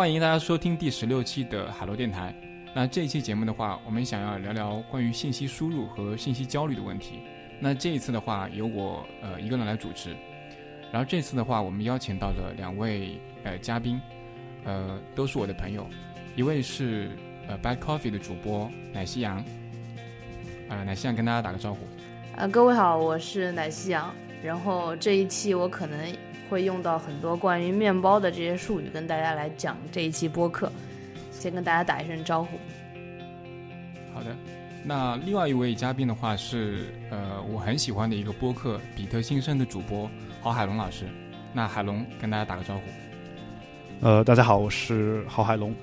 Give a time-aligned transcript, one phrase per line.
[0.00, 2.34] 欢迎大家收听第十六期的海螺电台。
[2.74, 7.18] 那这一期节目的话，我们想要聊聊关于信息输入和信息焦虑的问题。
[7.58, 10.16] 那这一次的话，由我呃一个人来主持。
[10.90, 14.00] 然后这次的话，我们邀请到了两位呃嘉宾，
[14.64, 15.86] 呃，都是我的朋友。
[16.34, 17.10] 一位是
[17.46, 19.44] 呃 Bad Coffee 的主播奶昔羊，
[20.70, 21.80] 呃，奶昔羊跟大家打个招呼。
[22.40, 24.10] 啊，各位好，我是奶昔羊。
[24.42, 26.10] 然后这一期我可能。
[26.50, 30.70] 会用到很多关于面包的这些术语，跟大家来讲这一期播客。
[31.30, 32.58] 先跟大家打一声招呼。
[34.12, 34.36] 好的，
[34.84, 40.10] 那另外一位嘉宾的话是呃我很喜欢的一个播客《比特新生》的主播
[40.42, 41.04] 郝海龙老师。
[41.52, 42.80] 那海龙跟大家打个招呼。
[44.00, 45.74] 呃，大家好，我是郝海龙。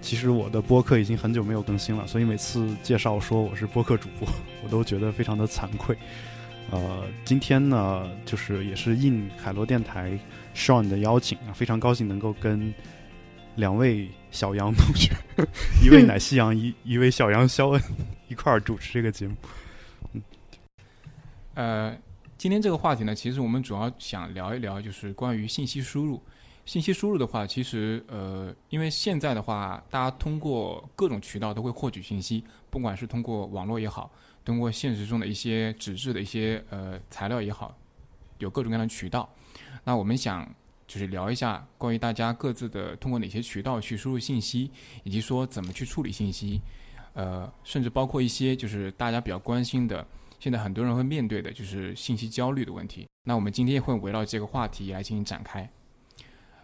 [0.00, 4.28] 其实我的播客已经很久没有更新了，所以每次介绍说我是播客主播，
[4.62, 5.96] 我都觉得非常的惭愧。
[6.70, 10.18] 呃，今天呢，就是也是应海螺电台
[10.54, 12.72] Sean 的邀请啊，非常高兴能够跟
[13.54, 15.12] 两位小杨同学，
[15.84, 17.80] 一位奶昔羊，一 一位小杨肖恩
[18.28, 19.36] 一块儿主持这个节目。
[20.14, 20.22] 嗯，
[21.54, 21.96] 呃，
[22.36, 26.20] 今天这个话题呢，其实我们主要想聊一聊，就是关于信息输入。
[26.64, 34.10] 信息输入的话，其实呃，因为现在的话，大家通过各种渠道都会获取信息，不管是通过网络也好。
[34.44, 37.76] 通过现实中的一些纸质的一些呃材料也好，
[38.38, 39.28] 有各种各样的渠道。
[39.84, 40.48] 那我们想
[40.86, 44.70] 就是聊一下关于大家各自的通过哪些渠道去输入信息，
[45.02, 46.60] 以及说怎么去处理信息，
[47.14, 50.06] 呃，甚至包括一些就是大家比较关心的，
[50.38, 53.06] 现在很多人会面对的就是信息焦虑的问题。
[53.26, 55.68] 那我们今天会围绕这个话题来进行展开。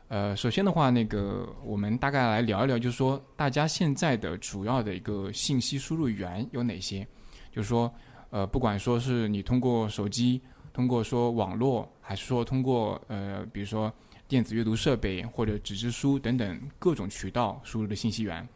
[0.08, 7.06] 呃，首先的话，那个我们大概来聊一聊，就是说大家现在的主要的一个信息输入源有哪些？
[7.50, 7.92] 就是说，
[8.30, 10.40] 呃，不管说是你通过手机、
[10.72, 13.92] 通过说网络，还是说通过呃，比如说
[14.28, 18.48] 电子阅读设备或者纸质书等等各种渠道输入的信息源，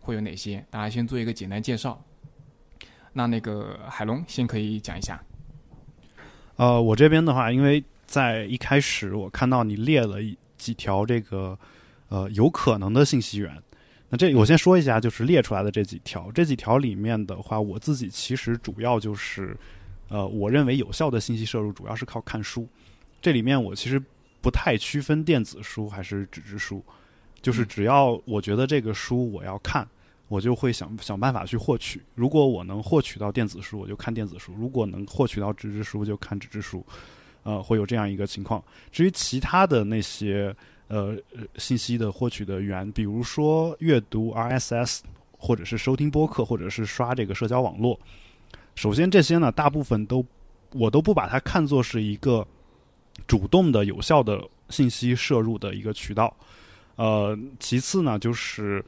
[0.00, 0.64] 会有哪些？
[0.70, 2.02] 大家先做一个简单介绍。
[3.12, 5.22] 那那个海龙先可以讲一下。
[6.56, 10.16] 呃，我这边的话，因为在一开始我看到你列了
[10.56, 11.58] 几条这个
[12.08, 13.62] 呃有可能的信息源。
[14.12, 19.56] 那这我先说一下，就是列出来的这几条，这几条里面的话，我自己其实主要就是，
[20.08, 22.68] 呃，我认为有效的信息摄入主要是靠看书。
[23.22, 24.02] 这里面我其实
[24.40, 26.84] 不太区分电子书还是纸质书，
[27.40, 29.86] 就是只要我觉得这个书我要看，
[30.26, 32.02] 我就会想想办法去获取。
[32.16, 36.84] 如果我能获取到电子书，我就看电子书；如果能获取到纸质书，就看纸质书。
[37.44, 38.60] 呃，会有这样一个情况。
[38.90, 40.52] 至于其他的那些。
[40.90, 41.16] 呃，
[41.54, 45.02] 信息的获取的源，比如说阅读 RSS，
[45.38, 47.96] 或者是收听播客，或者是刷这个社交网络。
[48.74, 50.26] 首先，这些呢，大部分都
[50.72, 52.44] 我都不把它看作是一个
[53.24, 56.36] 主动的、有效的信息摄入的一个渠道。
[56.96, 58.84] 呃，其次呢，就是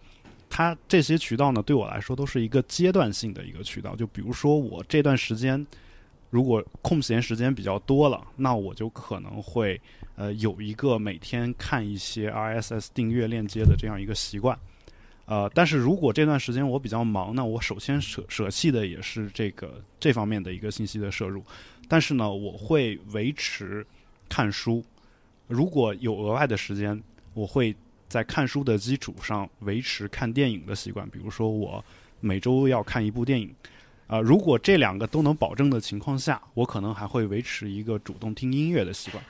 [0.50, 3.94] 它这些渠道呢，对我来说都是一个阶段性的一个渠道。
[3.94, 5.64] 就比如说，我这段时间
[6.32, 9.80] 如果空闲时间比较多了，那我就可能会。
[10.14, 14.56] 呃，有一个每天看一些 RSS 订阅链接的这样一个习惯，
[15.24, 21.42] 呃，但是如果这段时间我比较忙，那我首先舍舍弃的也是这个这方面的一个信息的摄入，
[21.88, 23.84] 但是呢，我会维持
[24.28, 24.84] 看书，
[25.48, 27.74] 如果有额外的时间，我会
[28.06, 31.82] 在看书的基础上维持看电影的习惯，比如说我
[32.20, 33.52] 每周要看一部电影，
[34.12, 39.24] 啊，如果这两个都能保证的情况下，我可能还会维持一个主动听音乐的习惯。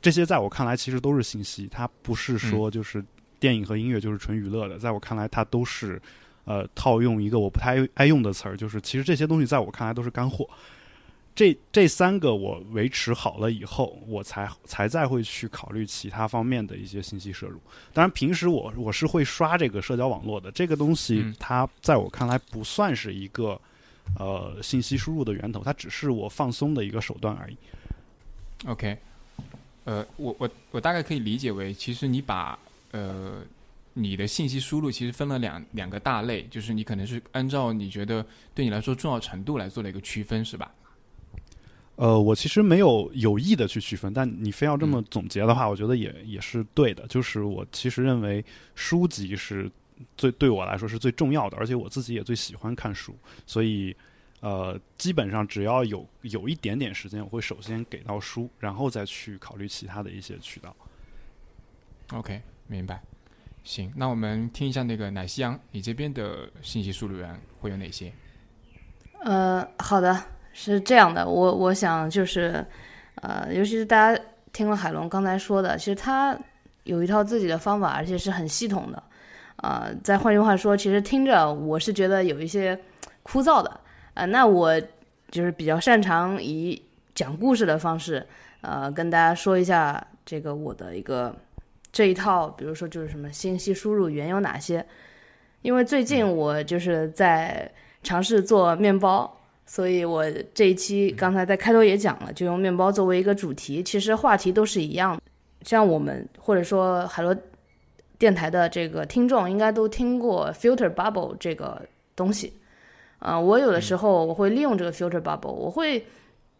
[0.00, 3.04] 这些在我看来其实都是信息，它不是说就是
[3.40, 4.78] 电影和音乐就是纯娱乐的。
[4.78, 6.00] 在我看来，它都是
[6.44, 10.48] 呃套用一个我不太爱用的词儿，就是其实这些东西在我看来都是干货。
[11.34, 17.60] 这这三个我维持好了以后，我才才再会去考虑其他方面的一些信息摄入。
[17.92, 23.60] 当然，平时我我是会刷这个社交网络的，这个东西它在我看来不算是一个
[24.18, 27.56] 呃信息输入的源头，它只是我放松的一个手段而已。
[28.66, 28.96] OK。
[29.84, 32.56] 呃，我我我大概可以理解为，其实你把
[32.92, 33.42] 呃
[33.94, 38.24] 你的信息输入其实分了两两个大类，就是你可能是按照你觉得
[38.54, 40.70] 对你来说重要程度来做了一个区分，是吧？
[41.96, 47.06] 呃，我其实没有有意的去区分，但你非要这么总结的话，我觉得也也是对的。
[47.08, 48.44] 就是我其实认为
[48.74, 49.68] 书籍是
[50.16, 53.14] 最对我来说是最重要的，而且我自己也最喜欢看书，
[53.46, 53.96] 所以。
[54.42, 60.74] 呃，基本上只要有有一点点时间，我会首先给到书，然后再去考虑其他的一些渠道。
[62.14, 63.02] OK，明白。
[63.64, 68.10] 行，那我们听一下那个奶昔羊，你这边的信息输入源会有哪些？
[69.22, 70.18] 呃，好的，
[70.54, 72.66] 是这样的，我我想就是，
[73.16, 74.24] 呃，尤其是大家
[74.54, 76.34] 听了海龙刚才说的，其实他
[76.84, 79.02] 有一套自己的方法，而且是很系统的。
[79.62, 82.78] 呃，再换句话说，其实听着我是觉得有一些
[83.22, 83.80] 枯燥的。
[84.14, 84.80] 呃，那我
[85.30, 86.82] 就是比较擅长以
[87.14, 88.26] 讲故事的方式，
[88.62, 91.34] 呃，跟大家说一下这个我的一个
[91.92, 94.84] 这一套，比如说就是什么信息输入源有哪些。
[95.62, 97.70] 因为最近我就是在
[98.02, 99.30] 尝试做面包，
[99.66, 100.24] 所以我
[100.54, 103.82] 这一期刚才在开头也讲了，就用面包作为一个主题。
[103.82, 105.22] 其实话题都是一样的，
[105.62, 107.36] 像我们或者说海螺
[108.20, 111.80] 电台的这个听众应该都听过 filter bubble 这个
[112.14, 112.52] 东西。
[113.18, 116.06] 啊，我有的时候我会利用这个 filter bubble，我会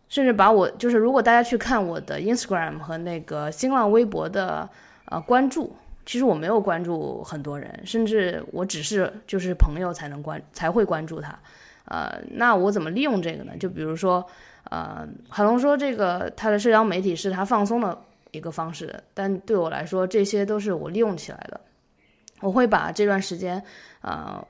[0.09, 4.69] 甚至把我就是如果大家去看我的 Instagram 和那个新浪微博的
[5.05, 5.77] 呃关注。
[6.07, 11.39] 其实我没有关注很多人，甚至我只是就是朋友才能关才会关注他，
[11.85, 13.53] 呃，那我怎么利用这个呢？
[13.61, 14.27] 就比如说，
[14.71, 17.97] 呃，海龙说这个他的社交媒体是他放松的
[18.31, 21.61] 一个方式，但对我来说这些都是我利用起来的。
[22.41, 23.63] 我会把这段时间，
[24.03, 24.47] 呃，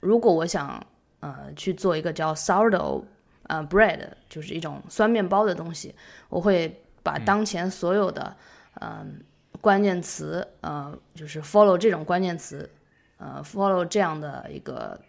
[0.00, 0.84] 如果我想
[1.20, 3.04] 呃去做一个叫 sourdough
[3.44, 5.94] 呃 bread，就是一种酸面包的东西，
[6.28, 8.36] 我会把当前所有的
[8.80, 9.22] 嗯。
[9.60, 12.68] 关键词，呃，就是 follow 这种关键词，
[13.18, 15.00] 呃，follow 这样的一个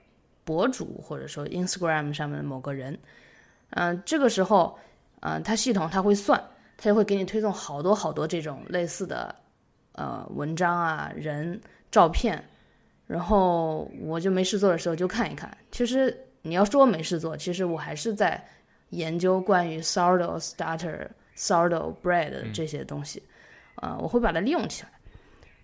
[0.44, 3.00] 博主，或者说 Instagram 上面的某个人，
[3.72, 4.78] 嗯，这个时候，
[5.22, 6.40] 嗯，它系统它会算，
[6.78, 9.34] 它就会给你推送好多好多这种类似的，
[9.94, 11.60] 呃，文章啊，人
[11.92, 12.44] 照片，
[13.08, 15.56] 然后我就没事做的时候就看一看。
[15.72, 18.44] 其实你要说没事做，其实我还是在
[18.90, 23.22] 研究关于 sourdough starter、sourdough bread 这些东西。
[23.76, 24.90] 呃，我会把它利用起来。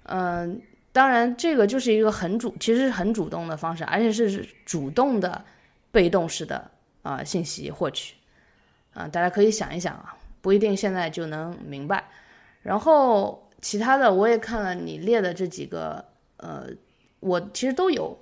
[0.03, 0.61] 嗯，
[0.91, 5.44] 当然，这个就是一个很主，其实是很主动的方式，而且是主动的、
[5.91, 6.69] 被动式的
[7.03, 8.15] 啊信息获取。
[8.94, 12.06] 啊，大家可以想一想啊，不一定现在就能明白。
[12.62, 16.03] 然后其他的，我也看了你列的这几个，
[16.38, 16.68] 呃，
[17.19, 18.18] 我其实都有，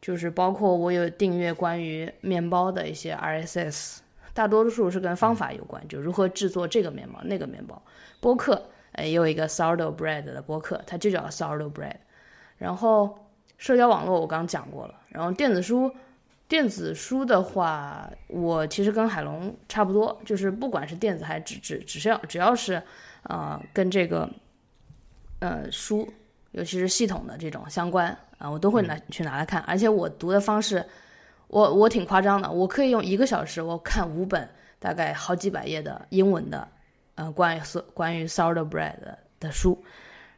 [0.00, 3.98] 就是包括我有订阅关于面包的一些 RSS，
[4.34, 7.82] 大多数是跟方法有关，就如何制作这个面包、那个面包。
[8.20, 8.70] 播客。
[8.98, 11.96] 也有一个 sourdough bread 的播客，它就叫 sourdough bread。
[12.56, 13.14] 然后
[13.58, 15.94] 社交网络我刚讲过了，然后电子书，
[16.48, 22.82] 电子书的话，我其实跟海龙差不多，就是不管是电子还是纸质，只是要只要是，
[23.24, 24.28] 呃，跟这个，
[25.40, 26.08] 呃，书，
[26.52, 29.60] 尤其是系统的这种相关啊，我都会拿去拿来看。
[29.62, 30.84] 而且我读的方式，
[31.48, 36.68] 我我挺夸张的，我可以用一个小时我看五本大概好几百页的英文的。
[37.16, 37.60] 呃，关于
[37.94, 38.94] 关于 sourdough bread
[39.40, 39.82] 的书，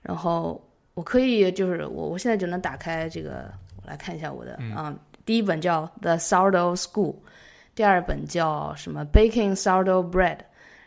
[0.00, 0.64] 然后
[0.94, 3.52] 我可以就是我我现在就能打开这个，
[3.82, 4.96] 我来看一下我的啊，
[5.28, 7.16] 第一本叫 The Sourdough School，
[7.74, 10.38] 第二本叫什么 Baking Sourdough Bread，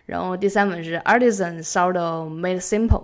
[0.07, 3.03] 然后第三本是 Artisan Sourdough Made Simple，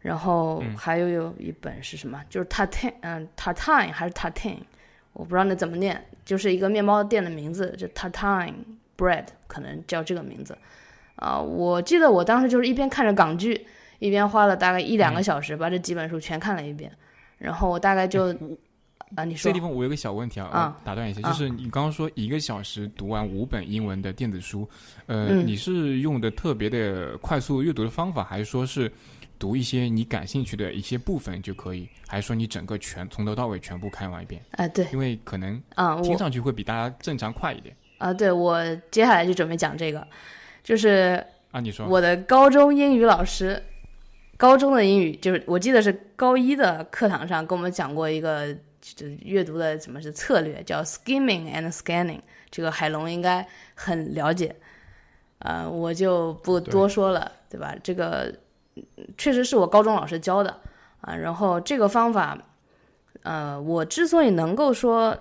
[0.00, 2.20] 然后还有有一本是什么？
[2.28, 4.62] 就是 Tartine，嗯，Tartine 还是 Tartine，
[5.12, 8.54] 我不知道那怎么念，就是一个面包店的名字，就 Tartine
[8.98, 10.58] Bread，可能叫这个名字。
[11.14, 13.64] 啊，我记得我当时就是一边看着港剧，
[14.00, 16.90] 一边花了大概一两个小时把这几本书全看了一遍，
[17.38, 18.36] 然后我大概就
[19.14, 24.68] 啊，你说这地方我有个小问题啊，打断一下，就是你刚刚说一个小时读完五本英文的电子书，
[25.06, 28.90] 呃，你是用的特别的快速阅读的方法，还是说是
[29.38, 34.40] 读一些你感兴趣的一些部分就可以，还是说你整个全从头到尾全部看完一遍？
[34.52, 38.12] 啊，对，因为可能啊，听上去会比大家正常快一点啊。
[38.12, 40.06] 对，我接下来就准备讲这个。
[40.62, 43.62] 就是啊，你说我的高中英语老师，
[44.36, 48.56] 高中的英语就是我记得是高一的课堂上跟我们讲过一个
[48.94, 52.20] 就阅读的什么是策略，叫 skimming and scanning。
[52.50, 54.54] 这个海龙应该很了解，
[55.38, 57.74] 呃，我就不多说了，对吧？
[57.82, 58.34] 这个
[59.16, 60.60] 确实是我高中老师教的
[61.00, 61.16] 啊。
[61.16, 62.38] 然后这个方法，
[63.22, 65.18] 呃，我之所以能够说。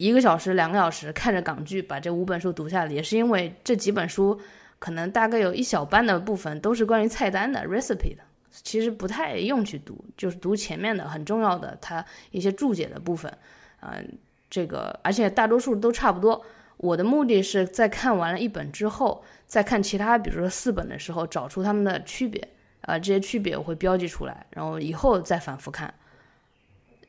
[0.00, 4.40] 一个小时、两个小时看着港剧把这五本书读下来，也是因为这几本书
[4.78, 13.32] 可能大概有一小半的部分都是关于菜单的 recipe 的，其实不太用去读，就是读前面的很重要的它一些注解的部分，
[13.80, 16.44] 嗯，这个而且大多数都差不多。
[16.76, 22.48] 我的目的是在看完了一本之后，再看其他，比如说四本的时候，找出它们的区别，
[22.80, 25.92] 啊，这些区别我会标记出来，然后以后再反复看，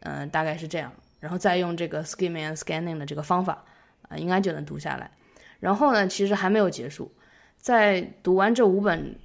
[0.01, 0.91] 嗯，大概是这样。
[1.21, 3.63] 然后再用这个 skimming and scanning 的这个方法，
[4.09, 5.09] 啊，应该就能读下来。
[5.59, 7.11] 然后呢，其实还没有结束，
[7.57, 9.15] 在读完这五本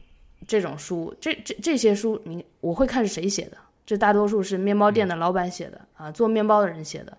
[0.46, 7.16] 这种书，这这这些书，你我会看是谁写的，这大多数是面包店的老板写的啊，做面包的人写的。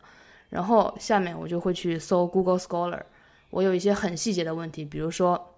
[0.49, 3.01] 然后下面我就会去搜 Google Scholar，
[3.49, 5.55] 我有一些很细节的问题，比如说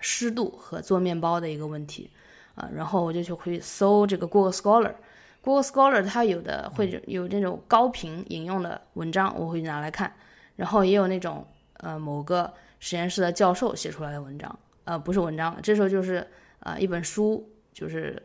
[0.00, 2.10] 湿度和做面包的一个问题，
[2.56, 4.94] 啊，然后我就去会搜这个 Google Scholar。
[5.42, 10.12] Google Scholar 它有的会有那种高频引用的文章，我会拿来看，
[10.56, 16.26] 然后也有那种呃某个实验室的教授写出来的文章，呃不是文章，这时候就是
[16.64, 18.20] 呃一本书，就是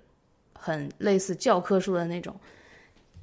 [0.53, 2.35] 很类似教科书的那种，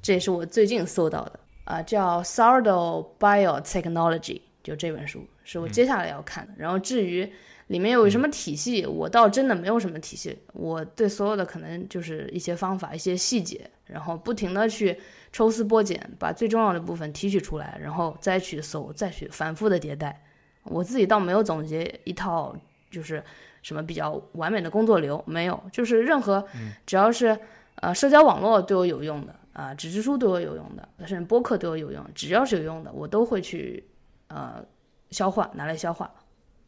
[0.01, 6.53] 这也是我最近搜到的啊、叫 Sourdough Biotechnology，就这本书是我接下来要看的。
[6.57, 7.29] 然后至于
[7.67, 10.37] 里面有什么体系，我倒真的没有什么体系。
[10.53, 14.97] 我对所有的可能就是一些方法、一些细节，然后不停的去
[15.33, 20.23] 抽丝剥茧，把最重要的部分提取出来，然后再去搜，再去反复的迭代。
[20.63, 22.55] 我自己倒没有总结一套
[22.89, 23.21] 就是
[23.67, 26.47] 什么比较完美的工作流，没有，就是任何
[26.85, 27.37] 只要是
[27.75, 33.83] 呃社交网络对我有用的啊、纸质书对我有用的，甚至播客对我有用，只要是有用的，我都会去
[34.27, 34.63] 呃
[35.11, 36.09] 消化，拿来消化，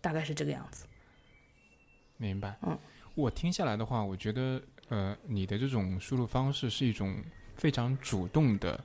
[0.01, 0.86] 大概是这个样子。
[2.18, 2.58] 明白。
[2.63, 2.77] 嗯，
[3.15, 7.15] 我听下来的话，我觉得呃，你的这种输入方式是一种
[7.56, 8.77] 非常主动的，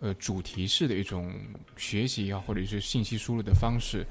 [0.00, 1.32] 呃，主题式的一种
[1.76, 4.04] 学习啊，或者是信息输入的方式，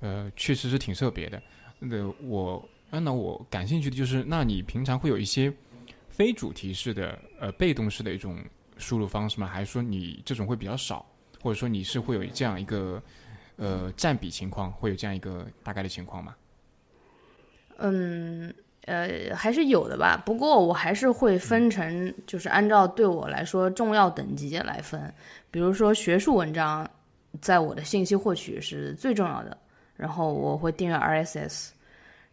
[0.00, 1.40] 呃，确实是挺特别的。
[1.78, 5.52] 那我按照我感兴趣的就是，那你平常会有一些
[6.08, 8.38] 非主题式的呃被动式的一种
[8.76, 9.46] 输入方式吗？
[9.46, 11.06] 还是说你这种会比较少，
[11.40, 13.02] 或者说你是会有这样一个
[13.56, 16.34] 呃占比情况，会有这样一个大概的情况吗？
[17.76, 18.52] 嗯，
[18.86, 20.20] 呃，还是有的吧。
[20.26, 25.14] 不过我还是会分成，就是按照对我来说重要等级来分。
[25.50, 26.90] 比如说学术文章，
[27.40, 29.56] 在我的信息获取是最重要的，
[29.98, 31.72] 然后我会订阅 RSS，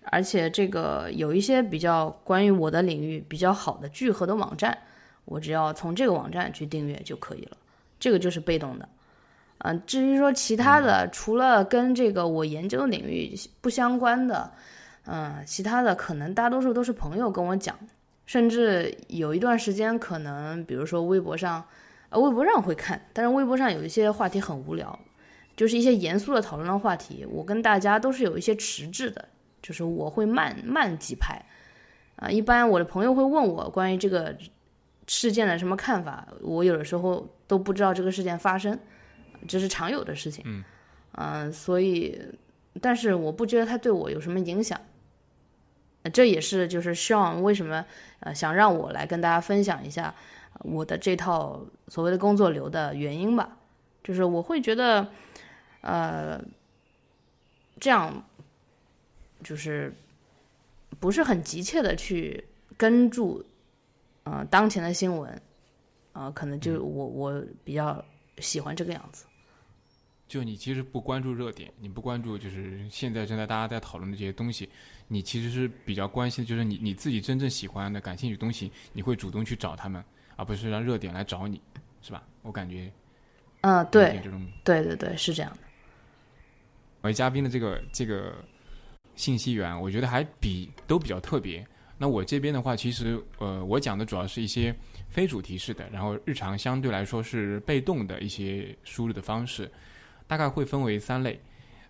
[0.06, 4.78] 而且这个有一些比较关于我的领域比较好的聚合的网站，
[5.26, 7.58] 我只要从这个网站去订阅就可以了。
[8.00, 8.88] 这个就是被动的。
[9.60, 14.52] 嗯、至于说其他的，除了跟这个我研究领域不相关的，
[15.06, 17.76] 嗯，其他的可能大多数都是朋友跟我讲，
[18.28, 21.64] 甚至有一段时间可能，比如说微博上，
[22.10, 25.00] 呃，微博上会看，但是微博上有一些话题很无聊，
[25.56, 29.28] 就是一些严肃的讨论的话题，我跟大家都是有一些迟滞的，
[29.62, 31.42] 就是我会慢慢几拍，
[32.18, 34.36] 啊、一般我的朋友会问我关于这个
[35.08, 38.78] 事件的什么看法，我有的时候都不知道这个事件发生，
[39.48, 40.64] 这是常有的事情，嗯。
[41.18, 42.20] 嗯、所以，
[42.82, 44.78] 但是我不觉得它对我有什么影响。
[46.04, 47.84] 呃这也是就是 Sean 为什么
[48.20, 50.14] 呃想让我来跟大家分享一下
[50.54, 53.58] 呃我的这套所谓的工作流的原因吧，
[54.04, 55.08] 就是我会觉得，
[55.86, 56.44] 呃，
[57.80, 58.12] 这样
[59.44, 59.94] 就是
[61.00, 62.44] 不是很急切的去
[62.76, 63.46] 跟住
[64.24, 65.42] 呃当前的新闻，
[66.12, 68.04] 啊、可能就我我比较
[68.40, 69.26] 喜欢这个样子。
[70.28, 74.68] 就你其实不关注热点，你不关注就是现在正在大家在讨论的这些东西，
[75.08, 80.04] 你其实是比较关心的就是你你自己真正喜欢的、感兴趣的东西，你会主动去找他们，
[80.36, 81.62] 而不是让热点来找你，
[82.02, 82.24] 是吧？
[82.42, 82.92] 我感觉
[83.62, 84.20] 嗯、有对
[84.64, 85.60] 对对对，是这样的。
[87.06, 88.34] 为嘉宾的这个这个
[89.16, 91.66] 信息源，我觉得还比都比较特别。
[91.98, 94.76] 那我这边的话，其实呃，我讲的主要是一些
[95.08, 99.72] 非主题式的，然后日常相对来说是被动的一些输入的方式，
[100.28, 101.40] 大概会分为三类。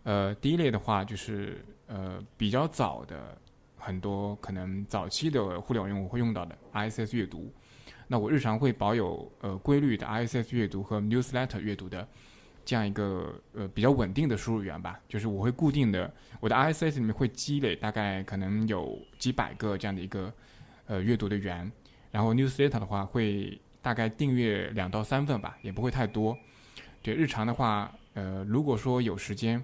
[0.04, 3.36] 呃，第一类的话就是呃比较早的
[3.78, 7.52] 很多可能早期的互联网用户会用到的 ISS 阅读。
[8.08, 12.08] 那我日常会保有呃规律的 ISS 阅读和 newsletter 阅读的
[12.66, 20.34] 这样一个呃比较稳定的输入源吧，就是我会固定的我的 RSS 里面会积累大概可能有几百个这样的一个
[20.88, 21.72] 呃阅读的源，
[22.12, 26.36] 然后 newsletter 的话会大概订阅两到三份吧，也不会太多。
[27.04, 29.64] 对日常的话，呃，如果说有时间，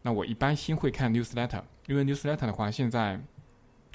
[0.00, 3.20] 那我一般先会看 newsletter，因为 newsletter 的话，现在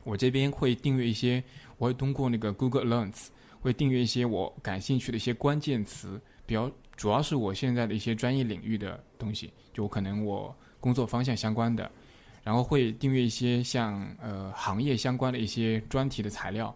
[0.03, 1.43] 我这边会订阅一些，
[1.77, 3.29] 我会通过那个 Google Alerts
[3.61, 11.89] 会订阅一些我感兴趣的一些关键词，比较主要是我现在的一些专业领域的东西，就可能我工作方向相关的，
[12.43, 16.75] 然后会订阅一些像呃行业相关的一些专题的材料，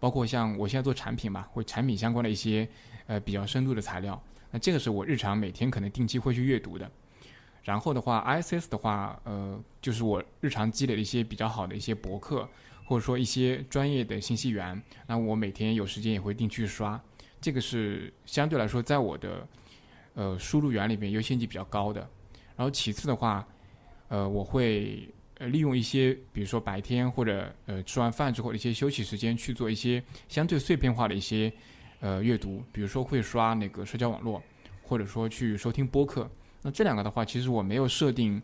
[0.00, 2.68] 包括像我现在做产品嘛，会产品相关的一些
[3.06, 6.90] 呃比较深度的材料，那这个是我日常每天可能定期会去阅读的。
[7.62, 12.48] 然后的话，ISS 的话，呃，就是我日常积累的一些比较好的一些博客，
[12.84, 17.00] 或者说一些专业的信息源，那我每天有时间也会定期去刷。
[17.40, 19.46] 这个是相对来说在我的
[20.14, 22.00] 呃输入源里面优先级比较高的。
[22.56, 23.46] 然后其次的话，
[24.08, 31.52] 呃，我会呃利用一些，比如说白天或者呃吃完饭之后的一些休息时间去做一些相对碎片化的一些
[32.00, 34.42] 呃阅读，比如说会刷那个社交网络，
[34.82, 36.30] 或者说去收听播客。
[36.62, 38.42] 那这两个的话，其实我没有设定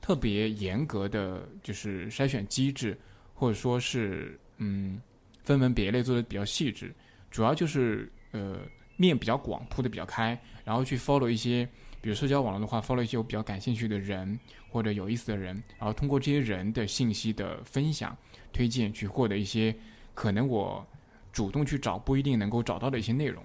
[0.00, 2.98] 特别严格的就是筛选机制，
[3.34, 5.00] 或者说是嗯
[5.44, 6.94] 分门别类做的比较细致。
[7.30, 8.58] 主要就是呃
[8.96, 11.66] 面比较广，铺的比较开，然后去 follow 一些，
[12.00, 14.38] 比如社交网络的话，follow 一些我比较感兴趣的人
[14.70, 18.16] 或者有意思的人，然后通过这些人的信息的分享、
[18.52, 19.74] 推荐，去获得一些
[20.14, 20.86] 可能我
[21.32, 23.42] 主动去找不一定能够找到的一些内容。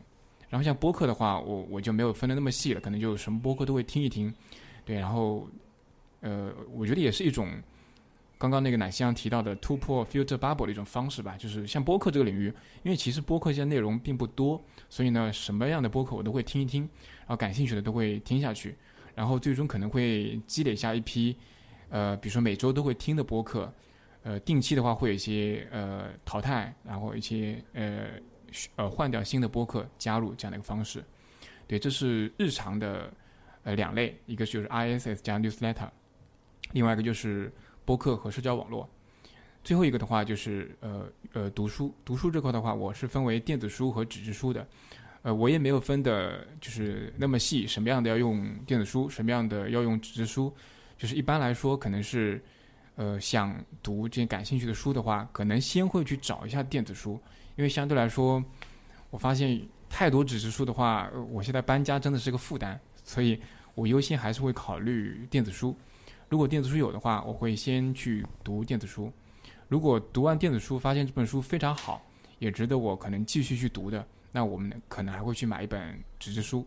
[0.50, 4.34] 然后像播客的话，我我就没有分的那么细了，可能就什么播客都会听一听，
[4.84, 5.48] 对，然后
[6.22, 7.50] 呃，我觉得也是一种。
[8.38, 16.82] 刚刚那个奶香提到的突破 filter bubble 的一种方式吧，就是像播客这个领域，因为其实播客现在内容并不多，所以呢，什么样的播客我都会听一听，
[17.20, 18.76] 然后感兴趣的都会听下去，
[19.14, 21.36] 然后最终可能会积累下一批，
[21.90, 23.74] 呃，比如说每周都会听的播客，
[24.24, 28.08] 呃，定期的话会有一些呃淘汰，然后一些呃
[28.76, 31.04] 呃换掉新的播客加入这样的一个方式，
[31.68, 33.12] 对，这是日常的
[33.64, 35.90] 呃两类，一个就是 ISS 加 newsletter，
[36.72, 37.52] 另外一个就是。
[37.88, 38.90] 播客和社交网络，
[39.66, 44.66] 最后一个的话就是呃呃读书，读书这块的话，我是分为电子书和纸质书的，
[45.24, 50.54] 呃，我也没有分的，就是那么细，什么样的要用电子书，什么样的要用纸质书，
[51.00, 52.40] 就是一般来说，可能是
[52.96, 57.20] 呃想读这些感兴趣的书的话，可能先会去找一下电子书，
[57.56, 58.44] 因为相对来说，
[59.10, 63.42] 我发现太多纸质书的话，我现在搬家真的是个负担，所以
[63.74, 65.76] 我优先还是会考虑电子书。
[66.30, 69.12] 如果电子书有的话，我会先去读电子书。
[69.68, 72.06] 如果读完电子书发现这本书非常好，
[72.40, 76.66] 也值得我可能继续去读的，那我们可能还会去买一本纸质书。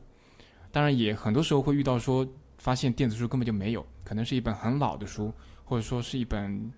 [0.73, 2.27] 当然，也很多时候会遇到说，
[2.59, 5.33] 发现电子书根本就没有，可能是一本很老的书，
[5.65, 6.73] 或者说是一本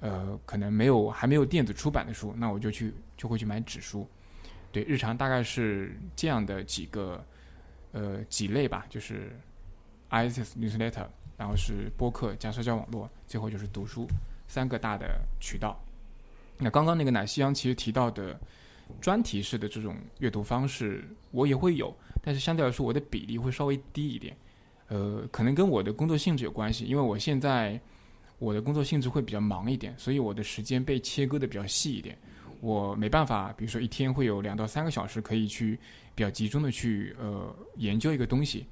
[0.00, 4.06] 呃可能没有还没有电子出版的书，那我就去就会去买纸书。
[4.72, 7.24] 对，日常大概是这样的几个
[7.92, 9.38] 呃几类吧，就是
[10.10, 11.06] ，ISIS newsletter。
[11.38, 14.06] 然后是播客加社交网络，最后就是读书，
[14.52, 15.82] 三个大的渠道。
[16.58, 18.38] 那刚刚那个奶昔阳其实提到的
[19.00, 21.90] 专题式的这种阅读方式，我也会有，
[22.22, 24.36] 但是相对来说我的比例会稍微低一点。
[24.88, 27.80] 呃，可能跟我的工作性质有关系，因为我现在
[28.38, 32.14] 我的工作性质会比较忙一点，所以我的时间被切割的比较细一点。
[32.60, 35.80] 我没办法，比如说一天会有两到三个小时可以去
[36.14, 38.66] 比较集中的去呃研究一个东西。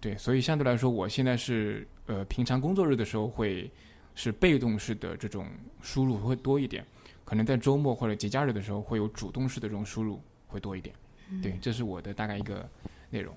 [0.00, 3.68] 对，所以相对来说，我现在是呃，平常工作日的时候会
[4.14, 5.46] 是被动式的这种
[5.82, 6.84] 输入会多一点，
[7.24, 10.94] 可能在周末或者节假日的时候会有主动式的这种输入会多一点。
[11.42, 12.68] 对，这是我的大概一个
[13.10, 13.34] 内容。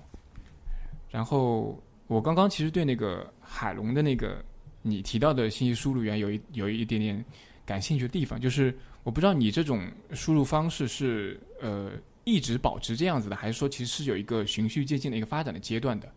[1.10, 4.44] 然后我刚刚其实对那个海龙的那个
[4.82, 7.24] 你提到的信息输入源有一有一点点
[7.64, 11.92] 感兴趣的地方，就是我不知道你这种输入方式是呃
[12.24, 16.12] 一直保持这样子的，还是说其实是有一个循序渐进的一个发展的阶段的。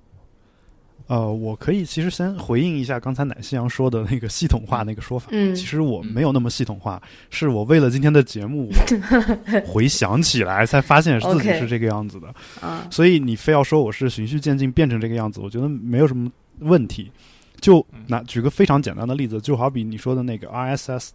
[1.08, 5.28] 呃，我可以其实先回应一下刚才奶夕阳说的那个系统化那个说法。
[5.32, 8.70] 嗯，其实我没有那么系统化，是我为了今天的节目
[9.66, 12.34] 回想起来才发现自己是这个样子的。
[12.62, 17.12] 啊，所以你非要说我是循序渐进变成这个样子，我觉得没有什么问题。
[17.60, 21.10] 就拿举个非常简单的例子，就好比你说的那个 RSS，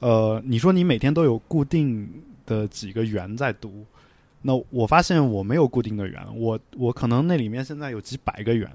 [0.00, 2.06] 呃，你说你每天都有固定
[2.44, 3.86] 的几个圆在读，
[4.42, 8.70] 那我发现我没有固定的圆，我我可能那里面现在有几百个源。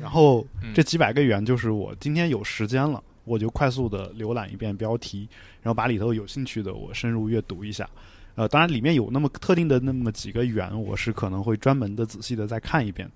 [0.00, 5.28] 然后这几百个源就是我今天有时间了，我就快速的浏览一遍标题，
[5.62, 7.88] 然后把里头有兴趣的我深入阅读一下。
[8.36, 13.10] 呃，当然里面有那么特定的那么几个源，我是可能会专门的仔细的再看一遍。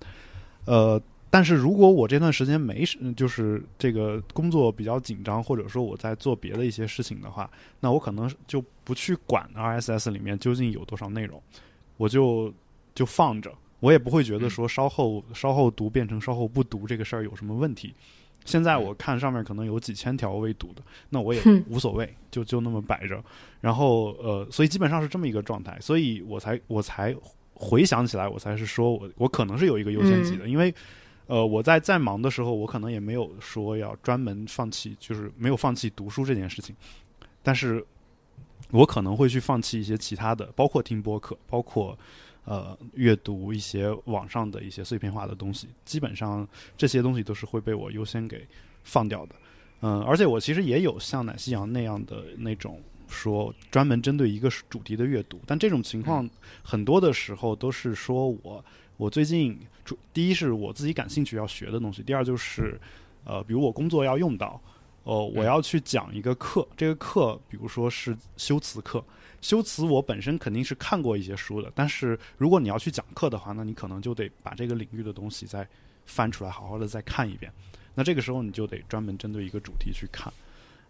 [0.65, 2.83] 呃，但是如果我这段时间没
[3.15, 11.41] 就是这个工作比较紧张，或者说我在做别的一些事情的话，那我可能就不去管 RSS 里面究竟有多少内容，
[11.97, 12.53] 我就
[12.93, 13.51] 就放着。
[13.79, 17.93] 我也不会觉得说稍后稍后读变成稍后不读这个事儿有什么问题。
[18.45, 23.19] 现在我看上面可能有几千条未读的，那我也无所谓，就就那么摆着。
[23.59, 27.15] 然后呃，所以基本上是这么一个状态，所以我才我才
[27.55, 30.71] 回想起来，我才是说我我可能是有一个优先级的，因为
[31.25, 36.75] 呃我在再忙的时候，我可能也没有说要专门放弃，就是没有放弃读书这件事情，
[37.41, 37.83] 但是
[38.69, 41.97] 我可能会去放弃一些其他的，包括听播客，包括。
[42.45, 48.47] 呃，阅读一些网上的一些碎片化的东西，基本上这些东西都是会被我优先给
[48.83, 49.35] 放掉的。
[49.81, 56.29] 嗯，而且我其实也有像奶昔羊那样的那种说专门针对一个主题的阅读，但这种情况
[56.63, 58.63] 很多的时候都是说我
[58.97, 62.79] 我最近主第一是我自己感兴趣要学的东西，第二就是
[63.23, 64.61] 呃，比如我工作要用到，
[65.03, 69.03] 哦，我要去讲一个课，这个课比如说是修辞课。
[69.45, 75.67] 修辞我本身肯定是看过一些书的，但是如果你要去讲课的话，那你可能就得把这个领域的东西再
[76.07, 77.53] 翻出来，好好的再看一遍。
[77.93, 80.33] 那这个时候你就得专门针对一个主题去看，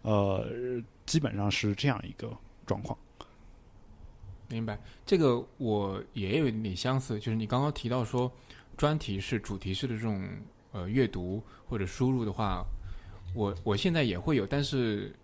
[0.00, 0.46] 呃，
[1.04, 2.98] 基本上是这样一个状况。
[4.48, 8.32] 明白，这个我也有点相似，就是你刚刚提到说
[8.74, 10.26] 专题式、主题式的这种
[10.72, 12.64] 呃阅读或者输入的话，
[13.34, 15.14] 我我现在也会有，但是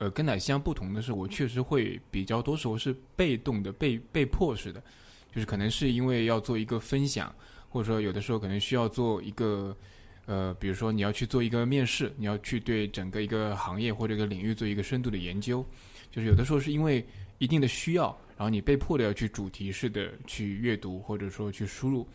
[0.00, 4.82] 呃跟奶香不同的是，我确实会比较多时候是被动的、被被迫式的，
[5.30, 7.32] 就是可能是因为要做一个分享，
[7.68, 9.76] 或者说有的时候可能需要做一个
[10.24, 15.62] 呃，比如说你要去做一个面试，你要去对整个一个行业或者一个领域做一个深度的研究，
[16.10, 18.16] 就是有的时候是因为一定的需要。
[18.38, 22.08] 然后你被迫的要去主题式的去阅读，或者说去输入，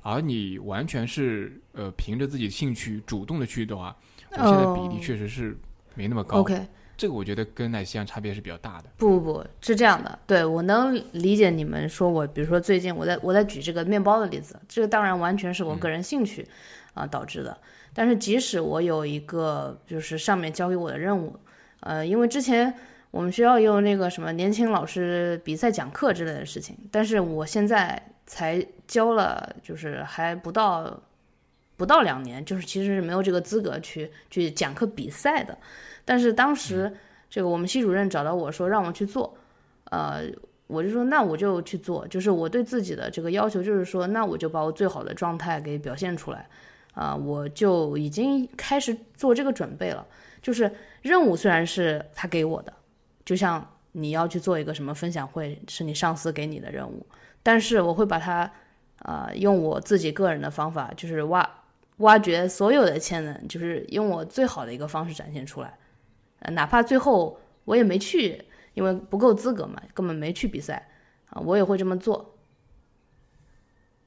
[0.00, 3.94] 而你完全是呃凭着自己的兴趣主动的去的话，
[4.30, 5.54] 我现在比例确实是
[5.94, 6.38] 没那么高。
[6.38, 6.66] OK，
[6.96, 8.84] 这个我觉得跟奶昔差别是比较大的。
[8.96, 16.46] 不不不是这样的，对我能理解你们说我，比如说最近我在我在举这个面包的例子，这个当然完全是我个人兴趣
[16.94, 17.56] 啊导致的。
[17.92, 21.34] 但是即使我有一个就是上面交给我的任务，
[21.80, 22.74] 呃，因为之前。
[23.12, 31.00] 我们学校有那个什么年轻老师比赛讲课之类的事情，但是我现在才教了，就是还不到
[31.78, 35.56] 不到两年，就是其实是没有这个资格去去讲课比赛的。
[36.06, 36.90] 但是当时
[37.28, 39.36] 这个我们系主任找到我说让我去做，
[39.90, 40.22] 呃，
[40.66, 46.48] 我就说那我就去做，就是我对自己的这个要求就是说，那我就把我最好的状态给表现出来，
[46.94, 50.06] 啊，我就已经开始做这个准备了。
[50.40, 50.70] 就是
[51.02, 52.72] 任务虽然是他给我的。
[53.24, 57.04] 就像你要去做一个什么分享会，是你上司给你的任务，
[57.42, 58.48] 但是我会把它，
[59.00, 61.50] 呃，用我自己个人的方法，就是挖
[61.96, 65.76] 挖掘所有的潜能，就是用我最好的一个方式展现出来，
[66.40, 68.40] 呃，哪怕最后我也没去，
[68.74, 70.88] 因为不够资格嘛，根本没去比赛，
[71.30, 72.34] 啊，我也会这么做，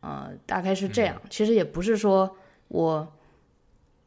[0.02, 1.22] 呃，大概是这样。
[1.30, 2.38] 其实也不是说
[2.68, 3.14] 我，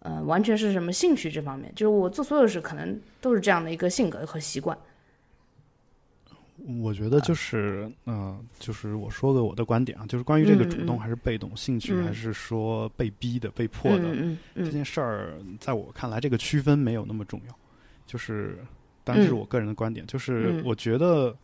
[0.00, 4.76] 呃，完全是什么兴趣这方面，就是我做所有事可能都是这样的一个性格和习惯。
[6.80, 14.14] 我觉得就是，嗯，就是我说个我的观点啊，就是关于这个主动还是被动，兴趣还是说被逼的、被迫的
[14.54, 17.58] 这件事儿，在我看来，这个区分没有那么重要。
[18.12, 18.58] 就是，
[19.02, 21.34] 当然这是我个人的观点，就是我觉得，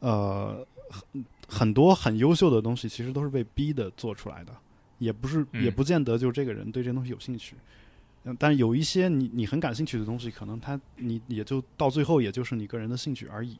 [0.00, 4.52] 呃，很很多很优秀的东西，其实都是被逼的做出来的，
[4.98, 7.54] 也不是，也不见得就是这个人对这东西有兴趣。
[8.24, 13.56] 嗯，但有一些你你很感兴趣的东西，可能他你也就到最后也就是你个人的兴趣而已。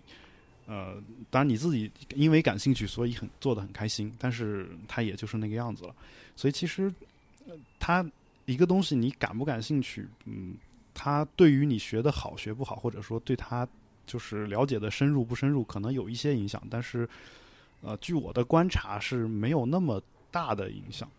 [0.66, 0.94] 呃，
[1.30, 5.94] 当然你自己因为感兴趣，所以很做的很开心，但是他也就是那个样子了。
[6.34, 6.92] 所以其实，
[7.78, 8.04] 他
[8.46, 10.54] 一个东西你感不感兴趣，嗯，
[10.94, 13.66] 他对于你学的好学不好，或者说对他
[14.06, 16.62] 就是了解的深入不深入，可能有一些影响。
[16.70, 17.08] 但是，
[17.80, 21.10] 呃，据我的观察是没有那么大的影响。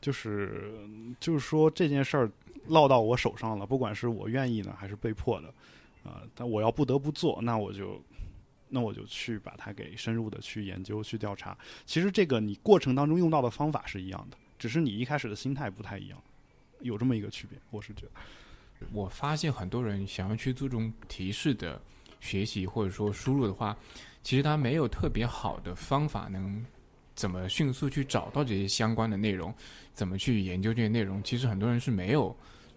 [0.00, 0.72] 就是
[1.20, 2.30] 就是说这件事儿
[2.66, 5.48] 落到我手上了，不管是我愿意呢还是被迫的，
[6.04, 8.02] 啊，但我要不得不做，那我就。
[8.74, 11.54] 那我就去把它给深入的去研究、去调查。
[11.84, 16.18] 其实这个你过程当中用到的方法是一样的，只是你一开始的心态不太一样，
[16.80, 17.58] 有这么一个区别。
[17.70, 18.12] 我是觉得，
[18.92, 21.80] 我发现很多人想要去做这种提示的
[22.20, 23.76] 学习或者说输入的话，
[24.22, 26.64] 其实他没有特别好的方法，能
[27.14, 29.54] 怎么迅速去找到这些相关的内容，
[29.92, 31.22] 怎么去研究这些内容。
[31.22, 32.34] 其实很多人是没有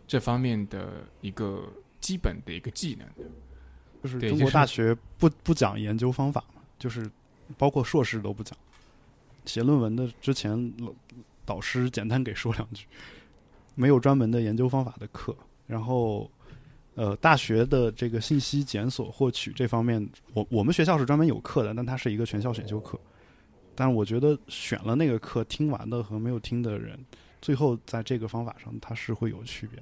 [0.07, 1.67] 这方面的一个
[2.01, 3.29] 基本的一个技能的。
[4.03, 7.09] 就是中国大学不不讲研究方法嘛，就是
[7.57, 8.55] 包括硕士都不讲。
[9.45, 10.73] 写论文的之前，
[11.45, 12.85] 导师简单给说两句，
[13.73, 15.35] 没有专门的研究方法的课。
[15.67, 16.30] 然后，
[16.95, 22.99] 呃，大学的这个信息检索获取这方面，我我们学校是专门有课的，但它是一个全校选修课。
[23.75, 26.97] 但是我觉得选了那个课听完的和没有听的人，
[27.41, 29.80] 最后在这个方法上它是会有区别。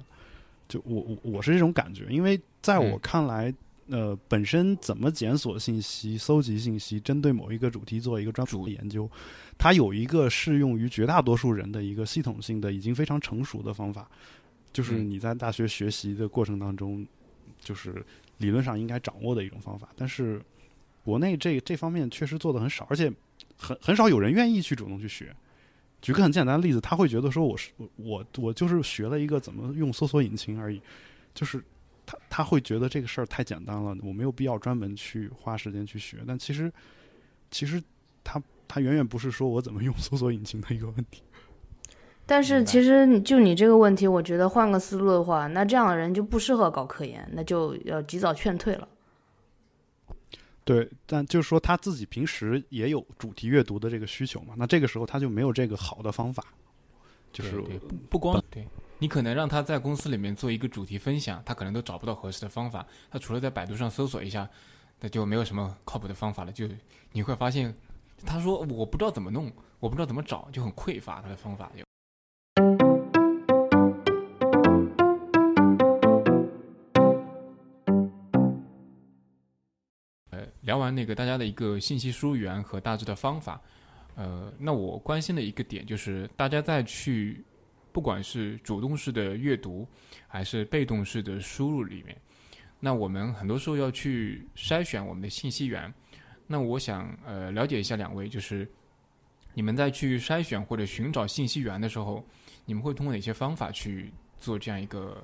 [0.68, 3.54] 就我我我是这种感觉，因为在我看来。
[3.88, 9.06] 呃，本身怎么检索信息、搜集信息，针对某一个主题做一个专属的研究，
[9.58, 14.10] 它有一个适用于绝大多数人的一个系统性的、已经非常成熟的方法，
[14.74, 17.06] 就是你在大学学习的过程当中，
[17.58, 18.04] 就是
[18.36, 19.88] 理论上应该掌握的一种方法。
[19.96, 20.38] 但是
[21.02, 23.10] 国内这这方面确实做的很少，而且
[23.56, 25.34] 很很少有人愿意去主动去学。
[26.02, 30.78] 举个很简单的例子，他会觉得说我是我我就是学了一个怎么用搜索引擎而已，
[31.34, 31.64] 就是。
[32.06, 36.18] 他他会觉得这个事儿太简单了，我没有必要专门去花时间去学。
[36.26, 36.70] 但其实，
[37.50, 37.82] 其实
[38.22, 41.22] 他他远远不是说我怎么用搜索引擎的一个问题。
[42.26, 48.88] 但是其实就你这个问题，我觉得换个思路的话，那这样的人就不适合搞科研，那就要及早劝退了。
[50.64, 56.42] 对，但就是说他自己平时也有主题阅读的这个需求嘛，那这个时候他就没有这个好的方法，
[57.30, 57.62] 就是
[58.08, 58.66] 不光对。
[58.98, 62.86] 你可能让他在公司里面做一个主题分享，他可能都找不到合适的方法。
[63.10, 64.48] 他除了在百度上搜索一下，
[65.00, 66.52] 那就没有什么靠谱的方法了。
[66.52, 66.66] 就
[67.12, 67.74] 你会发现，
[68.24, 71.84] 他说我不知道怎么弄，我不知道怎么找，就很匮乏他的方法就。
[80.64, 83.60] 聊完那个大家的一个信息输入源和大致的方法，
[84.16, 87.44] 呃，那我关心的一个点就是，大家在去
[87.92, 89.86] 不管是主动式的阅读，
[90.26, 92.16] 还是被动式的输入里面，
[92.80, 95.92] 那我们很多时候要去筛选我们的信息源。
[96.46, 98.68] 那我想呃了解一下两位，就是
[99.54, 102.26] 你们在去筛选或者寻找信息源的时候，
[102.64, 105.22] 你们会通过哪些方法去做这样一个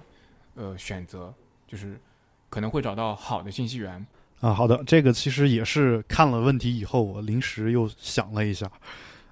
[0.55, 1.35] 呃选择？
[1.67, 1.99] 就是
[2.49, 4.07] 可能会找到好的信息源。
[4.41, 8.71] 啊，好的，这个其实也是看了问题以后，我临时又想了一下，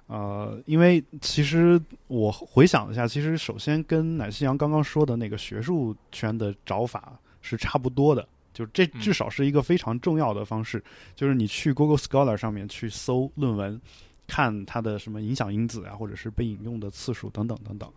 [0.05, 9.01] 呃，因为其实我回想了一下，其实首先跟奶昔阳刚刚说的那个学术圈的找法是差不多的，就这嗯。
[9.01, 10.83] 至少是一个非常重要的方式，
[11.15, 13.81] 就是你去 Google Scholar 上面去搜论文，
[14.27, 17.91] 看它的什么影响因子啊，或者是被引用的次数等等等等，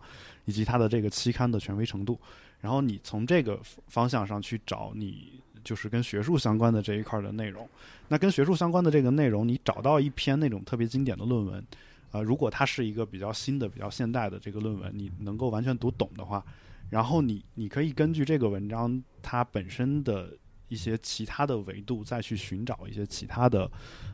[0.45, 2.19] 以及它的这个期刊的权威程度，
[2.59, 7.67] 然后你从这个方向上去找你就是跟学术相关的这一块的内容。
[8.09, 11.65] 那跟学术相关的这个内容，你找到一篇那种特别经典的论文，
[12.11, 16.43] 呃，如果它是一个比较新的、比较现代的这个论文，你能够完全读懂的话，
[16.89, 20.29] 然后你你可以根据这个文章它本身的
[20.67, 23.69] 一些其他的维度，再去寻找一些其他的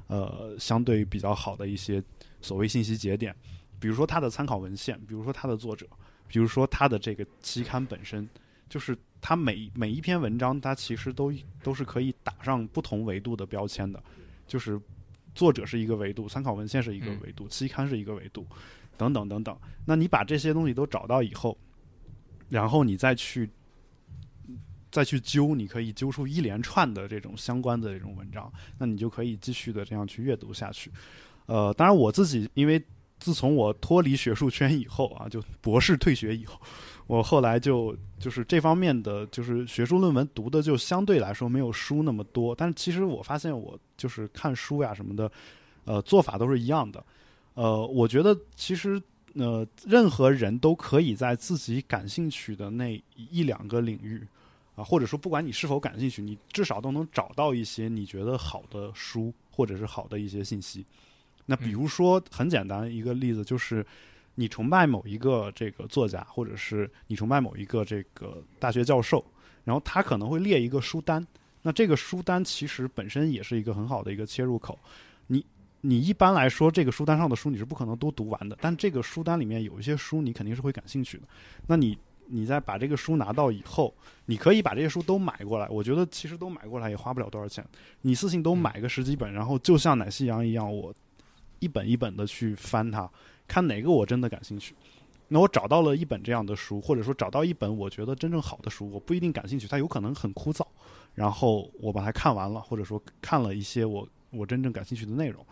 [0.07, 2.01] 呃相对比较好的一些
[2.41, 3.35] 所谓信息节点，
[3.79, 5.85] 比如说它的参考文献，比如说它的作者，
[6.27, 8.29] 比如说它的这个期刊本身，
[8.69, 14.01] 就是它每每一篇文章，它其实都都是可以打上不同维度的标签的，
[14.47, 14.79] 就是
[15.35, 18.45] 作者是一个维度，参考文献是一个维度，期刊是一个维度，
[18.95, 19.57] 等等等等。
[19.85, 21.57] 那你把这些东西都找到以后，
[22.47, 23.49] 然后你再去
[24.91, 30.91] 再去揪，你可以揪出一连串的这种相关的这种文章，那你就可以继续的这样去阅读下去。
[31.45, 32.83] 呃，当然我自己因为
[33.19, 36.59] 自从我脱离学术圈以后啊，就博士退学以后，
[37.09, 45.31] 我后来就就是这方面的就是学术论文读的就相对来说没有书那么多，但是其实我发现我就是看书呀什么的，
[45.85, 47.03] 呃，做法都是一样的。
[47.55, 49.01] 呃，我觉得其实
[49.33, 54.21] 呃，任何人都可以在自己感兴趣的那一两个领域
[54.75, 60.85] 啊，或者说不管你是否感兴趣，你至少都能找到一些你觉得好的书或者是好的一些信息。
[61.47, 63.83] 那比如说很简单一个例子就是。
[64.39, 69.21] 你崇拜某一个这个作家，或者是你崇拜某一个这个大学教授，
[69.65, 71.27] 然后他可能会列一个书单。
[71.61, 74.79] 那这个书单其实本身也是一个很好的一个切入口。
[75.27, 75.45] 你
[75.81, 81.23] 你一般来说，这个书单上的书你是不可能都读完的，但这个书单里面有一些书你肯定是会感兴趣的。
[81.67, 81.97] 那你
[82.27, 83.93] 你再把这个书拿到以后，
[84.25, 85.67] 你可以把这些书都买过来。
[85.67, 87.61] 我觉得其实都买过来也花不了多少钱，
[88.03, 90.93] 你一次性都买个十几本，然后就像奶昔羊一样，我
[91.59, 93.09] 一本一本的去翻它。
[93.49, 94.75] 看哪个我真的感兴趣，
[95.27, 100.63] 那我找到了一本这样的书，或者说找到一本我觉得真正好的书，我不一定感兴趣，它有可能很枯燥，
[101.15, 105.43] 然后我把它看完了，或者说看了一些我我真正感兴趣的内容，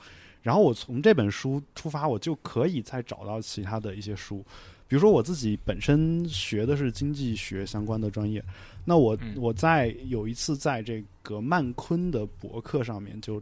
[0.43, 4.45] 然后我从这本书出发，我就可以再找到其他的一些书，
[4.87, 8.43] 比如说我自己本身学的是经济学相关的专业，
[8.85, 13.41] 那我我在有一次在这个曼昆的博客上面就。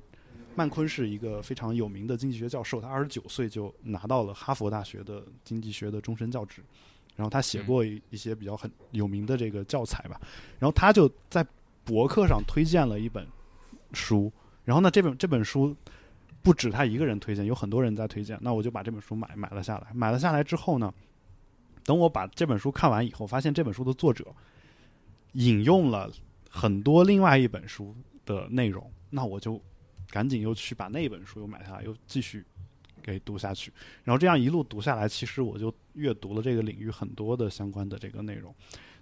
[0.56, 6.64] 曼昆是一个非常有名的经济学教授，他二十九岁就拿到了哈佛大学的经济学的终身教职，
[7.16, 10.20] 然后他写过一些比较很有名的这个教材吧，
[10.58, 11.46] 然后他就在
[11.84, 13.28] 博客上推荐了一本
[13.92, 14.32] 书，
[14.64, 15.76] 然后呢这本这本书
[16.42, 20.94] 不止他一个人推荐，有很多人在推荐，那我就把这本书买买了下来，买了下来之后呢，
[21.84, 24.34] 等我把这本书看完以后，发现这本书的作者
[25.34, 26.10] 引用了
[26.50, 27.94] 很多另外一本书
[28.26, 29.62] 的内容，那我就。
[30.10, 32.44] 赶紧又去把那本书又买下来，又继续
[33.02, 33.72] 给读下去。
[34.04, 38.54] 然后这样一路读下来，其实我就阅读了这个领域很多的相关的这个内容。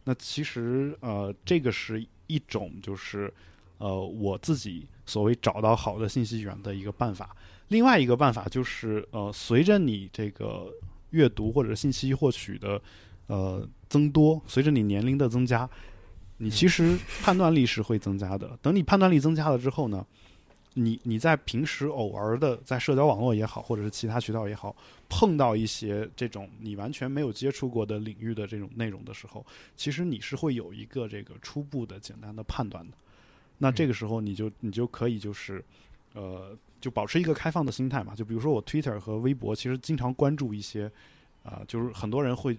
[0.03, 3.33] 那其实呃，这个是一种就是
[3.77, 7.35] 呃我自己所谓找到好的信息源的一个办法。
[7.69, 10.69] 另外一个办法就是呃，随着你这个
[11.11, 12.81] 阅读或者信息获取的
[13.27, 15.67] 呃增多，随着你年龄的增加，
[16.37, 18.57] 你其实判断力是会增加的。
[18.61, 20.05] 等你判断力增加了之后呢？
[20.75, 24.75] 你你在平时偶尔的在社交网络也好，或者是其他渠道也好，
[25.07, 32.97] 碰到一些这种你完全没有接触过的领域的这种内容的时候，其实你是会有一个这个初步的简单的判断的。
[33.57, 35.63] 那这个时候你就你就可以就是
[36.13, 38.15] 呃就保持一个开放的心态嘛。
[38.15, 40.85] 就比如说我 Twitter 和微博其实经常关注一些
[41.43, 42.57] 啊、呃，就是很多人会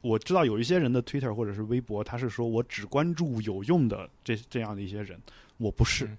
[0.00, 5.16] 我知道有一些人的 Twitter 或者是微博，他是说我只关注有用的这这样的一些人，
[5.58, 6.10] 我不是。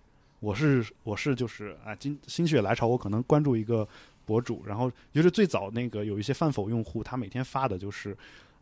[0.43, 3.87] 我是我是就是啊，今心血来潮，我可能关注一个
[4.25, 8.15] 博主，然后就是最早那个有一些饭否用户，他每天发的就是，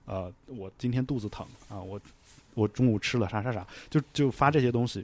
[0.05, 1.99] 呃，我今天肚子疼啊，我
[2.53, 5.03] 我中午吃了啥啥啥，就就发这些东西，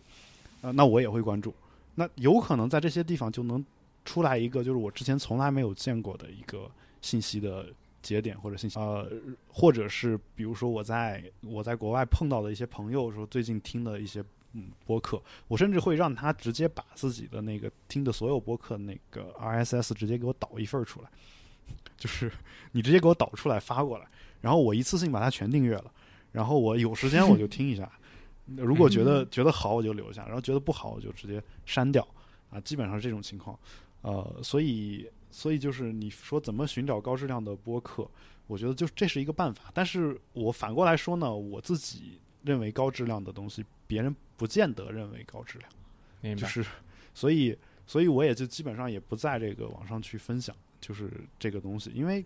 [0.62, 1.52] 呃，那我也会关注。
[1.96, 3.66] 那有可能在这些地方就能
[4.06, 6.70] 出来一个，就是我之前从来没有见过的一个
[7.02, 7.66] 信息的
[8.04, 9.12] 节点或者信息，呃，
[9.48, 21.10] 或者是比如说我在我在国外碰到的一些朋友说最近听的一些嗯播客，我甚至会让他直接把自己的那个听的所有播客那个 RSS 直接给我导一份儿出来，
[21.98, 22.32] 就是
[22.72, 24.08] 你直接给我导出来发过来，
[24.42, 25.92] 然后我一次性把它全订阅了，
[26.32, 27.92] 然后我有时间我就听一下，
[28.56, 32.08] 如果觉得觉得好我就留下，然后觉得不好我就直接删掉
[32.50, 33.58] 啊，基本上是这种情况。
[34.02, 38.10] 呃，所以所以就是你说怎么寻找高质量的播客，
[38.46, 39.64] 我觉得就这是一个办法。
[39.74, 46.36] 但是我反过来说呢，我自己认为高质量的东西，别人不见得认为高质量？
[46.36, 46.66] 就是
[47.14, 52.26] 所以所以我也就基本上也不在这个网上去分享，就是这个东西，因为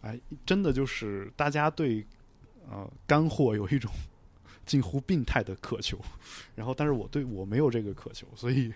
[0.00, 2.06] 哎，真的就是大家对
[2.70, 3.90] 呃干货有一种
[4.64, 5.98] 近乎病态的渴求，
[6.54, 8.72] 然后但是我对我没有这个渴求，所以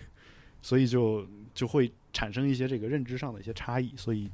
[0.60, 4.30] 所以就就会产生一些这个认知上的一些差异，所以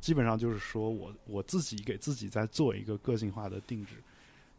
[0.00, 3.94] 基本上就是说我我自己给自己在做一个个性化的定制。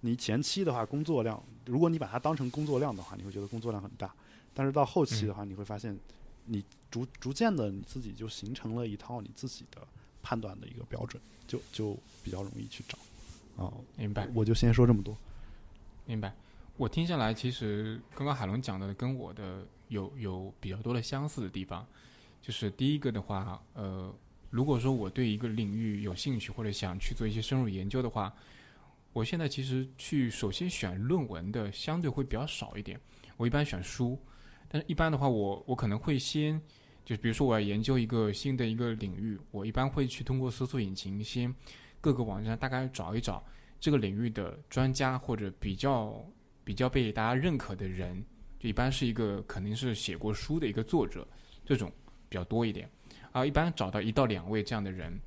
[0.06, 4.14] 你前期的话，工作量，如果你把它当成工作量的话，你会觉得工作量很大，
[4.54, 5.98] 但是到后期的话，你会发现
[6.46, 6.62] 你
[6.92, 9.82] 逐逐渐的你自己就形成了一套你自己的
[10.22, 12.98] 判断的一个标准，就就比较容易去找。
[13.64, 15.16] 啊、明白，我就先说这么多。
[16.06, 16.34] 明白。
[16.76, 21.86] 我听下来，其实刚刚海龙讲的跟我的有有比较多的相似的地方。
[22.42, 24.14] 就是第一个的话，呃，
[24.50, 28.34] 如果说我对一个领域有兴趣或者想去做一些深入研究的话，
[29.14, 33.00] 我现在其实去首先选论文的相对会比较少一点。
[33.38, 34.20] 我一般选书，
[34.68, 36.60] 但是一般的话我，我可能会先，
[37.06, 41.54] 就比如说我要研究一个新的一个领域，我一般会去通过搜索引擎先
[42.02, 43.44] 各个网站大概找一找
[43.80, 46.26] 这个领域的专家或者比较
[46.64, 48.24] 比较被大家认可的人，
[48.60, 51.28] 就一般是一个肯定是写过书的一个作者，
[51.64, 51.92] 这种
[52.30, 52.90] 比较多一点。
[53.32, 55.20] 啊，一般找到一到两位这样的人，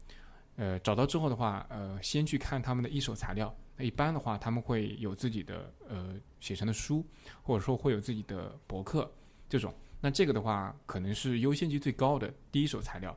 [0.57, 3.55] 呃，找到之后的话，呃，先去看他们的一手材料。
[3.79, 7.05] 一般的话，他们会有自己的呃写成的书，
[7.43, 9.11] 或者说会有自己的博客
[9.49, 9.75] 这种。
[10.01, 13.17] 那这个的话，可能是优先级最高的第一手材料。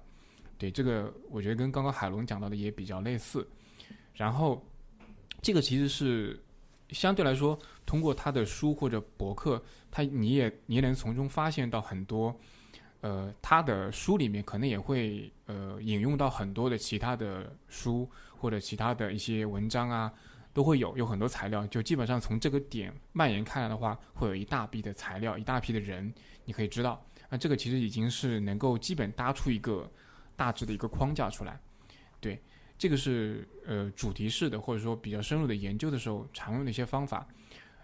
[0.58, 3.48] 对这个，我觉得跟刚刚海龙讲到的也比较类似。
[4.14, 4.62] 然后，
[5.42, 6.38] 这个其实是
[6.90, 12.38] 相对来说，通过他的书或者博客，他你也你能从中发现到很多，
[13.00, 20.12] 呃，他的书里面可能也会呃引用到很多的其他的书或者其他的一些文章啊，
[20.60, 21.66] 都会有有很多材料。
[21.68, 29.90] 就基本上从这个点蔓延开来的话，会有一大批的材料，一大批的人，你可以知道，那这个其实已经是能够基本搭出一个
[30.36, 31.58] 大致的一个框架出来。
[32.20, 32.38] 对，
[32.78, 37.26] 这个是呃主题式的或者说比较深入的研究的时候常用的一些方法。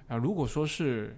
[0.07, 1.17] 啊、如果说是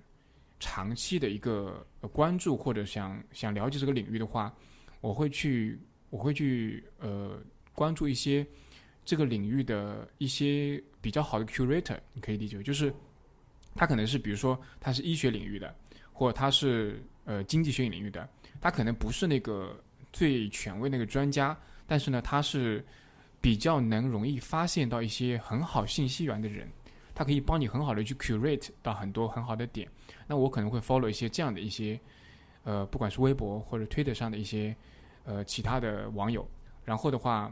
[0.59, 4.53] 长期的一个、呃关注或者想想了解这个领域的话，
[5.01, 5.79] 我会去
[6.11, 7.41] 我会去呃
[7.73, 8.45] 关注一些
[9.07, 12.93] 这个领域的一些比较好的 curator，你可以理解就是
[13.73, 15.73] 他可能是比如说他是医学领域的，
[16.11, 18.27] 或者他是呃经济学领域的，
[18.59, 22.85] 他可能不是那个最权威那个专家，但是呢他是
[23.39, 26.69] 比较能容易发现到一些很好信息源的人。
[27.15, 29.89] 他可以帮你很好的去 curate 到很多很好的点。
[30.27, 31.97] 那我可能会 follow 一些这样的一些，
[32.63, 34.75] 呃，不管是微博或者推特上的一些
[35.23, 36.45] 呃其他的网友，
[36.83, 37.51] 然后的话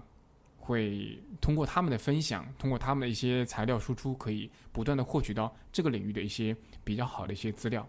[0.65, 7.87] 会通过他们的分享，通过他们的一些材料输出，可以不断的获取到这个领域的一些比较好的一些资料。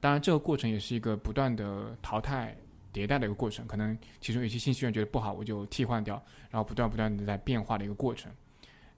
[0.00, 2.56] 当然，这个过程也是一个不断的淘汰
[2.92, 3.66] 迭代的一个过程。
[3.66, 6.14] 可能其中有些信息源觉得不好，我就替换掉，
[6.50, 8.32] 然后不断不断的在变化的一个过程。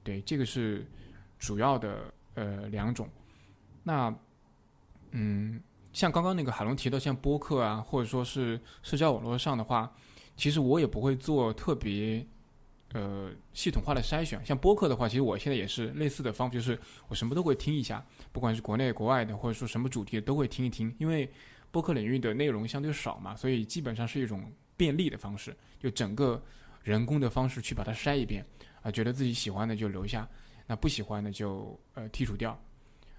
[0.02, 0.86] 对，这个是。
[1.40, 3.08] 主要的呃两种，
[3.84, 4.12] 那
[5.12, 5.62] 嗯，
[5.92, 9.88] 像刚刚那个海龙提到，像播客啊，或者说是社交网络上的话，
[10.36, 12.26] 其实我也不会做特别
[12.92, 14.44] 呃系统化的筛选。
[14.44, 16.78] 像播客的话，其实我现在也是类似的方法，就是
[17.08, 20.94] 我什么都会听一下，不管是国内国外的，或者说什么主题的都会听一听。
[20.98, 21.30] 因为
[21.70, 26.42] 播客领域的内容相对少嘛，所以基本上是一种便利的方式，就整个
[26.82, 28.44] 人工的方式去把它筛一遍
[28.82, 30.28] 啊，觉得自己喜欢的就留下。
[30.66, 32.58] 那不喜欢的就呃剔除掉，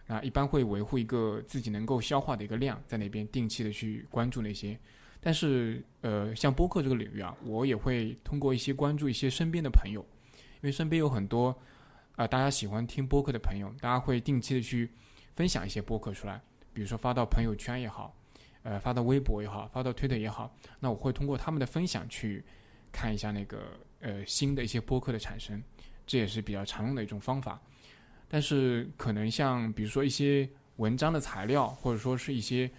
[0.06, 4.80] 那一般会维护一个自己能够消化的一个量，在那边定期的去关注那些。
[5.22, 10.00] 但是呃，像播客这个领域啊，我也会通过一些关注一些身边的朋友，
[10.36, 14.90] 因为身边有很多啊、呃、大家喜欢听播客的朋友，大家会定期的去
[15.36, 16.42] 分享一些播客出来，
[16.74, 18.16] 比如说发到朋友圈也好，
[18.64, 22.44] 呃发到微博也好，发到推特也好，那我会通过他们的分享去
[22.92, 25.62] 看一下那个呃新的一些播客的产生，
[26.08, 27.62] 这也是比较常用的一种方法。
[28.30, 32.72] 但是可能像比如说一些文章的材料，或者说是一些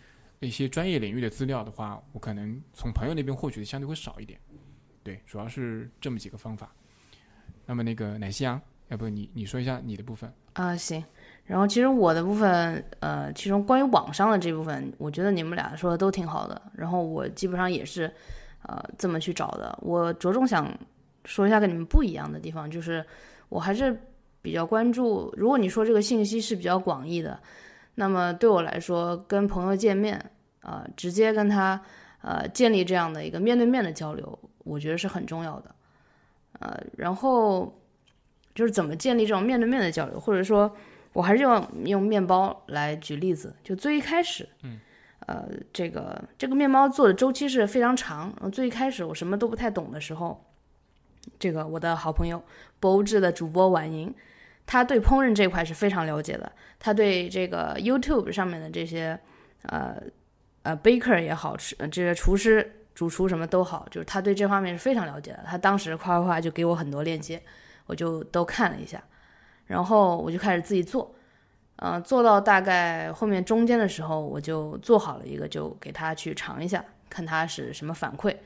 [0.47, 4.41] 一些专业领域的资料的话，我可能从朋友那边获取的相对会少一点。
[5.03, 6.73] 对，主要是这么几个方法。
[7.67, 10.33] 那么那个奶昔羊，要不你你说一下你的部分？
[10.55, 11.03] 啊，行。
[11.45, 16.61] 然后其实我的部分，呃，其中关于网上的这部分，我觉得你们俩说的都挺好的。
[16.75, 18.13] 然后我基本上也是，
[18.63, 19.77] 呃，这么去找的。
[19.83, 20.73] 我着重想
[21.25, 23.05] 说一下跟你们不一样的地方，就是
[23.49, 23.99] 我还是
[24.41, 27.41] 比较关注，如果你说这个信息是比较广义的，
[28.01, 30.19] 那么对我来说，跟朋友见面，
[30.63, 31.79] 啊，直接跟他，
[32.23, 35.75] 呃，建立这样的一个面对面的交流，我觉得是很重要的。
[36.61, 37.79] 呃，然后
[38.55, 40.75] 就是怎么建立这种面对面的交流，或者说。
[41.13, 44.79] 我还是用用面包来举例子，就最一开始，嗯，
[45.27, 48.33] 呃，这个这个面包做的周期是非常长。
[48.53, 50.41] 最一开始我什么都不太懂的时候，
[51.37, 52.41] 这个我的好朋友
[52.79, 54.15] 博物志的主播婉莹，
[54.71, 56.53] 他对烹饪这块是非常了解的。
[56.79, 59.19] 他对这个 YouTube 上面的这些
[59.63, 60.01] 呃
[60.63, 65.43] 呃 baker 也好，吃这些厨师、主厨什么都好，就是他对这方面是非常了解的。
[65.45, 67.43] 他当时夸夸夸就给我很多链接，
[67.87, 69.03] 我就都看了一下。
[69.67, 71.13] 然后我就开始自己做，
[71.79, 78.37] 嗯，做到大概后面中间的时候，我就做好了一个，就给他去尝一下，看他是什么反馈。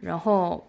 [0.00, 0.66] 然后，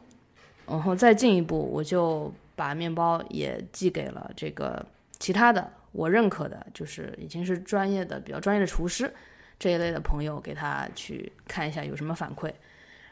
[0.67, 2.31] 然后再进一步，我就
[2.61, 4.85] 把面包也寄给了这个
[5.17, 9.11] 其他的我认可的，就是已经是专业的、比较专业的厨师
[9.57, 12.51] 这一类的朋友，给他去看一下有什么反馈。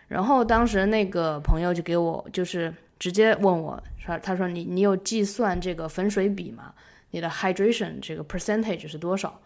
[0.08, 2.72] 然后当时那个朋友就给我就是。
[3.00, 6.74] 直接问我说：“他说你你有计算这个粉水比吗？
[7.12, 9.40] 你的 hydration 这个 percentage 是多少？”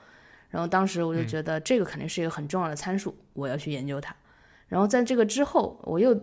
[0.50, 4.16] 然后当时我就觉得这个肯定是一个很重要的参数，我要去研究它。
[4.68, 6.20] 然后在这个之后，我又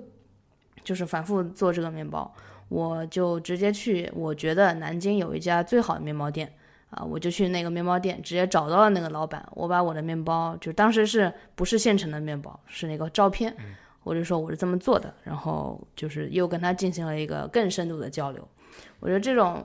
[0.83, 2.35] 就是反复做这个面包，
[2.71, 6.51] 我就直接去，我觉得南京有一家最好的面包店
[6.89, 13.55] 啊，我就去那个面包店，直接找到了那个老板，我把我的面包就当时是不是现成的面包，是那个照片。
[14.03, 18.49] 我就说我是这么做的，然后就是又跟他进行了一个更深度的交流。
[18.99, 19.62] 我觉得这种，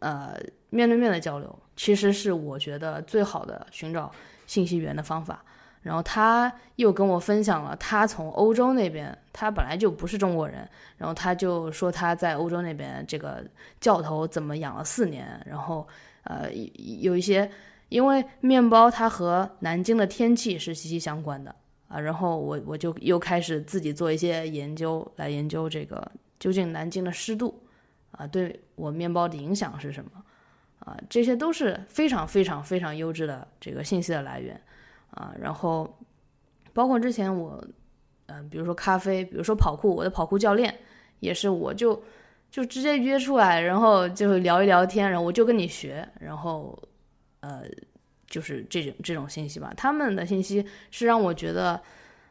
[0.00, 4.12] 呃，面对面的交流，其实是我觉得最好的寻找
[4.46, 5.42] 信息源的方法。
[5.86, 10.68] 然后他又跟我分享了他从欧洲那边，他本来就不是中国人，
[10.98, 13.44] 然后他就说他在欧洲那边这个
[13.80, 15.86] 教头怎么养了四年，然后
[16.24, 17.48] 呃有一些，
[17.88, 21.54] 因为面包它和南京的天气是息息相关的。
[21.88, 26.10] 啊，然后我我就又开始自己做一些研究，来研究这个
[26.40, 27.62] 究竟南京的湿度
[28.10, 30.10] 啊对我面包的影响是什么
[30.80, 34.60] 啊，这些都是非常非常非常优质的这个信息的来源
[35.16, 35.34] 啊。
[35.40, 35.98] 然后
[36.72, 37.62] 包括之前我
[38.26, 40.72] 嗯，比如说咖啡，比如说跑酷，我的跑酷教练
[41.18, 42.00] 也是，我就
[42.50, 46.80] 就直接约出来，然后就聊一聊天，然后我就跟你学，然后
[47.40, 47.62] 呃。
[48.28, 51.80] 就是这种这种信息吧，他们的信息是让我觉得，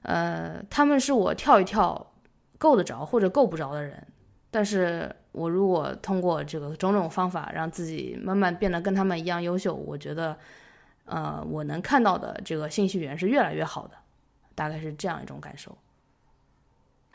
[0.01, 2.11] 呃，他们是我跳一跳
[2.57, 4.05] 够得着或者够不着的人。
[4.51, 10.38] 但是我如果通过这个种种方法让自己慢慢变得跟他们一样优秀，我觉得，
[11.06, 13.95] 呃，我能看到的这个信息源是越来越好的，
[14.53, 15.78] 大概是这样一种感受。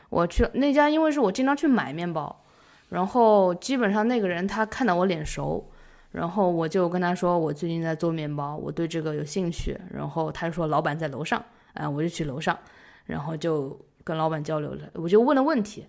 [0.09, 2.43] 我去那家，因为是我经常去买面包，
[2.89, 5.71] 然后基本上那个人他看到我脸熟。
[6.11, 9.79] 然后我就跟他说，我最近在做面包，我对这个有兴趣。
[9.93, 11.41] 然后他就说老板在楼上，
[11.73, 12.59] 啊，我就去楼上，
[13.05, 14.89] 然后就跟老板交流了。
[14.95, 15.87] 我就问了问题，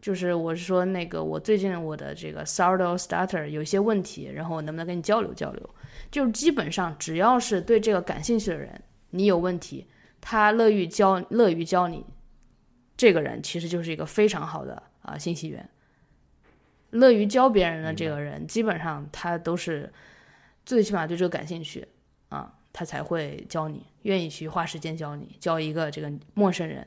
[0.00, 5.70] 就是我是说那个我最近我的这个 sourdough starter 有一些问题，然后我能不能跟你交流交流？
[6.14, 9.84] 就基本上只要是对这个感兴趣的人，你有问题，
[10.20, 12.06] 他乐于教乐于教你，
[12.96, 15.68] 这个人其实就是一个非常好的啊信息源。
[16.90, 19.92] 乐于教别人的这个人，基本上他都是
[20.64, 21.84] 最起码对这个感兴趣
[22.28, 26.86] 啊，他才会教你，愿意去花时间教你，教一个这个陌生人。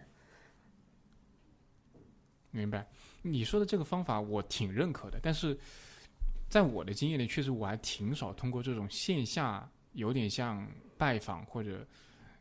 [2.51, 2.87] 明白，
[3.23, 5.59] 你说的这个方法我挺认可的，但是
[6.49, 10.67] 在我的经验里，确实我还挺少通过这种线下有点像
[10.97, 11.85] 拜访或者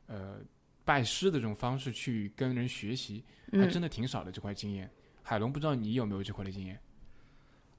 [0.07, 0.37] 呃
[0.85, 4.89] 拜师的这种方式去跟人学习，还真的挺少的这块经验。
[5.23, 6.79] 海龙，不知道你有没有这块的经验？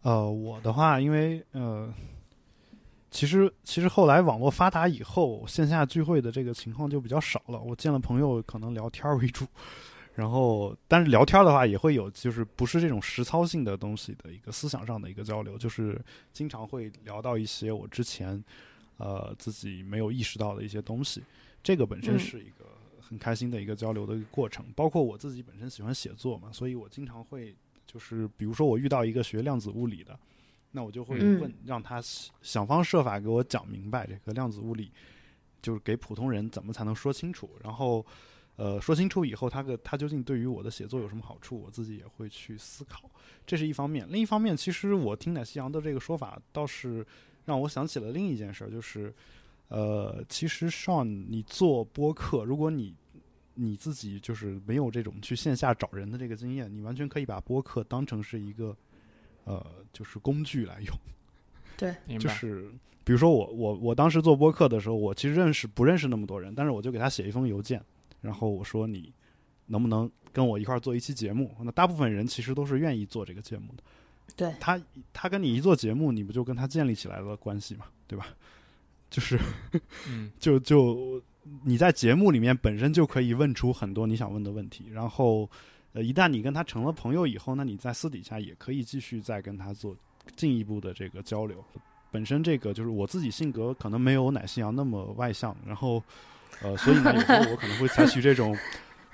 [0.02, 1.94] 呃，我的话，因为呃，
[3.10, 7.60] 其实其实后来网络发达以后，线下聚会的这个情况就比较少了。
[7.62, 9.46] 我见了朋友，可能聊天为主，
[10.18, 16.04] 然后但是聊天的话也会有，就是不是这种实操性的东西的一个思想上的一个交流，就是
[16.34, 18.44] 经常会聊到一些我之前
[18.98, 21.22] 呃自己没有意识到的一些东西。
[21.62, 22.66] 这个本身嗯是一个
[23.00, 24.66] 很开心的一个交流的一个过程。
[24.76, 27.56] 包括我自己本身喜欢写作嘛，所以我经常会
[27.86, 30.18] 就是比如说我遇到一个学量子物理的，
[30.72, 32.02] 那我就会嗯问让他
[32.42, 34.92] 想方设法给我讲明白这个量子物理，
[35.62, 38.04] 就是给普通人怎么才能说清楚，然后。
[38.58, 43.10] 呃，说清楚以后，他个他究竟对于我的写作有什么好处，我自己也会去思考，
[43.46, 44.06] 这是一方面。
[44.10, 47.06] 另一方面，其实我听乃西阳的这个说法，倒是
[47.46, 49.14] 让我想起了另一件事儿，就是，
[49.70, 52.94] 呃，其实 Sean，你做播客，如果你
[53.54, 58.76] 你自己就是没有这种去线下找人的这个经验，你完全可以把播客当成是一个
[59.44, 60.96] 呃，就是工具来用。
[61.78, 62.72] 对，就是
[63.04, 67.80] 比如说我我我当时做播客的时候，我其实认识不认识那么多人，但是我就给他写一封邮件，
[68.22, 69.14] 然后我说你
[69.66, 71.56] 能不能跟我一块儿做一期节目？
[71.62, 73.84] 那大部分人其实都是愿意做这个节目的。
[74.36, 74.82] 对他
[75.14, 78.28] 他跟你一做节目，你不就跟他建立起来了关系嘛，对吧？
[79.10, 79.40] 就是
[80.10, 81.22] 嗯 就就
[81.64, 85.50] 你在节目里面本身就可以问出很多你想问的问题，然后
[85.94, 89.96] 呃，一旦你跟他成了朋友以后，那你在私底下也可以继续再跟他做
[90.36, 91.64] 进一步的这个交流。
[92.12, 96.04] 本身这个就是我自己性格可能没有奶昔阳那么外向，然后
[96.62, 98.58] 呃，所以呢，有时候我可能会采取这种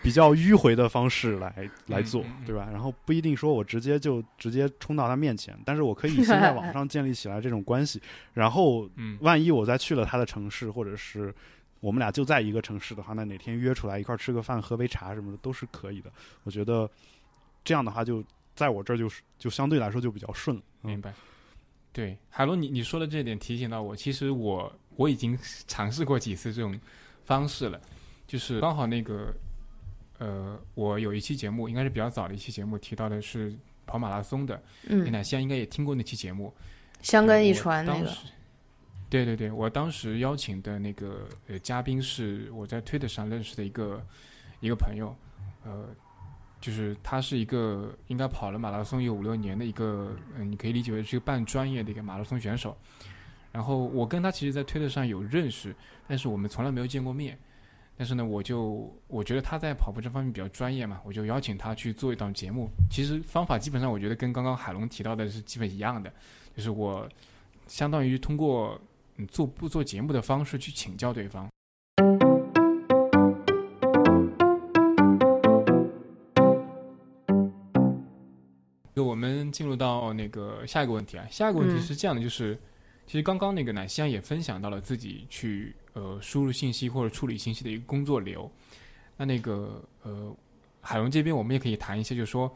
[0.02, 2.68] 比较迂回的方式来来做对吧？
[2.72, 8.02] 然后不一定说我直接就直接冲到他面前，但是我可以先在网上建立起来这种关系，
[8.34, 11.34] 然后嗯万一我再去了他的城市，或者是
[11.80, 16.12] 我们俩就在一个城市的话，那哪天约出来一块儿吃个饭、喝杯茶什么的都是可以的。
[16.44, 16.90] 我觉得
[17.64, 18.24] 这样的话就，
[18.56, 20.64] 在我这儿就是就相对来说就比较顺了。
[20.84, 21.14] 嗯，明白。
[21.92, 26.78] 对，海龙，你你说的这点提醒到我，其实我我已经尝试过几次这种
[27.26, 27.80] 方式了，
[28.28, 29.34] 就是刚好那个
[30.20, 33.54] 呃，我有一期节目，应该是比较早的一期节目，提到的是
[33.86, 36.54] 跑马拉松的，嗯，奶西亚应该也听过那期节目，
[37.02, 38.12] 香根一传那个，
[39.10, 44.06] 对对对，我当时邀请的那个呃嘉宾是我在推特上认识的一个
[44.60, 45.16] 一个朋友，
[45.66, 45.88] 呃，
[46.62, 52.78] 就是他是一个应该跑了马拉松有五六年的一个，嗯、你可以理解为是一个半专业的一个马拉松选手。
[53.54, 55.74] 然后我跟他其实，在推特上有认识，
[56.08, 57.38] 但是我们从来没有见过面。
[57.96, 62.68] 但是呢，我就我觉得他在跑步这方面比较专业嘛，我就邀请他去做一档节目。
[62.90, 66.12] 其实方法基本上我觉得跟刚刚海龙提到的是基本一样的，
[66.58, 67.08] 就是我
[67.68, 68.82] 相当于通过
[69.18, 71.48] 嗯做不做节目的方式去请教对方。
[78.96, 82.60] 就我们进入到那个下一个问题啊，下一个问题嗯是这样的，就是、
[83.06, 88.50] 其实刚刚那个奶香也分享到了自己去呃输入信息或者处理信息的一个工作流。
[89.18, 90.36] 那那个呃
[90.82, 92.52] 海龙这边我们也可以谈一下，就是说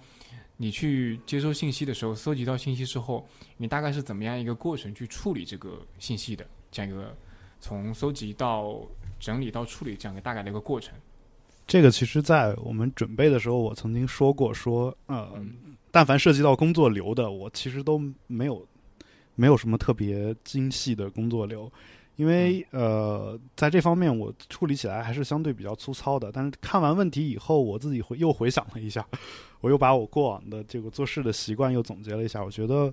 [0.55, 3.27] 你去接收信息的时候，搜集到信息之后，
[3.57, 6.45] 你大概是怎么样一个过程去处理这个信息的？
[6.71, 7.15] 这样一个
[7.59, 8.81] 从搜集到
[9.19, 10.93] 整理到处理这样一个大概的一个过程。
[11.67, 15.53] 这个其实，在我们准备的时候，我曾经说过说，呃，嗯
[15.91, 18.65] 但凡涉及到工作流的，我其实都没有
[19.37, 21.71] 没有什么特别精细的工作流，
[22.17, 26.31] 因为呃，在这方面我处理起来还是相对比较粗糙的。
[26.31, 29.07] 但是看完问题以后，我自己回又回想了一下，
[29.61, 32.43] 我又把我过往的这个做事的习惯又总结了一下。
[32.43, 32.91] 我觉得，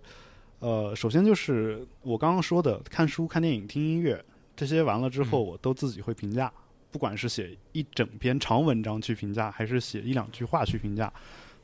[0.60, 4.22] 呃，首先就是我刚刚说的，看书、看电影、听音乐
[4.54, 6.52] 这些完了之后，嗯我都自己会评价。
[6.92, 11.12] 不管是写一整篇长文章去评价，还是写一两句话去评价，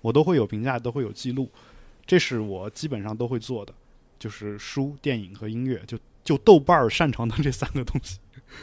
[0.00, 1.48] 我都会有评价，都会有记录。
[2.04, 3.72] 这是我基本上都会做的，
[4.20, 8.20] 就是书、电影和音乐，就就豆瓣儿擅长的这三个东西，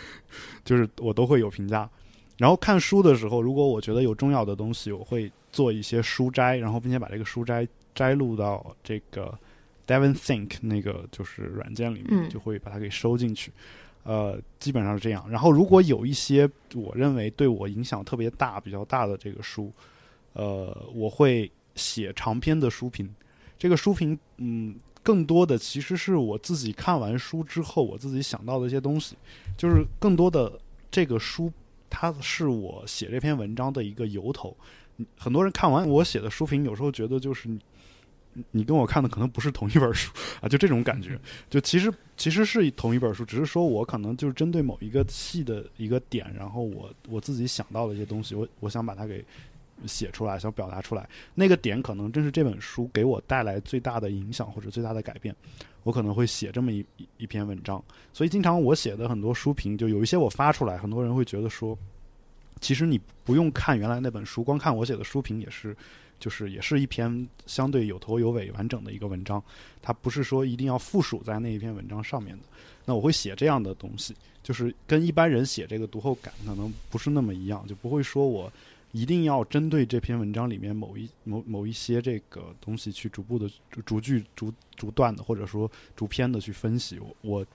[0.63, 1.89] 就是我都会有评价。
[2.37, 9.35] 然后看书的时候，如果我觉得有重要的东西，我会做一些书摘，然后并且把这个书摘摘录到这个
[9.87, 13.51] Devon Think 那个就是软件里面，嗯就会把它给收进去。
[14.03, 15.27] 呃，基本上是这样。
[15.29, 19.71] 然后如果有一些我认为对我影响特别大、比较大的这个书，
[20.33, 23.13] 呃，我会写长篇的书评。
[23.57, 24.75] 这个书评，嗯，
[25.07, 29.15] 更多的其实是我自己看完书之后，我自己想到的一些东西，
[29.55, 30.59] 就是更多的
[30.91, 31.49] 这个书，
[31.89, 34.53] 它是我写这篇文章的一个由头。
[35.17, 37.59] 很多人看完我写的书评，有时候觉得就是你，
[38.51, 40.11] 你跟我看的可能不是同一本书
[40.43, 41.17] 啊，就这种感觉。
[41.49, 49.23] 就其实其实是同一本书，只是说我可能就是针对某一个细的一个点，然后我我自己想到的一些东西，我我想把它给
[49.85, 51.07] 写出来，想表达出来。
[51.35, 55.35] 那个点可能正是这本书给我带来最大的影响或者最大的改变，
[55.83, 56.85] 我可能会写这么一
[57.17, 57.83] 一篇文章。
[58.13, 61.77] 所以经常我写的很多书评，就有一些我发出来，很多人会觉得说，
[62.59, 65.75] 其实你不用看原来那本书，光看我写的书评也是
[66.19, 69.43] 就是也是一篇相对有头有尾、完整的一个文章，
[69.81, 72.43] 它不是说一定要附属在那一篇文章上面的。
[72.85, 78.51] 那我会写这样的东西，就是跟一般人写这个读后感可能不是那么一样，就不会说我
[78.91, 83.49] 一定要针对这篇文章里面某一某某一些这个东西去逐步的
[83.85, 86.97] 逐句逐逐段的，或者说逐篇的去分析。
[86.99, 87.45] 我我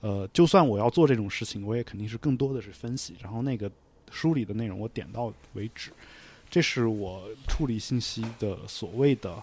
[0.00, 3.70] 呃，就算我要做这种事情，我也肯定是更多的是分析，然后那个
[4.10, 5.90] 书里的内容我点到为止。
[6.48, 9.42] 这是我处理信息的所谓的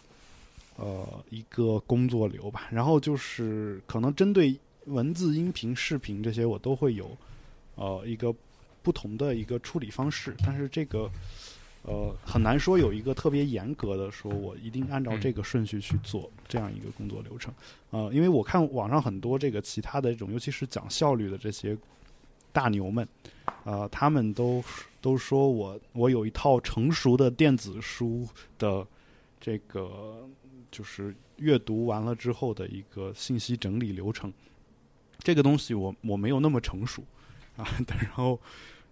[0.75, 2.67] 呃一个工作流吧。
[2.71, 7.15] 然后就是可能针对文字、音频、视频这些，我都会有
[7.75, 8.33] 呃一个
[8.87, 10.33] 不同的一个处理方式。
[10.45, 11.11] 但是这个
[11.81, 17.53] 呃很难说有一个特别严格的，说我一定按照这个顺序去做这样一个工作流程。
[17.89, 21.77] 呃，因为我看网上很多这个其他的这种，尤其是讲效率的这些
[22.53, 23.05] 大牛们，
[23.65, 24.63] 呃，他们都
[25.01, 28.25] 都说我我有一套成熟的电子书
[28.57, 28.87] 的
[29.41, 30.25] 这个
[30.71, 34.31] 就是阅读完了之后的一个信息整理流程。
[35.19, 37.03] 这个东西我我没有那么成熟
[37.57, 38.39] 啊，然后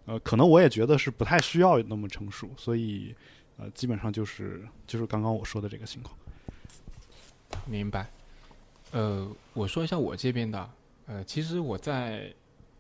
[0.06, 3.16] 呃，可能我也觉得是不太需要那么成熟，所以
[3.58, 6.16] 呃，基本上就是就是刚刚我说的这个情况。
[7.66, 8.10] 明白。
[8.92, 10.70] 呃，我说一下我这边的。
[11.08, 12.34] 呃，其实我在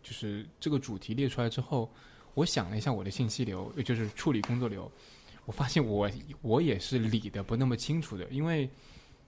[0.03, 1.89] 就是这个主题列出来之后，
[2.33, 4.91] 我想了一下我的信息流，就是处理工作流，
[5.45, 6.09] 我发现我
[6.41, 8.69] 我也是理的不那么清楚的，因为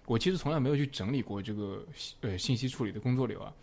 [0.05, 1.85] 我其实从来没有去整理过这个
[2.21, 3.53] 呃信息处理的工作流啊。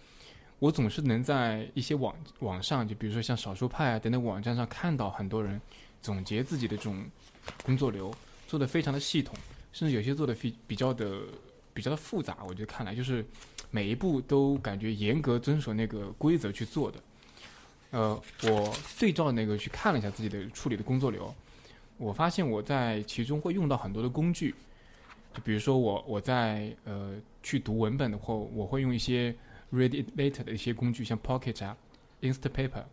[0.61, 5.61] 我总是能在一些网网上，就比如说像少数派啊等等网站上看到很多人
[6.00, 7.05] 总结自己的这种
[7.64, 8.14] 工作流，
[8.46, 9.34] 做的非常的系统，
[9.72, 11.20] 甚至有些做的比比较的
[11.74, 12.38] 比较的复杂。
[12.46, 13.22] 我觉得看来就是
[13.70, 16.98] 每一步都感觉严格遵守那个规则去做的。
[17.90, 21.34] 呃，我对照那个去看了一下自己的处理的工作流，
[21.98, 24.55] 我发现我在其中会用到很多的工具，
[25.34, 29.34] 就比如说我我在呃去读文本的话，我会用一些。
[29.75, 31.77] Read it later 的一些工具，像 Pocket 啊
[32.20, 32.85] ，Instapaper，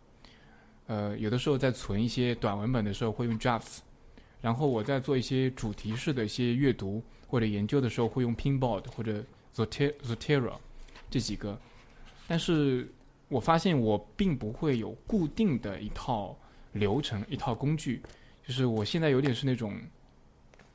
[0.88, 3.78] 呃，有的时候在存一些短文本的时候会用 Drafts，
[4.40, 9.24] 然后我在做一些主题式的一些阅读或者研究的时候会用 Pinboard 或者
[9.54, 10.54] Zotero
[11.08, 11.56] 这几个，
[12.26, 12.90] 但是
[13.28, 16.36] 我发现我并不会有固定的一套
[16.72, 18.02] 流程、一套工具，
[18.44, 19.80] 就是我现在有点是那种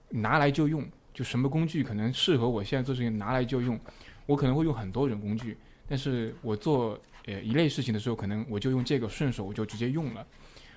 [0.08, 3.78] 拿来就用，就什么工具可能适合我现在做事情拿来就用，
[4.26, 5.58] 我可能会用很多种工具。
[5.88, 10.27] 但是我做呃一类事情的时候，可能我就用这个顺手我就直接用了，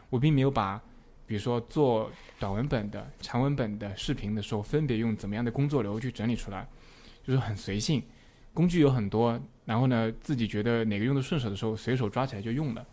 [0.08, 0.80] 我并没有把，
[1.26, 6.68] 比如说做短文本的、长文本的视频的时候，分别用怎么样的工作流去整理出来，
[7.24, 8.02] 就是很随性，
[8.54, 12.86] 工具有很多，然后呢自己觉得哪个用的顺手的时候，随手抓起来就用了，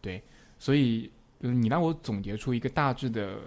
[0.00, 0.22] 对，
[0.58, 3.38] 所以你让我总结出一个大致的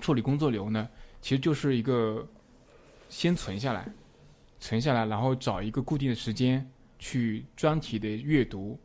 [0.00, 0.88] 处理工作流呢，
[1.20, 2.26] 其实就是一个
[3.08, 3.88] 先存下来，
[4.60, 6.70] 存下来，然后找一个固定的时间。
[7.00, 8.78] 去专题的阅读，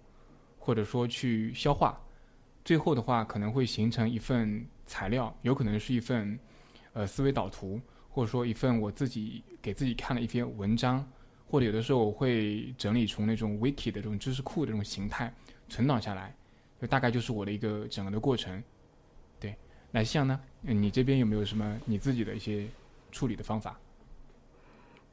[0.58, 2.02] 或者说去消化，
[2.64, 6.40] 最后的话可能会形成一份材料，有可能是一份
[6.94, 11.06] 呃思维导图，或者说一份我自己给自己看的一篇文章，
[11.46, 15.32] 或者有的时候我会整理出那种 wiki 的这种知识库的这种形态
[15.68, 16.34] 存档下来，
[16.82, 18.64] 就大概就是我的一个整个的过程。
[19.40, 19.54] 对，
[19.92, 22.66] 那像呢，你这边有没有什么你自己的一些
[23.12, 23.78] 处理的方法？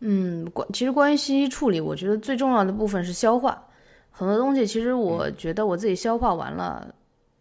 [0.04, 3.64] 嗯，关其实关于信息处理，我觉得最重要的部分是消化。
[4.10, 6.92] 很多东西其实我觉得我自己消化完了，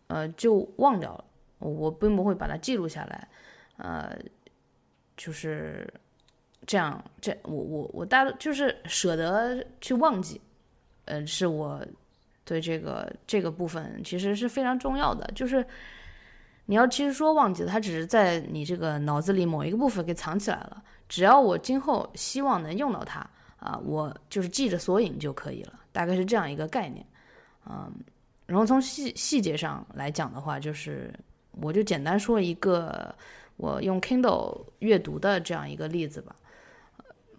[0.08, 1.26] 呃，就忘掉了。
[1.58, 3.28] 我并不会把它记录下来，
[3.78, 4.16] 呃，
[5.18, 5.92] 就是
[6.68, 7.04] 这样。
[7.20, 10.40] 这我我我大就是舍得去忘记，
[11.06, 11.84] 呃，是我
[12.46, 15.28] 对这个这个部分其实是非常重要的。
[15.34, 15.66] 就是
[16.68, 20.84] 你要其实说忘记，它只是在你这个脑子里某一个部分给藏起来了。
[21.12, 23.20] 只要我今后希望能用到它
[23.60, 27.06] 啊，我就是记着索引就可以了，大概是这样一个概念，
[27.70, 27.92] 嗯，
[28.46, 31.14] 然后从细细节上来讲的话，就是
[31.60, 33.14] 我就简单说一个
[33.58, 36.34] 我用 Kindle 阅读的这样一个例子吧。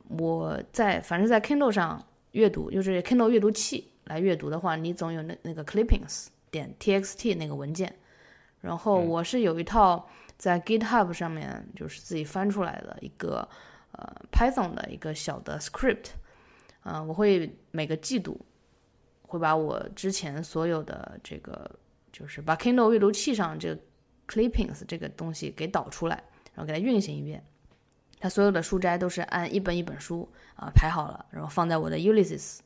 [0.08, 1.98] 我在凡是在 Kindle 上
[2.32, 7.90] 阅读，就是 Kindle 阅读器来阅读的话，你总有那那个 clippings 点 txt 那个文件，
[8.60, 10.06] 然后我是有一套。
[10.36, 13.48] 在 GitHub 上面就是自己翻出来的一个
[13.92, 16.06] 呃 Python 的一个小的 script，
[16.80, 18.44] 啊，我会每个季度
[19.22, 21.70] 会把我之前所有的这个
[22.10, 23.80] 就是把 Kindle 阅读器上这个
[24.26, 26.16] clippings 这个东西给导出来，
[26.54, 27.44] 然后给它运行一遍。
[28.18, 32.58] 它所有的书摘都是按一本一本书啊排好了，然后放在我的 Ulysses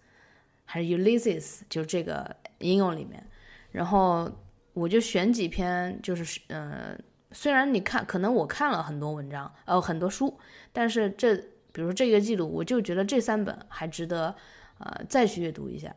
[0.65, 3.23] 还是 Ulysses 就这个应用里面，
[3.71, 4.31] 然后
[4.73, 6.99] 我就选几篇就是呃。
[7.33, 10.39] 虽然你看，可能我看了很多文章，呃，很多书，
[10.73, 11.37] 但是这，
[11.73, 14.35] 比如这个季度，我就觉得这三本还值得，
[14.79, 15.95] 呃，再去阅读一下，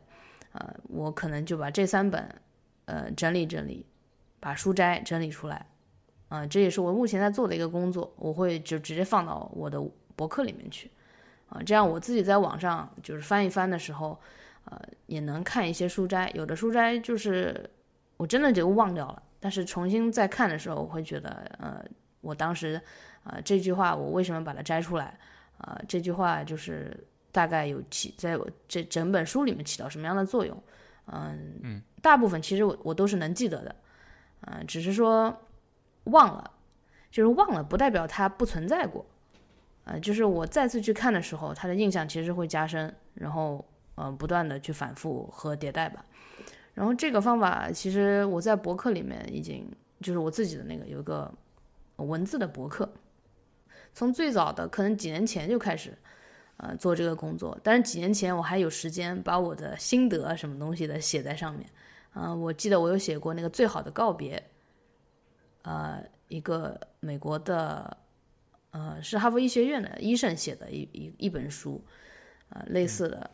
[0.52, 2.28] 呃，我可能就把这三本，
[2.86, 3.86] 呃，整理整理，
[4.40, 5.64] 把书摘整理出来，
[6.28, 9.80] 啊，这也是我目前在做的一个工作，我会就直接放到我的
[10.16, 10.90] 博客里面去，
[11.48, 14.20] 啊，这样我自己在网上就是翻一翻的时候，
[14.64, 17.70] 呃，也能看一些书摘，有的书摘就是
[18.16, 19.22] 我真的就忘掉了。
[19.40, 21.82] 但是重新再看的时候，我会觉得，呃，
[22.20, 22.80] 我当时，
[23.24, 25.18] 呃，这句话我为什么把它摘出来？
[25.58, 26.96] 呃，这句话就是
[27.32, 30.62] 大概有起在我这整本书里面起到什么样的作用？
[31.06, 33.74] 嗯嗯，大部分其实我我都是能记得的，
[34.42, 35.36] 嗯，只是说
[36.04, 36.50] 忘了，
[37.10, 39.04] 就是忘了不代表它不存在过，
[39.84, 43.64] 呃，就是我再次去看的时候，它的印象其实会加深，然后
[43.96, 46.04] 嗯，不断的去反复和迭代吧。
[46.72, 51.30] 然后这个方法其实我在博客里面已经就是我自己的那个有一个
[51.96, 52.90] 文字的博客，
[53.92, 55.92] 从最早的可能几年前就开始，
[56.56, 57.58] 呃做这个工作。
[57.62, 61.68] 但是几年前我还有时间把我的心得什么东西的写在上面，
[62.14, 64.42] 嗯，我记得我有写过那个最好的告别，
[65.62, 67.96] 呃，一个美国的，
[68.70, 71.84] 呃，是哈佛医学院的医生写的一一一本书，
[72.50, 73.30] 呃，类似的。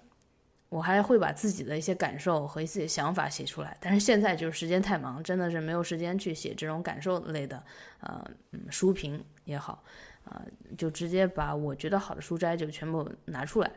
[0.68, 7.62] 我还会把自己的一些感受和一些想法写出来，但是现在就是时间太忙，真的是没有时间去写这种感受类的，
[8.00, 8.28] 呃，
[8.68, 9.82] 书评也好，
[10.24, 10.42] 啊，
[10.76, 13.70] 就直接把我觉得好的书摘就全部拿出来。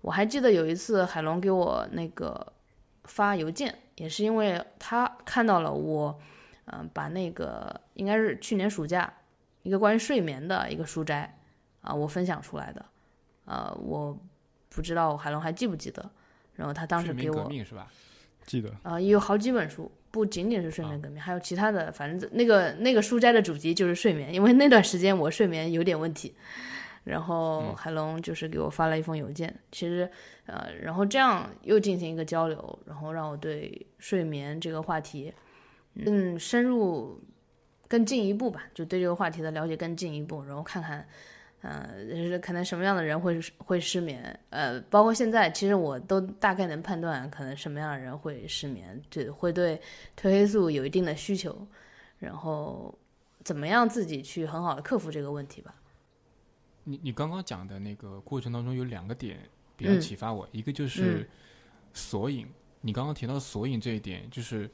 [0.00, 2.52] 我还记得有一次海龙给我那个
[3.04, 6.18] 发邮件，也是因为他看到了我，
[6.64, 9.10] 嗯，把那个应该是去年暑假
[9.62, 11.38] 一个关于睡眠的一个书摘，
[11.82, 12.84] 啊，我分享出来的，
[13.44, 14.18] 呃，我
[14.70, 16.10] 不知道海龙还记不记得。
[16.62, 17.50] 然后他当时给我，
[18.46, 26.32] 记得啊，有好几本书，不仅仅是睡眠革命，还有其他的，反正那个那个书斋的主题就是睡眠，因为那段时间我睡眠有点问题。
[27.02, 30.08] 然后海龙就是给我发了一封邮件，其实
[30.46, 35.34] 呃，然后这样又进行一个交流，然后让我对睡眠这个话题
[36.04, 37.20] 更深入、
[37.88, 41.04] 更进一步吧，就对这个话题的了解更进一步，然后看看。
[41.64, 44.36] 嗯，就是可能什么样的人会会失眠？
[44.50, 49.80] 呃，包括现在，其实我都大概能判断，可能什么样的人会失眠，就会对
[50.16, 51.64] 褪黑素有一定的需求，
[52.18, 52.92] 然后
[53.44, 55.72] 怎么样自己去很好的克服这个问题吧。
[56.82, 59.38] 你你刚刚讲的那个过程当中有两个点
[59.76, 61.28] 比较启发我，一个就是
[61.94, 62.44] 索引。
[62.80, 64.68] 你刚刚提到索引这一点，就是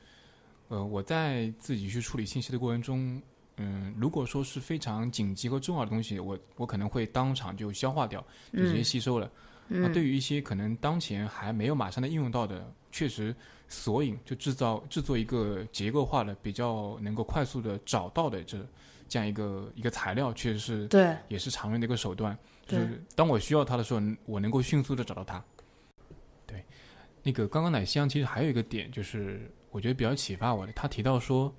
[0.69, 3.21] 呃，我在自己去处理信息的过程中。
[3.59, 9.31] 嗯，如果说是非常紧急和重要的东西，我我可能会当场就消化掉，就直接吸收了。
[9.67, 13.35] 那对于一些可能当前还没有马上的应用到的，确实
[13.69, 18.59] 索引就制造制作一个结构化的、比较能够快速的找到的这
[19.09, 22.39] 这样一个一个材料，确实是对，也是常用的一个手段。
[22.65, 25.45] 就是当我需要它的时候，我能够迅速的找到它。
[26.47, 26.65] 对，
[27.23, 31.55] 那个刚刚奶香其实还有一个点，就是我觉得比较启发我的，他提到说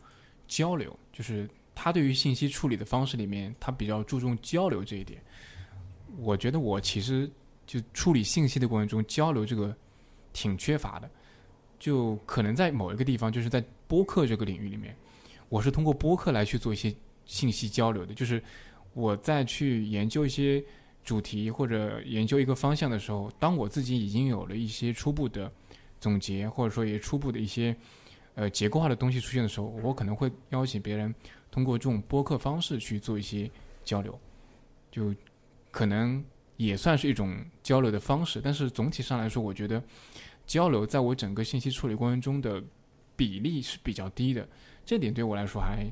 [0.47, 1.47] 交流，就是。
[1.82, 5.21] 他对于信息处理的方式里面，他比较注重交流这一点。
[6.17, 7.32] 我觉得我其实
[7.65, 9.73] 就处理信息的过程中，交流这个
[10.34, 11.09] 挺缺乏的。
[11.80, 14.93] 就可能在某一个地方，就是在播客这个领域里面，
[15.47, 16.93] 我是通过播客来去做一些
[17.25, 18.13] 信息交流的。
[18.13, 18.43] 就是
[18.93, 20.61] 我在去研究一些
[21.05, 25.49] 主题或者研究一个方向的时候，当我自己已经有了一些初步的
[25.97, 27.73] 总结，或者说也初步的一些
[28.36, 31.15] 呃结构化的东西出现的时候，我可能会邀请别人。
[31.52, 33.50] 通过这种播客方式去做一些
[33.84, 34.18] 交流，
[34.91, 35.14] 就
[35.72, 36.24] 可能
[36.58, 38.39] 也算是一种交流的方式。
[38.43, 39.82] 但是总体上来说，我觉得
[40.45, 42.62] 交流在我整个信息处理过程中的
[43.16, 44.47] 比例是比较低的。
[44.86, 45.86] 这点对我来说还，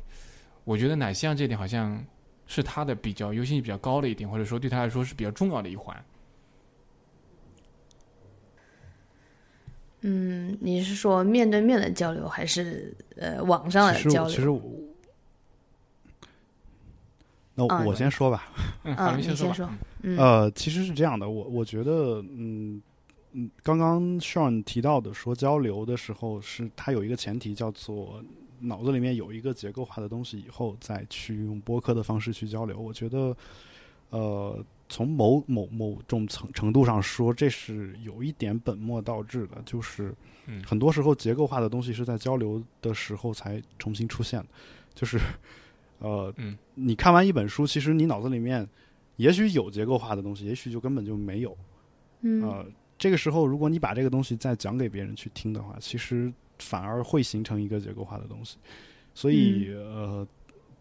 [0.64, 2.04] 我觉得奶香这点好像
[2.46, 6.06] 是他的比较优先级比较高的一点，或者说对他来说是比较重要的一环。
[10.02, 14.30] 嗯，你是说面对面的交流，还是呃网上的交流？
[14.30, 14.62] 其实我。
[17.58, 18.50] 那我先说吧。
[18.84, 19.52] 嗯，你先说。
[20.16, 22.80] 呃，其实是这样的，我我觉得，嗯
[23.32, 28.24] 嗯，刚刚 Sean 提到的说交流的时候，是它有一个前提，叫做
[28.60, 32.80] 脑子里面有一个结构化的东西，以后再去用播客的方式去交流。
[32.80, 33.36] 我觉得，
[34.12, 40.14] 呃，从某某某种程程度上说，这是有一点本末倒置的，就是
[40.64, 44.48] 很多时候结构化的东西是在交流的时候才重新出现的，
[44.94, 45.20] 就是。
[46.00, 48.68] 呃，嗯，你看完一本书，其实你脑子里面
[49.16, 51.58] 也许有结构化的东西，也许就根本就没有。
[52.22, 52.66] 嗯，呃，
[52.98, 58.58] 这个时候如果你把这个东西再讲给别人去听的话，其实反而会形成一个结构化的东西。
[59.14, 60.28] 所以，呃，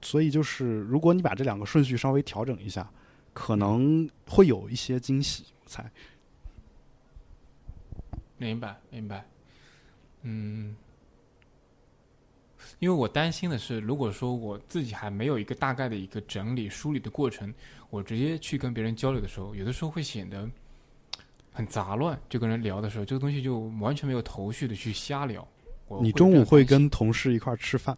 [0.02, 2.90] 所以就是如果你把这两个顺序稍微调整一下，
[3.32, 5.44] 可能会有一些惊喜。
[5.64, 5.90] 我猜。
[8.38, 9.24] 明白，明白。
[10.20, 10.76] 嗯，
[12.78, 17.52] 因为我担心的是，如果说我自己还没有一个大概的一个整理梳理的过程，
[17.90, 20.48] 我直接去跟别人交流的时候，有的时候会显得
[21.52, 22.18] 很杂乱。
[22.28, 25.46] 就跟人聊的时候，这个东西就完全没有头绪的去瞎聊。
[26.02, 27.96] 你中午会跟同事一块儿吃饭，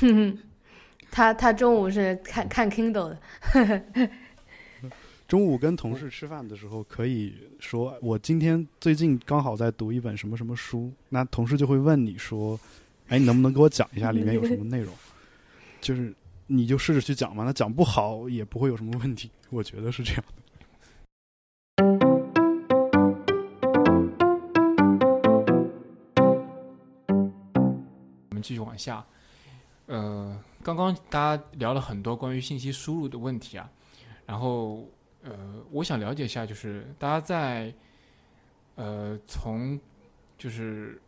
[1.10, 4.10] 他他中午是看看 Kindle 的，
[5.28, 12.58] 中午跟同事吃饭的时候，可以说我今天最近刚好在读一本什么什么书，那同事就会问你说
[13.10, 14.94] ：“哎，你能不能给我讲一下里面有什么 内容？”
[15.82, 16.14] 就是
[16.46, 20.42] 你就试着去讲嘛，那讲不好也不会有什么问题，我觉得是这样的。
[28.28, 29.04] 我们继续往下。
[29.86, 33.68] 呃，刚刚大家聊了很多关于信息输入的问题啊，
[34.24, 34.88] 然后
[35.24, 37.74] 呃，我想了解一下，就是大家在
[38.76, 39.80] 呃从
[40.38, 41.02] 就是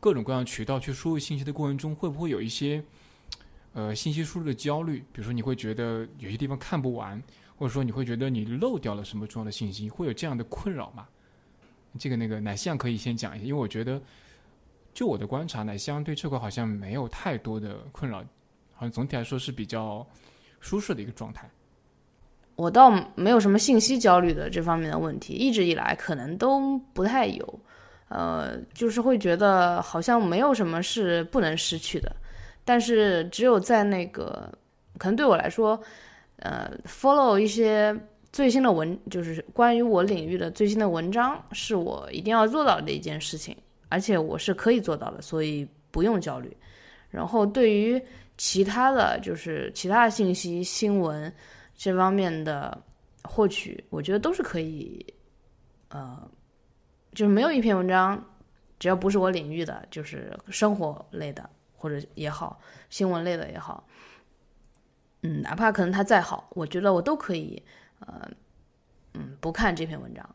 [0.00, 2.82] 各种各样渠道去输入信息的过程中，会不会有一些
[3.72, 4.98] 呃信息输入的焦虑？
[5.12, 7.22] 比如说你会觉得有些地方看不完，
[7.56, 11.06] 或者说你会觉得你漏掉了什么重要的信息，会有这样的困扰吗？
[11.98, 14.00] 这个那个奶香可以先讲一下，因为我觉得。
[14.94, 18.18] 就我的观察，奶香对这块好像没有太多的困扰，
[18.74, 20.04] 好像总体来说是比较
[20.58, 21.48] 舒适的一个状态。
[22.56, 27.60] 我倒没有什么信息焦虑的这方面的问题，一直以来可能都不太有，
[28.08, 32.14] 呃，就是会觉得好像没有什么是不能失去的，
[32.64, 34.52] 但是只有在那个
[34.98, 35.80] 可能对我来说，
[36.36, 37.94] 呃，follow 一些
[38.32, 43.56] 最新的文，就是关于我领域的最新的文章，是我一定要做到的一件事情。
[43.90, 46.54] 而且我是可以做到的，所以不用焦虑。
[47.08, 47.98] 然后对于
[48.36, 51.32] 其他的就是其他的信息、新闻
[51.74, 52.78] 这方面的
[53.22, 55.02] 获取，我觉得都是可以，
[55.88, 56.20] 呃，
[57.14, 58.22] 就是没有一篇文章，
[58.78, 63.86] 只要不是我领域的，就是生活类的或者也好，新闻类的也好，
[65.22, 67.62] 嗯，哪怕可能它再好，我觉得我都可以，
[68.00, 68.28] 呃，
[69.14, 70.28] 嗯，不看这篇文章。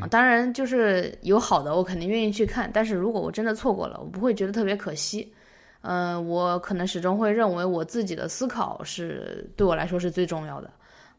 [0.00, 2.70] 啊，当然就是有好的，我肯定愿意去看。
[2.72, 5.34] 但是如果我真的错过了，我不会觉得特别可惜。
[5.82, 10.70] 嗯，我可能始终会认为我自己的思考是对我来说是最重要的。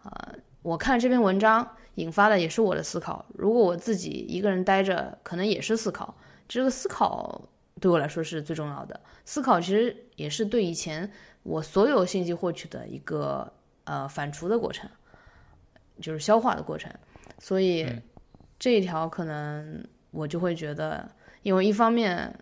[0.02, 0.34] 啊，
[0.64, 3.24] 我看这篇文章引发的也是我的思考。
[3.36, 6.16] 如果我自己一个人待着，可能也是思考。
[6.48, 7.40] 这个思考
[7.80, 9.00] 对我来说是最重要的。
[9.24, 11.12] 思考其实也是对以前
[11.44, 13.54] 我所有信息获取的一个
[13.84, 14.90] 呃反刍的过程，
[16.02, 16.92] 就是消化的过程。
[17.38, 17.88] 所以。
[18.60, 21.12] 这一条可能我就会觉得，
[21.42, 22.34] 因为一方面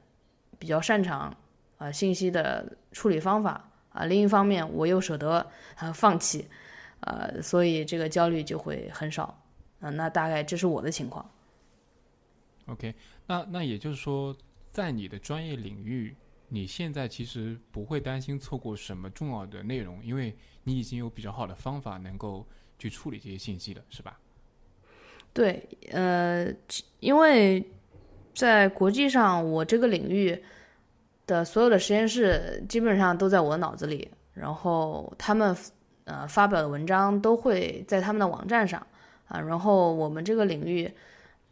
[0.60, 1.36] 比较擅长
[1.80, 5.48] 啊信息的处理方法啊，另一方面我又舍得
[5.78, 6.48] 啊放弃，
[7.02, 9.38] 呃，所以这个焦虑就会很少
[9.80, 9.90] 啊。
[9.90, 11.30] 那大概这是我的情况。
[12.68, 12.94] OK，
[13.28, 14.36] 那那也就是说，
[14.72, 16.16] 在你的专业领域，
[16.48, 22.46] 你现在其实不会担心错过什么重要的内容，因为你已经有比较好的方法能够
[22.78, 24.20] 去处理这些信息了，是吧？
[25.34, 26.54] 对，呃，
[27.00, 27.66] 因为
[28.34, 30.42] 在国际上，我这个领域
[31.26, 35.56] 的所有的实验室基本上都在我脑子里，然后他们
[36.06, 38.86] 呃发表的文章都会在他们的网站上
[39.28, 40.92] 啊，然后我们这个领域，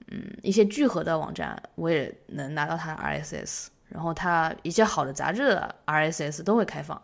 [0.07, 7.01] 嗯，一些聚合的网站我也能拿到它的 RSS，然后它一些好的杂志的 RSS 都会开放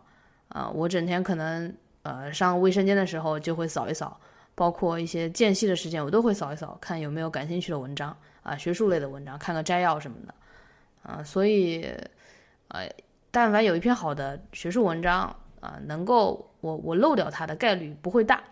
[0.48, 4.20] 啊，我整天可能呃上卫生间的时候就会扫一扫。
[4.58, 10.34] 包括一些间隙的时间，我都会扫一扫，看有没有感兴趣的文章啊，学术类的文章，看个摘要什么的，
[11.02, 11.86] 啊，所以，
[12.68, 12.88] 呃，
[13.30, 15.24] 但凡有一篇好的学术文章
[15.60, 18.42] 啊，能够我我漏掉它的概率不会大，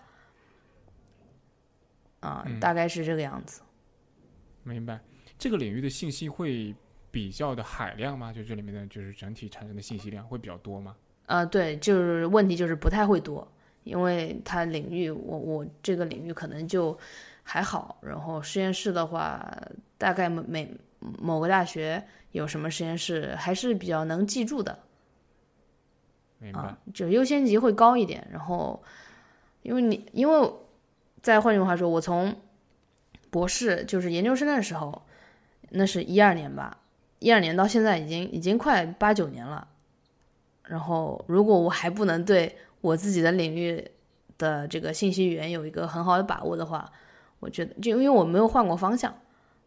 [2.21, 3.61] 啊，大概是这个样子。
[4.63, 5.01] 明白。
[5.37, 6.73] 这个领域的信息会
[7.11, 8.33] 比较的海量吗？
[8.33, 10.95] 就这里面的就是整体产生的信息量会比较多吗？
[11.27, 13.47] 啊，对，就是问题就是不太会多。
[13.83, 16.97] 因为它领域，我我这个领域可能就
[17.43, 17.99] 还好。
[18.01, 19.45] 然后实验室的话，
[19.99, 20.75] 大概每每
[21.19, 24.79] 某个大学有什么实验室，还是比较能记住的。
[26.53, 28.27] 啊，就优先级会高一点。
[28.31, 28.83] 然后，
[29.63, 30.53] 因为你因为
[31.23, 32.35] 再换句话说，我从
[33.31, 35.03] 博士就是研究生的时候，
[35.71, 36.79] 那是一二年吧，
[37.19, 39.67] 一二年到现在已经已经快八九年了。
[40.65, 43.87] 然后，如果我还不能对我自己的领域
[44.39, 46.91] 的这个信息源有一个很好的把握的话，
[47.41, 49.15] 我觉得就因为我没有换过方向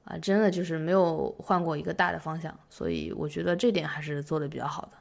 [0.05, 4.91] 啊，真的就是没有换过一个大的方向，所以我觉得这点还是做的比较好的。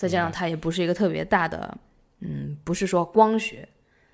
[0.00, 1.76] 再加上它也不是一个特别大的，
[2.20, 3.68] 嗯，不是说光学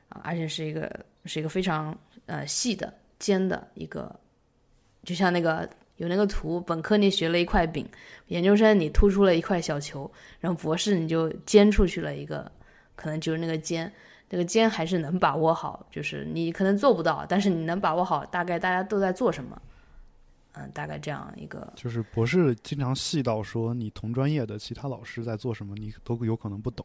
[0.08, 0.90] 啊，而且是一个
[1.26, 4.12] 是一个非常呃细的尖的一个，
[5.04, 5.68] 就像那个
[5.98, 7.88] 有那个图，本科你学了一块饼，
[8.26, 10.10] 研究生你突出了一块小球，
[10.40, 12.50] 然后博士你就尖出去了一个，
[12.96, 13.92] 可能就是那个尖。
[14.28, 19.62] 那个尖还是能把握好，就是你可能做不到，但是你能把握好，大概大家都在做什么，
[20.56, 26.84] 嗯，大概这样一个，就是博士经常细到说，你同专业的其他老师在做什么，你都有可能不懂。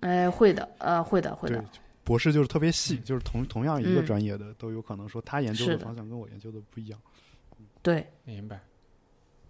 [0.00, 1.64] 哎，会的，呃，会的，会的，，
[2.02, 7.00] 博士就是特别细，嗯就是同同样一个嗯专业的，都有可能说他研究的的方向跟我研究的不一样。
[7.80, 8.60] 对，明白，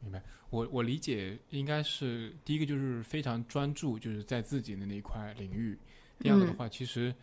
[0.01, 0.23] 明白。
[0.51, 5.79] 我我理解应该是第一个就是非常专注，就是在自己的那一块领域。
[6.19, 7.15] 第二个的嗯话，其实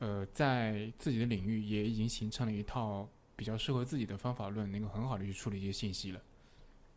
[0.00, 6.20] 呃，在自己的领域也已经形成了一套比较适合自己的方法论，能够很好的去处理一些信息了。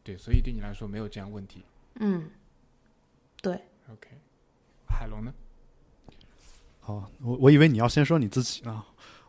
[0.01, 1.63] 对，所以对你来说没有这样问题。
[1.95, 2.29] 嗯，
[3.41, 3.53] 对
[3.91, 4.07] ，OK，
[4.87, 5.33] 海龙呢？
[6.85, 8.83] 哦，我我以为你要先说你自己呢。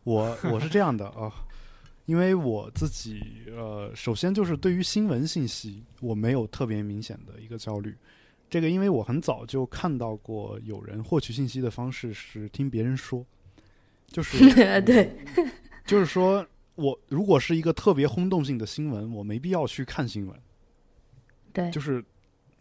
[0.05, 1.31] 我 我是这样的啊、
[2.07, 7.95] 因为我自己呃，首先就是对于新闻信息，我没有特别明显的一个焦虑。
[8.49, 13.25] 这个因为我很早就看到过有人获取信息的方式是听别人说，
[14.07, 14.39] 就是
[14.83, 15.15] 对，
[15.85, 16.45] 就是说
[16.75, 20.41] 我如果是一个特别轰动性的新闻，我没必要去看新闻，
[21.53, 22.03] 对，就是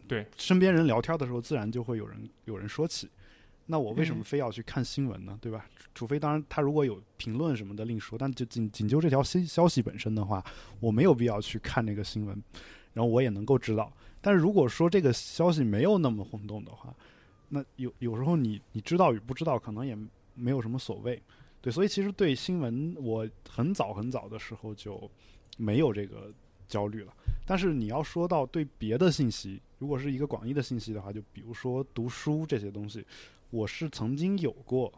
[0.06, 3.08] 对身边人聊天的时候，自然就会有人有人说起。
[3.66, 5.38] 那我为什么嗯非要去看新闻呢？
[5.40, 5.64] 对吧？
[5.94, 10.44] 除非当然他如果有评论什么的另说，但就仅仅就这条新消息本身的话，
[10.80, 12.42] 我没有必要去看那个新闻，
[12.92, 13.92] 然后我也能够知道。
[14.20, 16.92] 但是如果说这个消息没有那么轰动的话，
[17.48, 19.96] 那有有时候你你知道与不知道，可能也
[20.34, 21.22] 没有什么所谓。
[21.62, 25.10] 对，所以其实对新闻，我很早很早的时候就
[25.58, 26.32] 没有这个
[26.68, 27.12] 焦虑了。
[27.44, 33.04] 但是你要说到对别的信息，如果是一个广义的信息的话，就比如说读书这些东西，
[33.50, 34.92] 我是曾经有过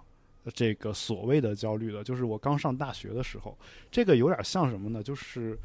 [0.55, 3.57] 这个所谓的焦虑的，就是我刚上大学的时候，
[3.91, 5.03] 这个有点像什么呢？
[5.03, 5.59] 就是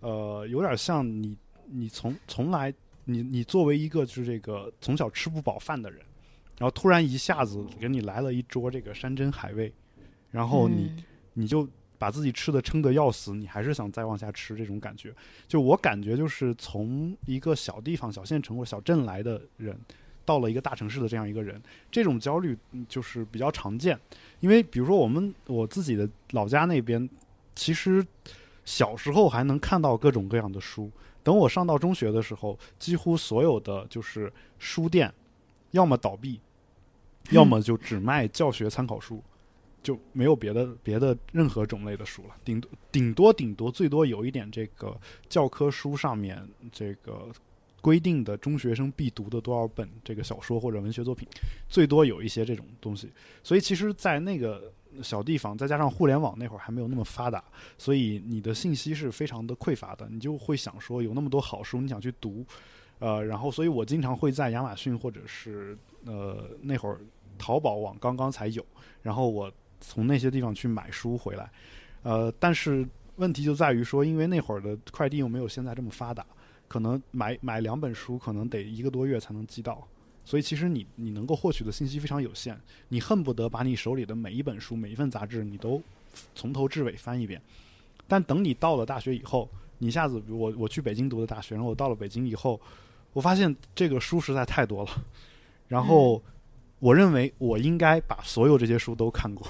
[0.00, 1.36] 呃，有点像你
[1.66, 2.72] 你从从来
[3.04, 6.00] 你你作为一个就是这个从小吃不饱饭的人，
[6.58, 9.72] 然后突然一下子给你来了一桌这个山珍海味，
[10.30, 11.04] 然后你、嗯
[11.34, 11.66] 你就
[11.96, 15.14] 把自己吃的撑得要死，你还是想再往下吃这种感觉。
[15.46, 19.78] 就我感觉就是从一个小地方、小县城或小镇来的人，
[20.24, 23.98] 到了一个大城市的这样一个人，这种焦虑嗯就是比较常见。
[24.40, 27.08] 因为比如说我们我自己的老家那边，
[27.54, 28.04] 其实
[28.64, 30.90] 小时候还能看到各种各样的书。
[31.22, 35.10] 等我上到中学的时候，几乎所有的就是书店，
[35.70, 36.40] 要么倒闭，
[37.30, 39.22] 要么就只卖教学参考书。
[39.82, 44.94] 就没有别的别的任何种类的书了，顶多顶多顶多最多有一点这个
[45.28, 47.28] 教科书上面这个
[47.80, 51.26] 规定的中学生必读的多少本这个小说或者文学作品，
[51.68, 53.10] 最多有一些这种东西。
[53.42, 54.70] 所以其实，在那个
[55.02, 57.42] 小地方，再加上互联网那会儿还没有那么发达，
[57.78, 62.44] 所以你的信息是非常的匮乏的，你就会想说有那么多好书，你想去读，
[62.98, 65.74] 呃，然后所以我经常会在亚马逊或者是
[66.04, 67.00] 呃那会儿
[67.38, 68.62] 淘宝网刚刚才有，
[69.00, 69.50] 然后我。
[69.80, 71.50] 从那些地方去买书回来，
[72.02, 76.24] 呃，但是问题就在于说，因为那会儿的快递又没有现在这么发达，
[76.68, 79.86] 可能买买两本书可能得一个多月才能寄到，
[80.24, 82.58] 所以其实你你能够获取的信息非常有限，
[82.88, 85.82] 你恨不得把你手里的每一本书、每一份杂志你都
[86.34, 87.40] 从头至尾翻一遍，
[88.06, 92.60] 但等你到了大学以后，你一下子，我我去北京读的大学，然后我到了北京以后，
[93.12, 94.90] 我发现这个书实在太多了，
[95.68, 96.22] 然后
[96.78, 99.46] 我认为我应该把所有这些书都看过。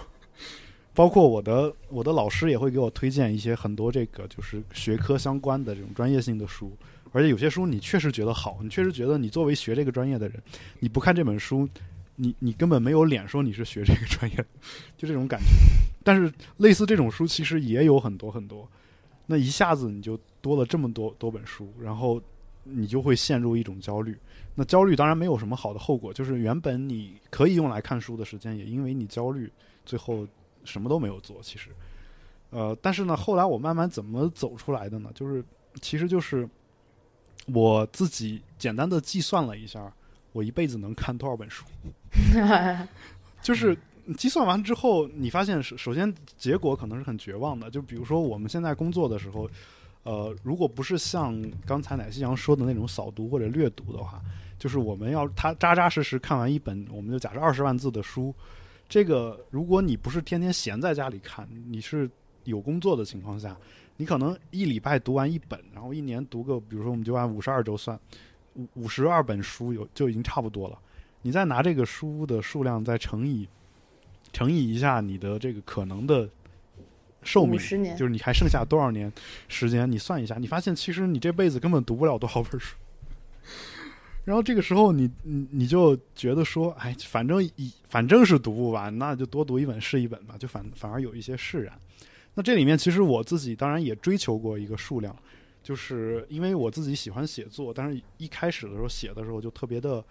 [0.92, 6.76] 包括我的我的老师也会给我推荐一些很多这个就是学科相关的这种专业性的书，
[7.12, 10.42] 而且有些书你确实觉得好，你确实觉得你作为学这个专业的人，
[10.80, 11.68] 你不看这本书，
[12.16, 14.36] 你你根本没有脸说你是学这个专业，
[14.96, 15.46] 就这种感觉。
[16.02, 18.68] 但是类似这种书其实也有很多很多，
[19.26, 22.20] 那一下子你就多了这么多多本书，然后
[22.64, 24.16] 你就会陷入一种焦虑。
[24.56, 29.50] 那焦虑当然没有什么好的后果，就是原本你可以用来看书的时间，也因为你焦虑，
[29.86, 30.26] 最后。
[30.64, 31.70] 什么都没有做，其实，
[32.50, 35.10] 呃，但是呢，后来我慢慢怎么走出来的呢？
[35.14, 35.44] 就是，
[35.80, 36.48] 其实就是
[37.46, 39.92] 我自己简单的计算了一下，
[40.32, 41.64] 我一辈子能看多少本书，
[43.42, 43.76] 就是
[44.16, 47.70] 计算完之后，你发现首首先结果可能是很绝望的。
[47.70, 49.48] 就比如说我们现在工作的时候，
[50.02, 54.20] 呃，如果不是像刚才奶昔阳说的那种扫读或者略读的话，
[54.58, 58.34] 就是我们要他扎扎实实看完一本，我们就假设二十万字的书。
[58.90, 62.10] 这个，如果你不是天天闲在家里看，你是
[62.42, 63.56] 有工作的情况下，
[63.96, 67.96] 你可能一礼拜读完一本，然后一年读个，比如说我们就按五十二周算，
[68.54, 70.76] 五五十二本书有就已经差不多了。
[71.22, 73.48] 你再拿这个书的数量再乘以
[74.32, 76.28] 乘以一下你的这个可能的
[77.22, 79.12] 寿命，50年就是你还剩下多少年
[79.46, 79.88] 时间？
[79.88, 82.74] 你算一下，你发现其实你这辈子根本读不了多少本书。
[84.26, 91.78] 然后这个时候你，你你就觉得说，哎，反正一反正是读不完，那就多读一本是一本吧，就反反而有一些释然。
[92.34, 95.14] 那这里面其实我自己当然也追求过一个数量，
[95.62, 100.02] 就是因为我自己喜欢写作，但是一开始的时候写的时候就特别的，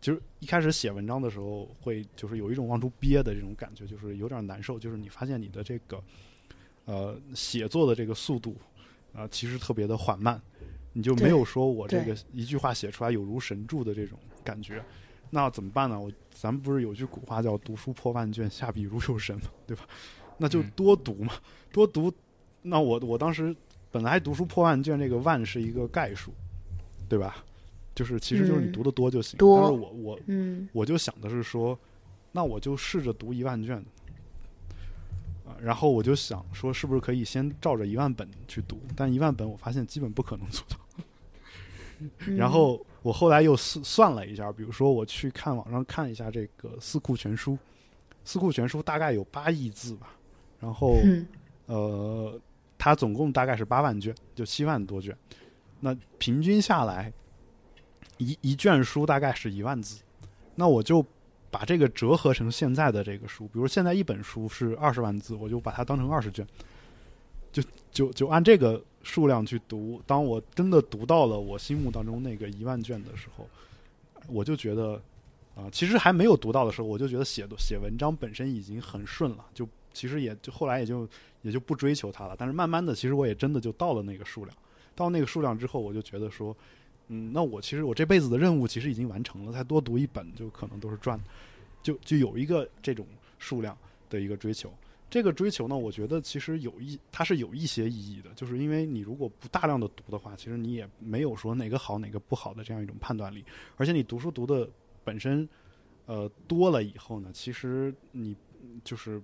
[0.00, 6.00] 就是一开始写文章的时候会就是有一种往出憋的这种感觉，就是有点难受，就是你发现你的这个
[6.84, 8.56] 呃写作的这个速度
[9.12, 10.40] 啊、其实特别的缓慢，
[10.92, 14.82] 你就没有说我这个一句话写出来有如神助的这种感觉。
[15.34, 16.00] 那怎么办呢？
[16.00, 19.82] 我咱们不是有句古话叫“读书破万卷，下笔如有神”嘛，对吧？
[20.38, 21.34] 那就嗯多读嘛，
[21.72, 22.12] 多读。
[22.62, 23.54] 那我我当时
[23.90, 26.32] 本来读书破万卷，这个万是一个概数，
[27.08, 27.44] 对吧？
[27.96, 29.36] 就是其实就是你嗯读的多就行。
[29.36, 31.76] 多但是我我嗯我就想的是说，
[32.30, 33.76] 那我就试着读一万卷，
[35.44, 38.80] 啊，然后我就想说，是不是可以先照着一万本去读？
[38.94, 40.76] 但一万本我发现基本不可能做到。
[42.26, 47.52] 嗯然后我后来又算算了一下，比如说我去看网上看一下这个《四库全书》，
[48.24, 50.16] 《四库全书》大概有八亿字吧，
[50.58, 51.26] 然后嗯
[51.66, 52.40] 呃，
[52.78, 55.14] 它总共大概是八万卷，就七万多卷。
[55.80, 57.12] 那平均下来，
[58.16, 60.00] 一一卷书大概是一万字。
[60.54, 61.04] 那我就
[61.50, 66.46] 把这个折合成现在的这个书，比如现在一本书是二十万字，我就把它当成二十卷，
[67.54, 70.02] 就就就按这个数量去读。
[70.06, 73.48] 当我真的读到了我心目当中那个一万卷的时候，
[74.28, 75.00] 我就觉得。
[75.56, 81.08] 啊、其实还没有读到的时候，我就觉得写写文章本身已经很顺了，就其实也就后来也就
[81.42, 82.34] 也就不追求它了。
[82.36, 84.56] 但是慢慢的，其实我也真的就到了那个数量。
[84.96, 86.56] 到那个数量之后，我就觉得说，
[87.06, 91.16] 嗯，那我其实我这辈子的任务其实已经完成了，再多读一本就可能都是赚，
[91.84, 93.06] 就就有一个这种
[93.38, 93.78] 数量
[94.10, 94.72] 的一个追求。
[95.14, 103.44] 这个追求呢，我觉得其实有一它是有一些意义的，就是因为你如果不大量的读的话，其实你也没有说哪个好哪个不好的这样一种判断力，
[103.76, 104.68] 而且你读书读的
[105.04, 105.48] 本身
[106.06, 108.34] 呃多了以后呢，其实你
[108.82, 109.22] 就是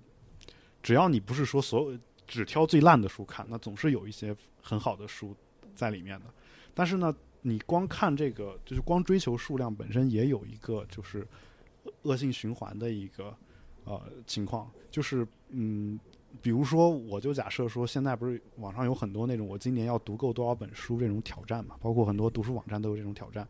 [0.81, 5.35] 只要你不是说所有只挑最烂的书看，那总是有一些很好的书
[5.75, 6.27] 在里面的。
[6.73, 11.27] 但是呢，你光看这个，就是光追求数量本身也有一个就是
[12.03, 13.35] 恶性循环的一个
[13.85, 15.99] 呃情况，就是嗯。
[16.41, 23.45] 比如说，我就假设说，现在不是网上有很多那种我今年要读够多少本书这种挑战嘛，包括很多读书网站都有这种挑战。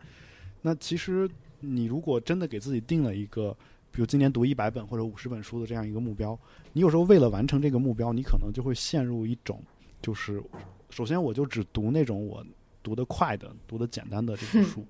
[0.63, 1.29] 那其实
[1.59, 3.55] 你如果真的给自己定了一个，
[3.91, 6.37] 比如今年读一百本或者五十本书的这样一个目标，
[6.73, 9.61] 你有时候为了完成这个目标，你可能就会陷入一种，
[10.01, 10.41] 就是
[10.89, 12.43] 首先我就只读那种我
[12.81, 14.83] 读得快的、读得简单的这种书，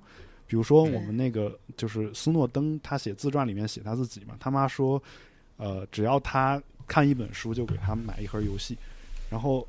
[0.47, 5.01] 比如说我们那个就是斯诺登，他写自传里面写他自己嘛，他妈说，
[5.61, 8.75] 呃，只要他看一本书就给他买一盒游戏，
[9.29, 9.65] 然后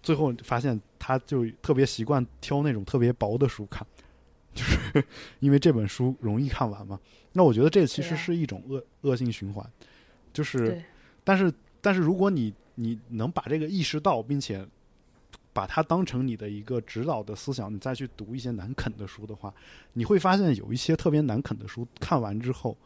[0.00, 3.84] 最后发现他就特别习惯挑那种特别薄的书看。
[4.54, 5.04] 就是
[5.40, 7.00] 因为这本书容易看完嘛。
[7.32, 9.66] 那我觉得这其实是一种恶恶性循环，
[10.32, 10.80] 就是，
[11.24, 14.64] 但是但是如果你你能把这个意识到，并且
[15.52, 19.52] 把它当成你的一个指导的思想，你再去读一些难啃的书的话，
[19.94, 22.76] 你会发现有一些特别难啃的书看完之后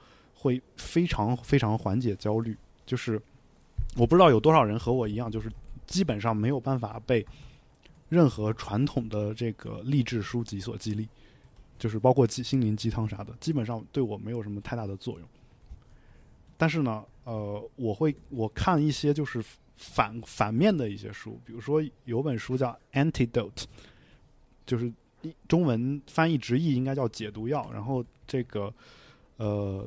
[0.47, 2.57] 会非常非常缓解焦虑。
[2.87, 3.21] 就是
[3.97, 5.51] 我不知道有多少人和我一样，就是
[5.87, 7.27] 基本上没有办法被
[8.09, 11.09] 任何传统的这个励志书籍所激励。
[11.79, 15.29] 就是包括鸡心灵鸡汤啥的，基本上对我没有什么太大的作用。
[16.57, 19.45] 但是呢，呃，我会我看一些就是
[19.77, 23.51] 反反面的一些书，比如说有本书叫《Antidote》，
[24.65, 24.91] 就是
[25.47, 28.73] 中文翻译直译应该叫解毒药，然后这个
[29.37, 29.87] 呃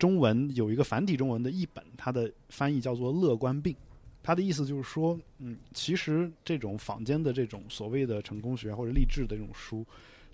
[0.00, 3.76] 中文有一个繁体中文的译本，它的翻译叫做乐观病。
[4.22, 9.84] 它的意思就是说，嗯，其实这种坊间的这种所谓的成功学或者励志的这种书，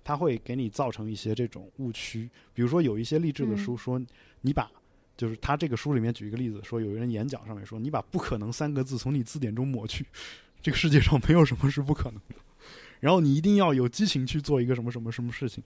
[0.05, 2.29] 它会给你造成一些这种误区。
[2.53, 4.01] 比如说，有一些励志的书说，
[4.39, 4.71] 你把
[5.17, 10.05] 就是他这个书里面举一个例子，说有人演讲上面说，你把“不可能”三个字从你字典中抹去，
[10.61, 12.35] 这个世界上没有什么是不可能的。
[12.99, 15.63] 然后你一定要有激情去做一个什么什么什么事情。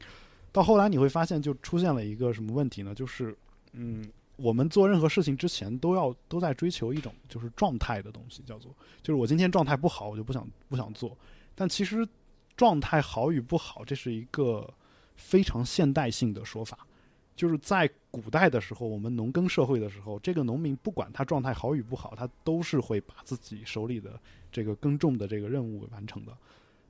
[0.51, 2.93] 到后来你会发现，就出现了一个什么问题呢？
[2.93, 3.35] 就是，
[3.73, 4.03] 嗯，
[4.35, 8.71] 我们做任何事情之前都要都在追求一种就是状态的东西，叫做
[9.01, 11.17] 就是我今天状态不好，我就不想不想做。
[11.55, 12.07] 但其实
[12.55, 14.71] 状态好与不好，这是一个
[15.15, 16.87] 非常现代性的说法。
[17.33, 24.19] 就是在古代的时候，我们农耕社会的时候，这个农民不管他状态好与不好，他都是会把自己手里的
[24.51, 26.37] 这个耕种的这个任务完成的。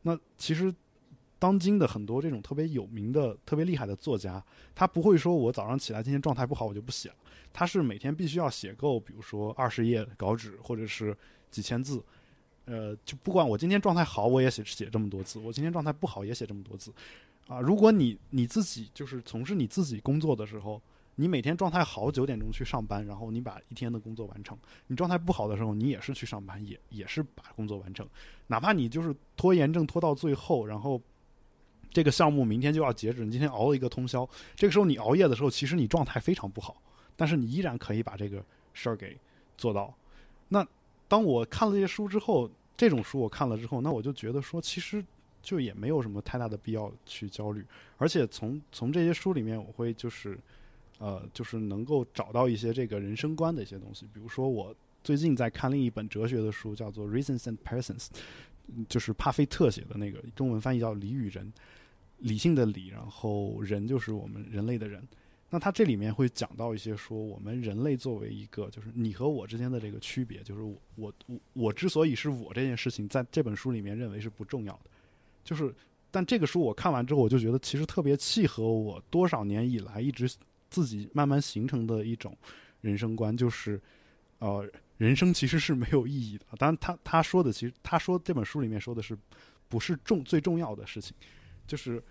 [0.02, 0.74] 那其实
[1.42, 4.44] 当今的很多这种特别有名的、特别厉害的作家，
[4.76, 7.16] 他不会说我早上起来今天状态不好我就不写了，
[7.52, 11.18] 他是每天必须要写够，比如说二十页稿纸或者是
[11.50, 12.00] 几千字，
[12.66, 16.94] 呃，就不管我今天状态好我也写写这么多字，我今天状态不好也写这么多字，
[17.48, 20.80] 啊，如果你你自己就是从事你自己工作的时候。
[21.16, 24.58] 你每天状态好，九点钟去上班，然后你把一天的工作完成。
[24.88, 28.08] 你状态不好的时候，你也是去上班，也也是把工作完成。
[28.48, 31.00] 哪怕你就是拖延症拖到最后，然后
[31.92, 36.82] 这个项目明天就要截止，你今天熬了一个通宵，这个时候你熬夜的时候，其实你状态非常不好，
[37.16, 38.44] 但是你依然可以把这个
[38.74, 39.18] 事儿给
[39.58, 39.94] 做到。
[40.50, 40.66] 那
[41.08, 45.04] 当我看了这些书之后，这种书我看了之后，那我就觉得说，其实
[45.42, 47.66] 就也没有什么太大的必要去焦虑。
[47.98, 50.38] 而且从从这些书里面，我会就是。
[51.04, 54.72] 呃，就是能够找到一些这个人生观的一些东西，比如说我
[55.04, 58.06] 最近在看另一本哲学的书，叫做《Reasons and Persons》，
[58.89, 61.52] 就是帕菲特写的那个，中文翻译叫“理与人”，
[62.19, 65.02] 理性的理，然后人就是我们人类的人。
[65.49, 74.89] 那他这里面会讲到一些说，我们人类作为一个，就是你和我之间的这个区别，就是我我我我之所以是我这件事情，在这本书里面认为是不重要的。
[75.43, 75.73] 就是，
[76.10, 80.30] 但这个书我看完之后，我就觉得其实特别契合我多少年以来一直。
[80.72, 82.34] 自己慢慢形成的一种
[82.80, 83.77] 人生观，就是，
[84.39, 84.65] 呃，
[85.02, 86.45] 人生其实是没有意义的。
[86.57, 89.18] 当然，他他说的，其实他说这本书里面说的是，
[89.68, 91.15] 不是重最重要的事情，
[91.65, 92.02] 就是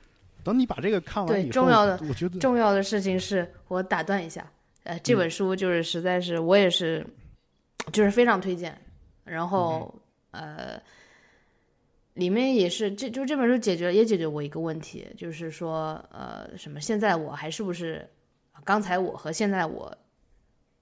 [0.43, 4.51] 等你把这个看完以后，重要的，我觉得重要的事情是我打断一下，
[4.83, 7.07] 呃，这本书就是实在是我也是，
[7.93, 8.77] 就是非常推荐。
[9.25, 9.95] 然后
[10.33, 10.81] 呃，
[12.15, 18.09] 里面也是这就这本书解决也解决我一个问题，就是说呃，什么现在我还是不是。
[18.63, 19.97] 刚才我和现在我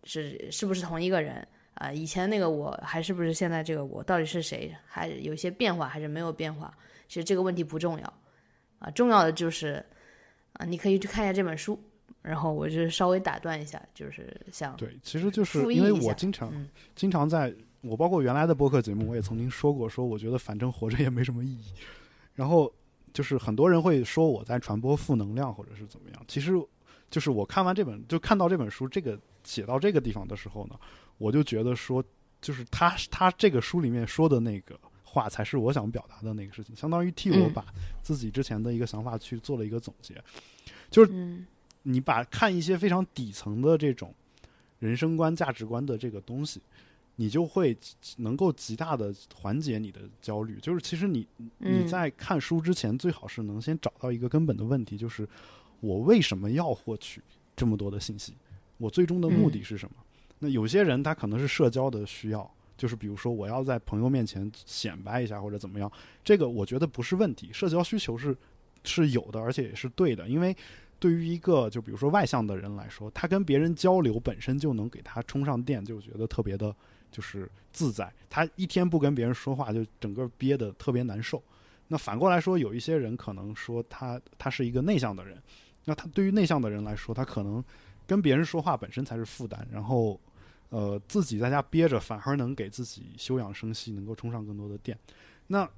[0.02, 1.46] 是是不是同一个人
[1.78, 1.92] 啊？
[1.92, 4.02] 以前那个我还是不是现在这个我？
[4.02, 4.74] 到底是谁？
[4.86, 6.72] 还有一些变化还是没有变化？
[7.08, 8.12] 其实这个问题不重要
[8.78, 9.84] 啊，重要的就是
[10.54, 11.78] 啊，你可以去看一下这本书。
[12.20, 16.52] 然后我就稍微打断一下，就是想对，其实就是因为我经常
[16.94, 21.72] 经常在我包括原来的播客节目，我也曾经说过，说我觉得反正活着也没什么意义。
[22.34, 22.70] 然后
[23.12, 26.52] 就是很多人会说我在传播负能量或者是怎么样，其实。
[27.10, 30.78] 就是我看完这本，就看到这本书这个写到这个地方的时候呢，
[31.18, 32.02] 我就觉得说，
[32.40, 37.66] 就是他他这个书里面说的那个话，才是我想表达的那个事情，相当于替我把
[38.02, 40.14] 自己之前的一个想法去做了一个总结。
[40.90, 41.44] 就是
[41.82, 44.14] 你把看一些非常底层的这种
[44.78, 46.62] 人生观、价值观的这个东西，
[47.16, 47.76] 你就会
[48.16, 50.58] 能够极大的缓解你的焦虑。
[50.60, 51.26] 就是其实你
[51.58, 55.28] 你在看书之前，最好是能先找到一个根本的问题，就是。
[55.80, 57.22] 我为什么要获取
[57.54, 58.34] 这么多的信息？
[58.78, 59.94] 我最终的目的是什么？
[60.38, 65.90] 那有些人他可能是社交的需要，就是比如说我要在朋友面前显摆一下或者怎么样，
[66.24, 67.52] 这个我觉得不是问题。
[67.52, 68.36] 社交需求是
[68.84, 70.28] 是有的，而且也是对的。
[70.28, 70.56] 因为
[70.98, 76.74] 对于一个就比如说外向的人来说，他跟别人交流本身就能给他充上电，就觉得特别的，
[77.10, 78.12] 就是自在。
[78.30, 81.42] 他一天不跟别人说话，就整个憋得特别难受。
[81.88, 85.40] 那反过来说，有一些人可能说他他是一个内向的人。
[85.84, 87.64] 那他对于内向的人来说，他可能
[88.06, 90.20] 跟别人说话本身才是负担，然后
[90.70, 94.98] 呃自己在家憋着，反而能给自己休养生息，能够充上更多的电。
[95.46, 95.68] 那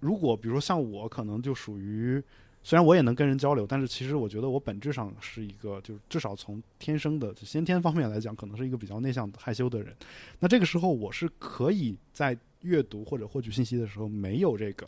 [0.00, 2.22] 如果比如说像我，可能就属于
[2.62, 9.94] 虽然我也能跟人交流，但是其实我觉得我本质上是一个，就是至少从天生的先天方面来讲，可能是一个比较内向、害羞的人。
[10.38, 14.86] 那这个时候，我是可以在阅读或者获取信息的时候，没有这个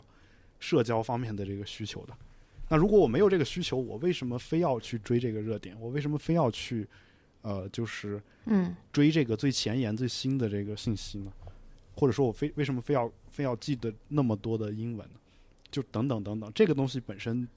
[0.59, 2.13] 社交方面的这个需求的。
[2.69, 5.75] 那如果我没有这个需求，我为什么非要去追这个热点？
[5.79, 6.87] 我为什么非要去，
[7.41, 11.31] 呃，就是嗯，追这个最前沿、最新的这个信息呢？
[11.95, 15.19] 或者说我非为什么非要非要记得那么多的英文呢？
[15.69, 17.47] 就等等等等，这个东西本身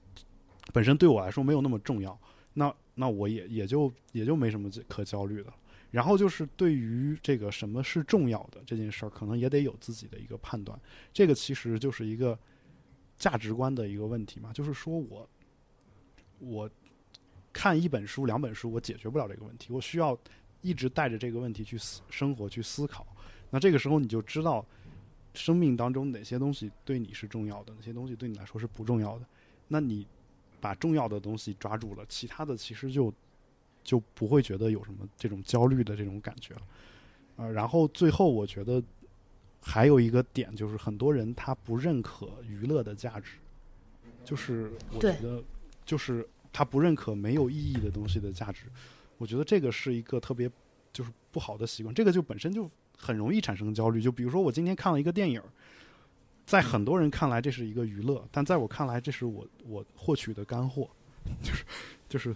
[0.73, 2.17] 本身对我来说没有那么重要。
[2.53, 5.53] 那那我也也就也就没什么可焦虑的。
[5.91, 10.79] 然后就是对于这个什么是重要的这件事儿，可能也得有自己的一个判断。
[11.13, 12.37] 这个其实就是一个。
[13.17, 15.25] 价值观的一个问题嘛，就是说我
[16.39, 16.69] 我
[17.55, 20.17] 看一本书、两本书，我解决不了这个问题，我需要
[20.61, 23.07] 一直带着这个问题去思生活、去思考。
[23.49, 24.65] 那这个时候你就知道
[25.33, 29.25] 生命当中哪些东西对你是重要的，哪些东西对你来说是不重要的。
[29.69, 30.05] 那你
[30.59, 33.13] 把重要的东西抓住了，其他的其实就
[33.85, 36.61] 就不会觉得有什么这种焦虑的这种感觉了。
[37.37, 38.83] 呃，然后最后我觉得。
[39.67, 43.39] 还有一个点就是，很多人他不认可娱乐的价值，
[44.23, 45.43] 就是我觉得，
[45.83, 46.23] 就是
[46.55, 48.61] 他不认可没有意义的东西的价值。
[49.17, 50.49] 我觉得这个是一个特别
[50.93, 54.01] 就是不好的习惯，这个就本身就很容易产生焦虑。
[54.01, 55.41] 就比如说，我今天看了一个电影，
[56.45, 60.89] 在很多人看来这是一个娱乐，但在我看来这是我我获取的干货，
[61.43, 61.65] 就是
[62.07, 62.33] 就是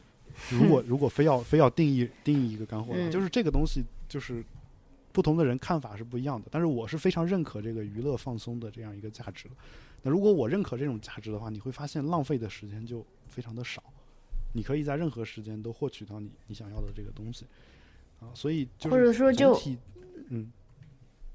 [0.49, 4.43] 如果如果非要非要定义定义一个干货就是这个东西就是
[5.13, 9.55] 不同的人看法是不一样的，但是我是非常认可这个娱乐放松的这样一个价值的。
[10.01, 13.83] 那如果我认可这种价值的话，你会发现浪费的时间就非常的少，
[14.51, 17.45] 你可以在任何时间都获取到你你想要的这个东西。
[18.19, 19.57] 啊，所以就是或者说就
[20.27, 20.51] 嗯，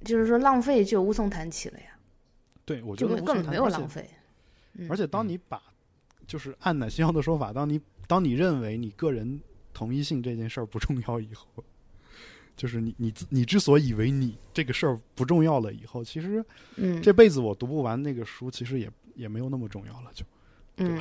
[0.05, 1.99] 就是说浪费就无从谈起了呀，
[2.65, 4.11] 对我觉得根本没有谈而且浪费。
[4.74, 4.91] 嗯。
[4.91, 5.62] 而且当你把，
[6.27, 9.41] 就是按奶昔阳的说法，当你当你认为你个人
[9.73, 11.65] 同一性这件事儿不重要以后，
[12.55, 16.45] 就是你你你之所以为你这个事儿不重要了以后，其实
[16.77, 20.24] 嗯，这辈子我读不完那个书，其实也也没有那么重要了，就。
[20.77, 21.01] 嗯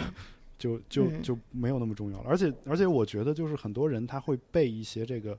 [0.64, 2.30] 就就嗯就没有那么重要了。
[2.30, 5.38] 而且而且我觉得就是很多人他会背一些这个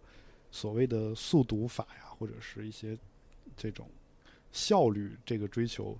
[0.50, 2.94] 所谓的速读法呀，或者是一些
[3.56, 3.88] 这种
[4.52, 5.96] 效率这个追求，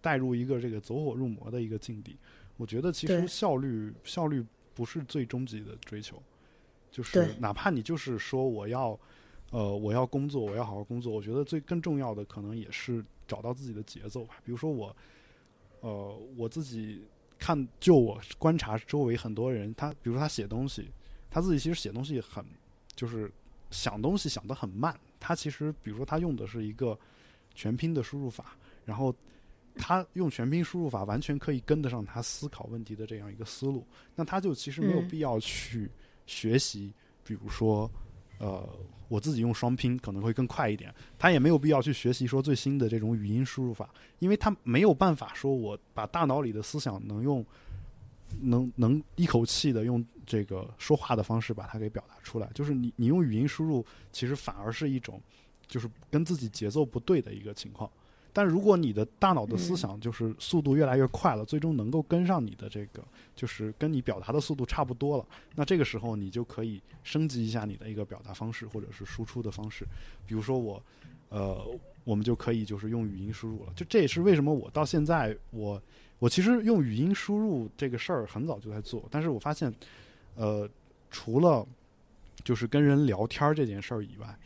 [0.00, 2.16] 带入一个这个走火入魔的一个境地。
[2.56, 6.22] 我觉得其实效率效率不是最终极的追求，
[6.92, 8.96] 就是哪怕你就是说我要
[9.50, 14.36] 呃我要工作，我要好好工作，我觉得最更重要的可能也是找到自己的节奏吧。
[14.44, 14.96] 比如说我
[15.80, 17.02] 呃我自己
[17.40, 20.88] 看，就我观察周围很多人，他比如说他写东西，
[21.30, 22.44] 他自己其实写东西很
[22.94, 23.32] 就是
[23.70, 24.94] 想东西想得很慢。
[25.18, 26.96] 他其实比如说他用的是一个
[27.54, 29.14] 全拼的输入法，然后
[29.76, 35.90] 他用全拼输入法完全可以跟得上他思考问题的这样一个思路，那他就其实没有必要去
[36.26, 36.92] 学习，
[37.24, 37.90] 比如说
[38.40, 38.68] 呃
[39.06, 43.88] 我自己用双拼可能会更快一点，他也没有必要去学习说最新的这种语音输入法，
[44.18, 47.44] 因为他没有办法说我把大脑里的思想能用
[48.40, 55.20] 能能一口气的用这个说话的方式把它给表达出来，就是你你用语音输入，其实反而是一种
[55.66, 57.90] 就是跟自己节奏不对的一个情况。
[58.32, 63.02] 但如果你的大脑的思想就是速度越来越快了，最终能够跟上你的这个，
[63.34, 65.26] 就是跟你表达的速度差不多了，
[65.56, 69.84] 那这个时候你就可以升级一下你的一个表达方式或者是输出的方式。
[70.26, 70.82] 比如说我，
[71.28, 71.66] 呃，
[72.04, 73.72] 我们就可以就是用语音输入了。
[73.74, 75.80] 就这也是为什么我到现在我
[76.18, 79.72] 我其实用语音输入这个事儿很早就在做，但是我发现，
[80.36, 80.68] 呃，
[81.10, 81.66] 除了
[82.44, 84.38] 就是跟人聊天儿这件事儿以外，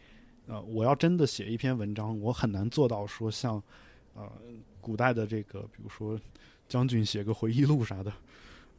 [0.47, 3.63] 呃，我要真的写一篇文章，我很难做到说像
[4.15, 4.31] 呃
[4.81, 6.19] 古代的这个，比如说
[6.69, 8.13] 将军写个回忆录啥的，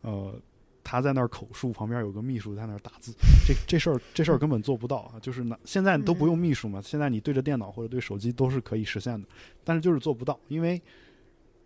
[0.01, 0.39] 呃。
[0.87, 3.11] 他在那儿口述，旁边有个秘书在那儿打字，
[3.43, 5.19] 这这事儿这事儿根本做不到啊！
[5.19, 9.27] 就是那现在都不用秘书嘛，现在你对着电脑或者对手机都是可以实现的，
[9.63, 10.79] 但是就是做不到，因为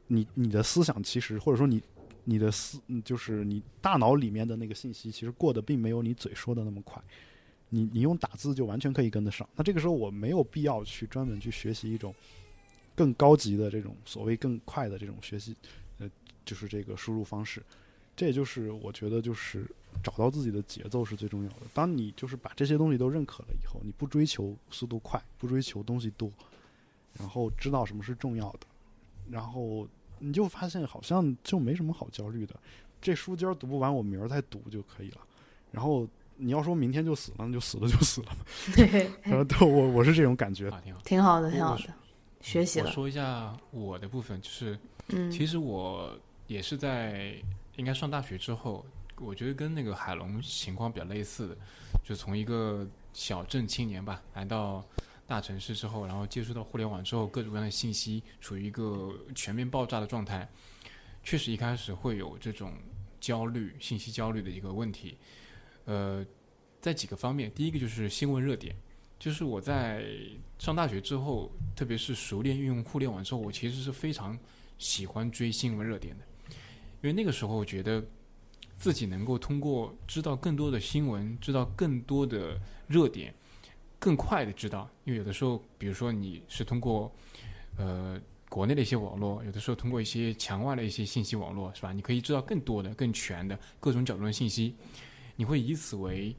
[0.08, 1.84] 你你的思想其实或者说你
[2.24, 7.04] 你的思嗯就是你大脑里面的那个信息，其实过得并没有你嘴说的那么快。
[7.70, 9.48] 你你用打字就完全可以跟得上。
[9.56, 12.14] 那这个时候我没有必要去专门去学习一种
[12.96, 15.56] 更高级的这种所谓更快的这种学习，
[16.00, 16.10] 呃，
[16.44, 17.64] 就是这个输入方式。
[18.16, 19.66] 这也就是我觉得就是
[20.04, 21.62] 找到自己的节奏是最重要的。
[21.74, 26.30] 当你就是把这些东西都认可了以后，你不追求速度快，不追求东西多，
[27.18, 28.68] 然后知道什么是重要的，
[29.30, 29.88] 然后
[30.18, 32.54] 你就发现好像就没什么好焦虑的。
[33.02, 35.22] 这书今儿读不完，我明儿再读就可以了。
[35.72, 36.06] 然后
[36.42, 38.38] 你要说明天就死了，那就死了就死了。
[38.74, 40.70] 对， 然后对我我是这种感觉。
[40.70, 41.02] 啊，挺好。
[41.04, 41.94] 挺好的，挺好的，
[42.40, 42.88] 学习了。
[42.88, 44.80] 我说一下我的部分，就是
[45.10, 46.18] 嗯，其实我
[46.48, 47.36] 也是在
[47.76, 48.86] 应该上大学之后，
[49.18, 51.58] 我觉得跟那个海龙情况比较类似的，
[52.04, 54.82] 就从一个小镇青年吧，来到
[55.28, 60.48] 大城市之后，然后接触到互联网之后，各种各样的信息处于一个全面爆炸的状态，
[61.22, 62.72] 确实一开始会有这种
[63.20, 65.18] 焦虑、信息焦虑的一个问题。
[65.86, 66.26] 呃，
[66.82, 68.76] 在几个方面，第一个就是新闻热点，
[69.18, 70.06] 就是我在
[70.58, 74.38] 上大学之后，特别是熟练运用互联网之后，我其实是非常
[74.78, 76.24] 喜欢追新闻热点的，
[77.02, 78.04] 因为那个时候我觉得
[78.78, 83.34] 自己能够通过知道更多的新闻，知道更多的热点，
[84.00, 84.90] 更快的知道。
[85.04, 87.12] 因为有的时候，比如说你是通过
[87.78, 91.92] 呃国内的一些网络，有的时候通过一些墙外的一些信息网络，是吧？
[91.92, 94.76] 你可以知道更多的、更全的各种角度的信息，
[95.40, 96.36] 你会以此为。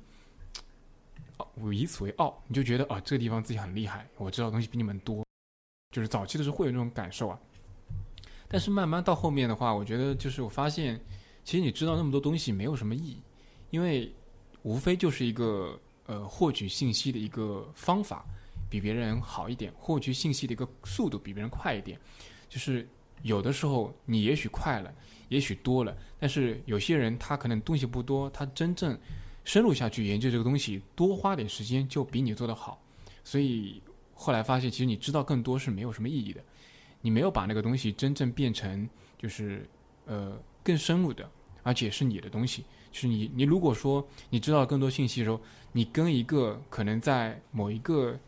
[1.54, 5.24] 我以此为傲，你就觉得啊，这个地方自己很厉害，我知道东西比你们多，
[5.90, 7.40] 就是早期的时候会有这种感受啊。
[8.46, 11.00] 但是慢慢到后面的话，我觉得就是我发现，
[11.42, 13.22] 其实你知道那么多东西没有什么意义，
[13.70, 14.12] 因为
[14.62, 18.22] 无非就是一个呃获取信息的一个方法
[18.68, 21.98] 比别人好一点，获取信息的一个速度比别人快一点。
[22.50, 22.86] 就是
[23.22, 24.94] 有的时候你也许快了，
[25.30, 28.98] 也许多了，但是有些人他可能东西不多，他真正
[29.44, 32.80] 深入下去研究这个东西，多花点时间就比你做得好。
[33.24, 33.80] 所以
[34.12, 36.42] 后来发现，其实你知道更多是没有什么意义的。
[37.00, 38.86] 你没有把那个东西真正变成
[39.16, 39.66] 就是
[40.04, 41.26] 呃更深入的，
[41.62, 42.64] 而且是你的东西。
[42.92, 45.40] 就是你你如果说你知道更多信息的时候，
[45.72, 48.18] 你跟一个可能在某一个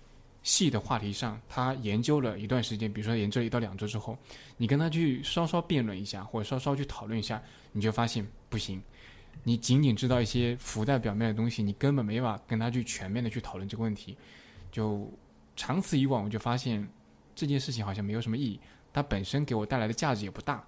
[0.42, 4.18] 细的话题上，他研究了一段时间，比如说研究了一到两周之后，
[4.56, 7.40] 你跟他去稍稍辩论一下，或者稍稍去讨论一下，
[7.72, 8.82] 你就发现不行。
[9.44, 14.16] 你仅仅知道一些浮在表面的东西，你根本没法跟他去全面的去讨论这个问题。
[14.70, 15.10] 就
[15.56, 16.86] 长此以往，我就发现
[17.34, 18.60] 这件事情好像没有什么意义，
[18.92, 20.64] 它本身给我带来的价值也不大。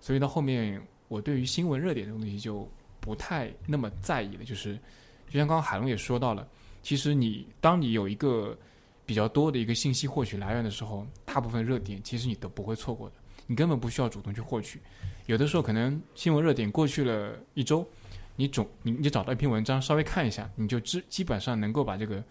[0.00, 2.68] 所以到后面，我对于新闻热点这种东西就
[3.00, 4.44] 不太那么在意了。
[4.44, 4.74] 就是
[5.28, 6.46] 就像刚刚海龙也说到了，
[6.82, 8.56] 其实你当你有一个
[9.04, 13.16] 比较多的一个信息获取来源的时候，大部分热点其实你都不会错过的，
[13.46, 14.80] 你根本不需要主动去获取。
[15.26, 17.86] 有的时候可能新闻热点过去了一周。
[18.34, 22.24] 你总你你找到一篇文章，稍微看一下，你就知基本上能够把这个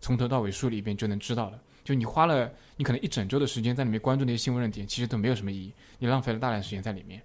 [0.00, 1.60] 从头到尾梳理一遍，就能知道了。
[1.82, 7.20] 就你花了你可能一整周的时间在里面关注那些新闻热点，其实都没有什么意义，你浪费了大量时间在里面。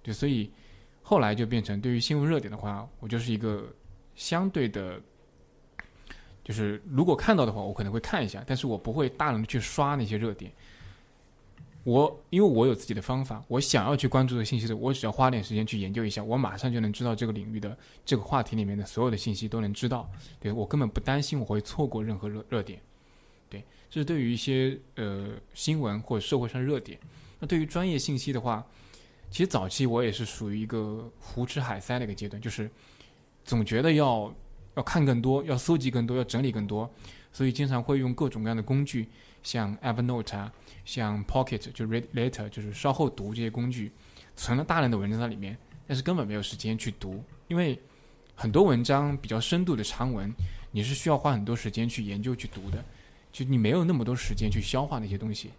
[0.00, 0.48] 对，所以
[1.02, 3.66] 后来就变成对于新闻热点的话，我就是一个
[4.14, 5.00] 相对的，
[6.44, 10.50] 就是如果看到的话，我可能会看一下，但是我不会大量的去刷那些热点。
[11.84, 20.08] 我因为我有自己的方法，我想要去关注的信息的，我只要花点时间去研究一下，我马上就能知道这个领域的这个话题里面的所有的信息都能知道。
[20.38, 22.80] 对我根本不担心我会错过任何热热点。
[23.50, 26.96] 对，这是对于一些呃新闻或者社会上热点。
[27.40, 28.64] 那对于专业信息的话，
[29.28, 32.70] 其实早期我也是属于一个胡吃海塞的一个阶段，就是
[33.44, 34.32] 总觉得要
[34.74, 36.90] 要看更多，要搜集更多，要整理更多，
[37.32, 39.08] 所以经常会用各种各样的工具，
[39.42, 40.52] 像 Evernote 啊。
[40.84, 43.92] 像 Pocket 就 Read Later 就是稍后读这些工具，
[44.34, 47.80] 存了大量的文章在里面，但是根本没有时间去读，因为
[48.34, 50.34] 很多文章比较深度的长文，
[50.72, 52.84] 你是需要花很多时间去研究去读的，
[53.30, 55.50] 就你没有那么多时间去消化那些东西，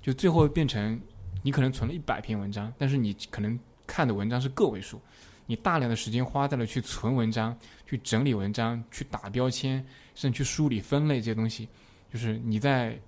[0.00, 1.00] 就最后变成
[1.42, 5.00] 你可能存了一百篇文章，但是你可能看的文章是个位数，
[5.46, 7.58] 你大量的时间花在了去存文章、
[7.92, 11.68] 去整理文章、去打标签，甚至去梳理分类这些东西，
[12.10, 12.98] 就是你在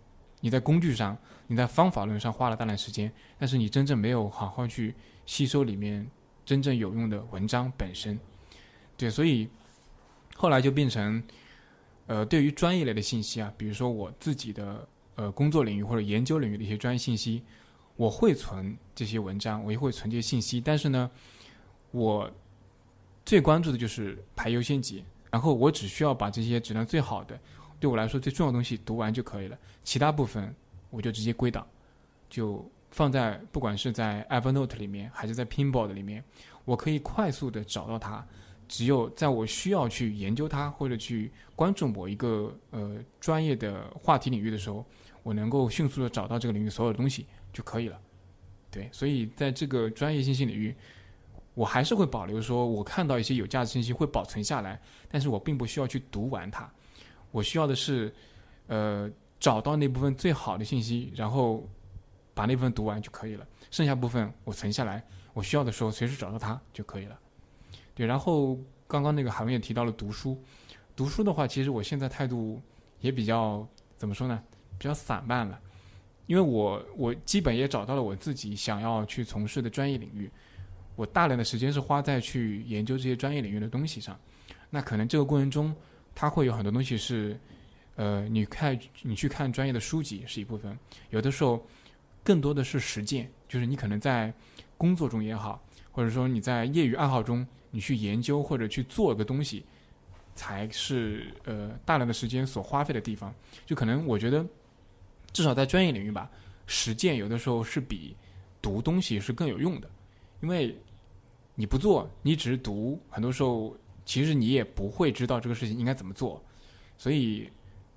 [0.40, 1.16] 你在工具上。
[1.47, 4.94] 你在方法论上花了大量时间，但是你真正没有好好去
[5.27, 6.06] 吸收里面
[6.43, 8.19] 真正有用的文章本身，
[8.97, 9.47] 对，所以
[10.35, 11.23] 后来就变成，
[12.06, 17.43] 呃，对于专业类的信息啊，比如说我自己的呃工作领域或者研究领域的一些专业信息，
[17.97, 21.11] 我会存这些文章，我也会存这些信息，但是呢，
[21.90, 22.31] 我
[23.25, 27.39] 最关注的就是排优先级，然后我只需要把这些质量最好的，
[27.79, 30.55] 对我来说最重要的东西读完就可以了，其他部分。
[30.91, 31.67] 我就直接归档，
[32.31, 36.23] 就放在不管是在 Evernote 里面还是在 Pinboard 里面，
[36.65, 38.25] 我可以快速的找到它。
[38.69, 44.87] 只有在我需要去研究它或者去关注某一个呃专业的话题领域的时候，
[45.25, 48.01] 我能够迅速的找到这个领域所有的东西就可以了。
[48.71, 50.73] 对，所以在这个专业信息领域，
[51.55, 56.70] 我还是会保留说，我看到一些有价值信息会保存下来，但是我并不需要去读完它。
[57.31, 58.14] 我需要的是，
[58.66, 59.10] 呃。
[59.40, 61.68] 找到那部分最好的信息，然后
[62.32, 63.47] 把那部分读完就可以了。
[63.70, 65.05] 剩下部分我存下来，
[65.35, 67.18] 我需要的时候随时找到它就可以了。
[67.94, 70.43] 对，然后刚刚那个海文也提到了读书，
[70.97, 72.59] 读书的话，其实我现在态度
[73.01, 73.68] 也比较
[73.98, 74.43] 怎么说呢？
[74.78, 75.60] 比较散漫了，
[76.24, 80.31] 因为我我基本也找到了我自己想要去从事的专业领域，
[80.97, 84.19] 我大量的时间是花在去研究这些专业领域的东西上。
[84.71, 85.75] 那可能这个过程中，
[86.15, 87.39] 它会有很多东西是。
[87.97, 90.77] 呃，你看，你去看专业的书籍是一部分，
[91.11, 91.65] 有的时候
[92.25, 94.35] 更多的是实践，就是你可能在
[94.77, 99.65] 工作中也好，或者说你在业余爱好中，你去研究或者去做一个东西，
[100.35, 103.33] 才是呃大量的时间所花费的地方。
[103.65, 104.45] 就可能我觉得，
[105.33, 106.29] 至少在专业领域吧，
[106.66, 108.16] 实践有的时候是比
[108.61, 109.89] 读东西是更有用的，
[110.45, 110.77] 因为
[111.55, 116.41] 你不做，你只是读，很多时候其实你也不会知道这个事情应该怎么做，
[116.99, 117.49] 所以。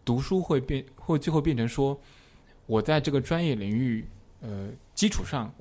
[0.05, 1.99] 读书会变，会最后变成说，
[2.65, 4.05] 我在这个专业领域，
[4.39, 5.51] 呃，基础上，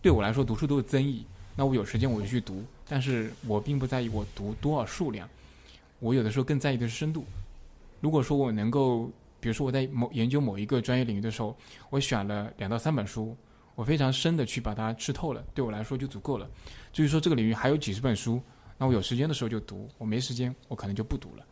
[0.00, 1.26] 对我来说读书都是增益。
[1.54, 5.28] 那我有时间我就去读，但是我并不在意我读多少数量，
[5.98, 7.26] 我有的时候更在意的是深度。
[8.00, 11.54] 如果说我能够，比如说我在某研究某一个专业领域的时候，
[11.90, 13.36] 我选了两到三本书，
[13.74, 16.48] 我非常深的去把它吃透了，对我来说就足够了。
[16.92, 18.40] 至于说这个领域还有几十本书，
[18.78, 21.44] 那我有时间的时候就读，我没时间我可能就不读了。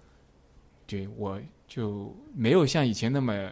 [0.87, 1.41] 对我。
[1.69, 3.51] 就没有像以前那么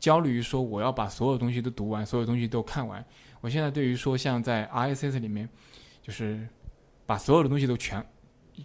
[0.00, 3.04] 焦虑于说我要把所有东西都读完，所有东西都看完。
[3.40, 5.48] 我现在对于说像在 RSS 里面，
[6.02, 6.48] 就是
[7.06, 8.04] 把所有的东西都全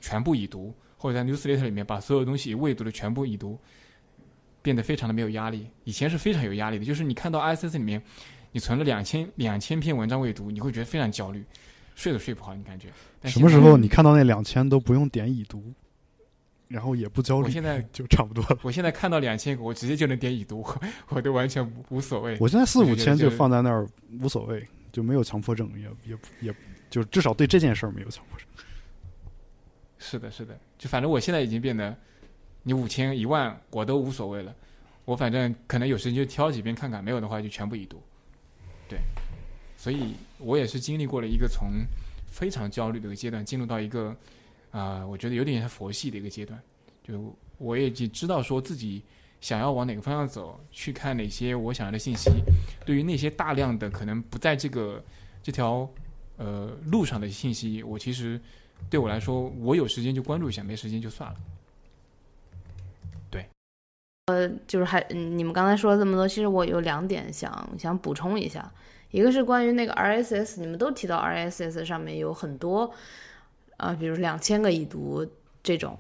[0.01, 3.59] 全部已读，或者在 Newsletter 里面把所有东西未读的全部已读，
[4.63, 5.67] 变得非常的没有压力。
[5.83, 8.01] 以前是非常有压力的，就是你看到 RSS 里面，
[8.53, 11.43] 你存了两千两千篇文章未读，你会觉得非常焦虑，
[11.95, 12.87] 睡都睡不好，你感觉。
[13.23, 15.73] 什么时候你看到那两千都不用点已读，
[16.67, 18.59] 然后也不焦虑，我现在就差不多了。
[18.61, 20.81] 我现在看到两千个，我直接就能点已读，我
[21.17, 22.37] 我都完全无无所谓。
[22.39, 23.87] 我现在四五千就放在那儿
[24.21, 26.55] 无所谓，就没有强迫症，也也也
[26.91, 28.47] 就至少对这件事儿没有强迫症。
[29.97, 31.97] 是的，是的，就反正我现在已经变得，
[32.61, 34.53] 你五千一万我都无所谓了，
[35.05, 37.99] 我反正可能有时间就挑几遍看看，没有的话就全部已读。
[38.93, 39.01] 对，
[39.75, 41.83] 所以我也是经历过了一个从
[42.27, 44.15] 非常焦虑的一个阶段，进入到一个
[44.69, 46.61] 啊、我觉得有点像佛系的一个阶段。
[47.03, 49.01] 就我也已经知道说自己
[49.41, 52.29] 想要往哪个方向走，去看哪些我想要的信息。
[52.85, 55.03] 对于那些大量的可能不在这个
[55.41, 55.89] 这条
[56.37, 58.39] 呃路上的信息，我其实
[58.91, 61.39] 对我来说，我有时间就关注一下，没时间就算了。
[64.65, 68.71] 就是还嗯你们刚才说了这么多，其实我有两点想想补充一下，
[69.11, 72.89] 一个是关于那个 RSS，你们都提到 RSS 上面有很多
[73.75, 75.27] 啊、比如两千个已读
[75.61, 75.97] 这种，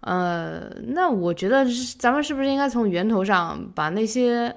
[0.00, 4.54] 呃，那我觉得是咱们是不是应该从源头上把那些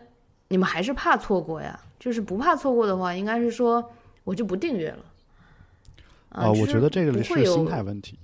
[0.50, 1.80] 你们还是怕错过呀？
[2.00, 3.92] 就是不怕错过的话，应该是说
[4.26, 5.04] 我就不订阅了。
[6.30, 8.20] 啊、我觉得这个不会有是心态问题，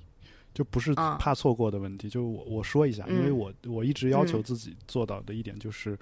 [0.58, 2.10] 就不是啊怕错过的问题。
[2.10, 5.96] 就我我说一下，因为嗯我我一直要求嗯自己做到的一点就是，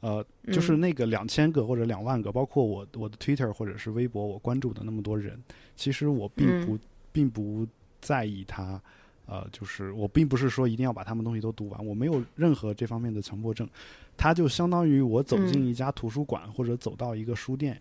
[0.00, 5.38] 呃，就是嗯那个两千个或者两万个，包括我我的 Twitter 或者是微博，我关注的那么多人，
[5.76, 6.78] 其实我并嗯不、
[7.12, 7.66] 并不
[8.00, 8.80] 在意他。
[9.26, 13.68] 呃，就是我并不是说一定要把他们东西都读完，我没有任何这方面的强迫症。
[14.16, 17.80] 它就相当于我走进嗯一家图书馆、或者走到一个书店，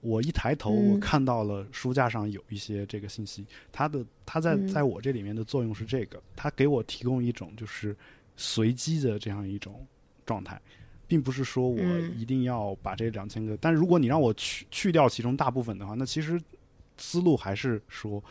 [0.00, 4.66] 我一抬头，我嗯看到了书架上有一些这个信息，它的它在嗯。
[4.68, 7.94] 在我这里面的作用是这个，它给我提供一种就是
[8.36, 9.86] 随机的这样一种
[10.24, 10.60] 状态，
[11.06, 12.18] 并不是说我嗯。
[12.18, 16.40] 一定要把这两千个，但如果你让我去去掉其中大部分的话，那其实
[16.96, 18.22] 思路还是说，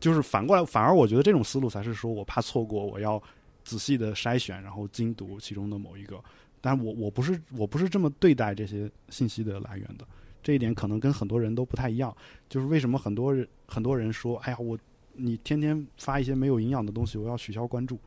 [0.00, 3.22] 就是反过来，反而我觉得这种思路才是说我怕错过，我要
[3.64, 6.22] 仔细的筛选，然后精读其中的某一个。
[6.60, 10.06] 但我我不是我不是这么对待这些信息的来源的，
[10.42, 12.14] 这一点可能跟很多人都不太一样。
[12.48, 14.78] 就是为什么很多人很多人说，哎呀，我
[15.14, 17.98] 你天天发一些没有营养的东西，我要取消关注。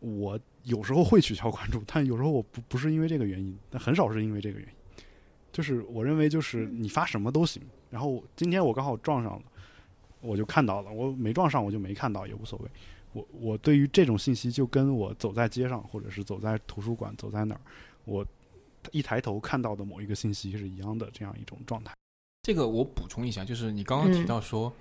[0.00, 4.74] 我有时候会取消关注，但有时候我不不是因为这个原因，但很少是因为这个原因。
[5.50, 9.42] 就是我认为就是你发什么都行，然后今天我刚好撞上了，
[10.20, 12.70] 我就看到了；我没撞上我就没看到也无所谓。
[13.12, 17.60] 我我对于这种信息就跟我走在街上，或者是走在图书馆，走在哪儿，
[18.04, 18.24] 我
[18.92, 21.92] 一抬头看到的某一个信息是一样的这样一种状态。
[22.42, 24.72] 这个我补充一下，就是你刚刚提嗯到说、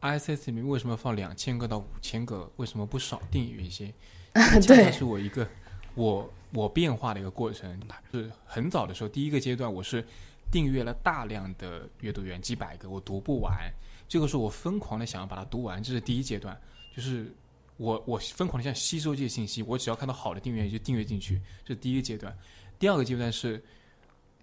[0.00, 3.92] ISS 里面为什么放两千个到五千个，为什么不少订阅一些？
[4.34, 5.46] 恰恰对是我一个
[5.94, 7.78] 我我变化的一个过程。
[8.10, 10.02] 是很早的时候，第一个阶段我是
[10.50, 13.70] 订阅了大量的阅读源，几百个，我读不完。
[14.08, 16.58] 这个时候我疯狂的想要把它读完，这是第一阶段，
[16.96, 17.30] 就是
[17.76, 22.34] 我我疯狂的想吸收这些信息，我只要看到好的订阅就订阅进去，这是第一个阶段。
[22.82, 23.62] 第二个阶段是。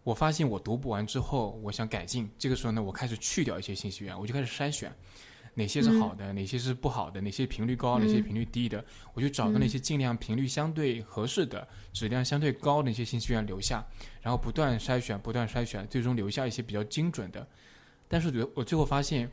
[0.02, 2.28] 我发现我读不完之后，我想改进。
[2.40, 4.91] 这个时候呢，我开始去掉一些信息源，我就开始筛选
[5.56, 8.84] 哪些是好的，哪些是不好的，哪些频率高，哪些嗯频率低的。
[9.14, 13.86] 我就找到那些尽量频率相对合适的、质量相对高的那些信息源留下，
[14.22, 17.45] 然后不断筛选，不断筛选，最终留下一些比较精准的。
[18.07, 19.30] 但是我最后发现，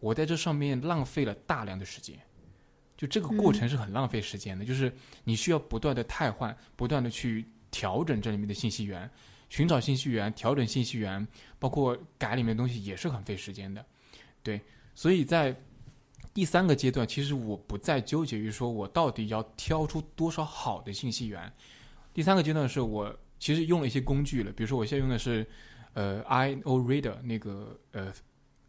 [0.00, 2.18] 我在这上面浪费了大量的时间。
[2.96, 9.10] 就这个过程是很浪费时间的，就是你需要不断的汰换，不断的去调整这里面的信息源。
[9.50, 11.26] 寻找信息源、调整信息源，
[11.58, 13.82] 包括改里面的东西也是很费时间的，
[14.42, 14.60] 对。
[14.94, 15.56] 所以在
[16.34, 21.50] 第三个阶段，其实我不再纠结于说我到底要挑出多少好的信息源。
[22.12, 25.46] 第三个阶段是我其实用了一些工具了，比如说我现在用的是
[25.94, 28.12] 呃 i o reader 那个呃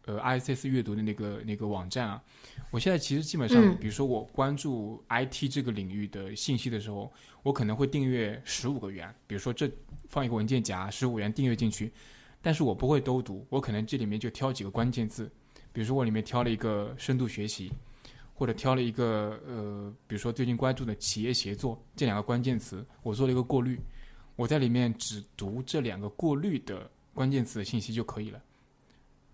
[0.06, 2.22] 呃 ISS 阅读的那个那个网站啊。
[2.70, 7.12] 我现在其实基本上，嗯比如说我关注 IT 这个领域的信息的时候，
[7.42, 9.70] 我可能会订阅十五个元，比如说这
[10.08, 11.92] 放一个文件夹，十五元订阅进去，
[12.40, 15.30] 但是我不会都读，我可能这里面就挑几个关键字，
[15.72, 17.72] 比如说我里面挑了一个深度学习，
[18.34, 23.78] 或者挑了一个呃，比如说最近关注的企业协作这两个关键词，我做了一个过滤，
[24.36, 28.40] 我在里面只读这两个过滤的关键词的信息就可以了。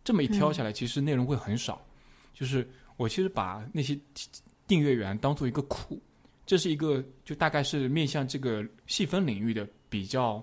[0.07, 1.85] 这么一挑下来，其实内容会很少，
[2.33, 2.65] 就是
[2.97, 3.99] 我其实把那些
[4.65, 6.01] 订阅源当做一个库，
[6.47, 10.41] 这是一个就大概是面向这个细分领域的比较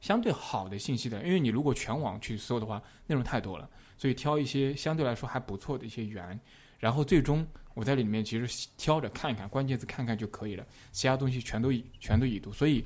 [0.00, 3.68] 相对好的信息的，因为你如果全网去搜的话，内容太多了，
[3.98, 6.40] 所以挑一些相对来说还不错的一些源，
[6.78, 12.82] 然后最终我在里面其实挑着看一看关键字看看就可以了，其他东西全都已全都已读，所以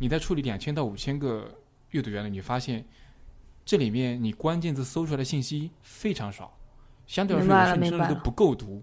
[0.00, 1.54] 你在处理两千到五千个
[1.90, 2.82] 阅读原理，你发现
[3.68, 6.58] 这里面你关键字搜出来的信息非常少，
[7.06, 8.82] 相对来说明白了有些甚至都不够读。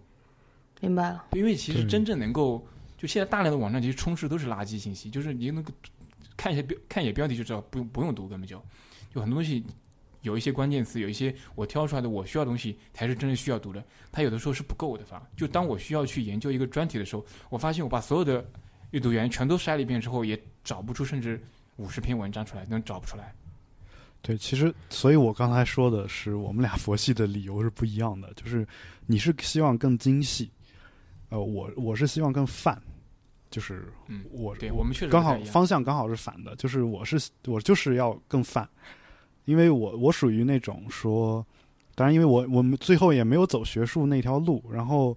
[0.79, 1.25] 明白了。
[1.31, 2.63] 因为其实真正能够，
[2.95, 5.73] 就现在大量的网站其实充斥都是垃圾信息，就是你那个
[6.37, 8.63] 看一下标看一眼标题就知道，不用不用读，根本就
[9.11, 9.65] 就很多东西
[10.21, 15.03] 有一些关键词，有一些我挑出来的我需要的东西才是真正需要读的，它有的时候是不够的。
[15.03, 18.47] 反而就当我需要去研究一个专题的时候，我发现我把所有的
[18.91, 21.43] 阅读源全都筛了一遍之后，也找不出甚至
[21.77, 23.33] 五十篇文章出来，能找不出来。
[24.25, 28.33] 对，其实，所以我刚才说的是，我们俩佛系的理由是不一样的。
[28.33, 28.67] 就是
[29.05, 30.49] 你是希望更精细，
[31.29, 32.81] 呃，我我是希望更泛，
[33.51, 38.67] 就是嗯我对我们确实刚好方向刚好是反的，就是我是我就是要更泛，
[39.45, 41.45] 因为我我属于那种说，
[41.93, 45.15] 当然因为我我们最后也没有走学术那条路，然后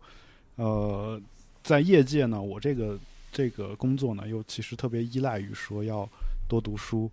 [0.56, 1.18] 呃，
[1.62, 2.98] 在业界呢，我这个
[3.32, 6.06] 这个工作呢，又其实特别依赖于说要
[6.46, 7.10] 多读书，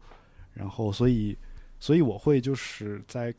[0.53, 1.37] 然后所以
[1.85, 3.31] 所以我会就是在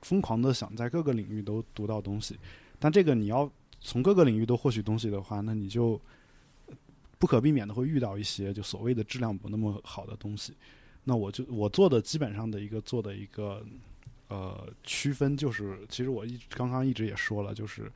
[0.00, 2.34] 疯狂的想在各个领域都读到东西，
[2.78, 6.00] 但这个你要从各个领域都获取东西的话，那你就
[7.18, 10.54] 不可避免的会遇到一些就所谓的质量不那么好的东西。
[11.04, 13.62] 那我就我做的基本上的一个做的一个
[14.28, 17.92] 呃区分就是，其实我一刚刚一直也说了，就是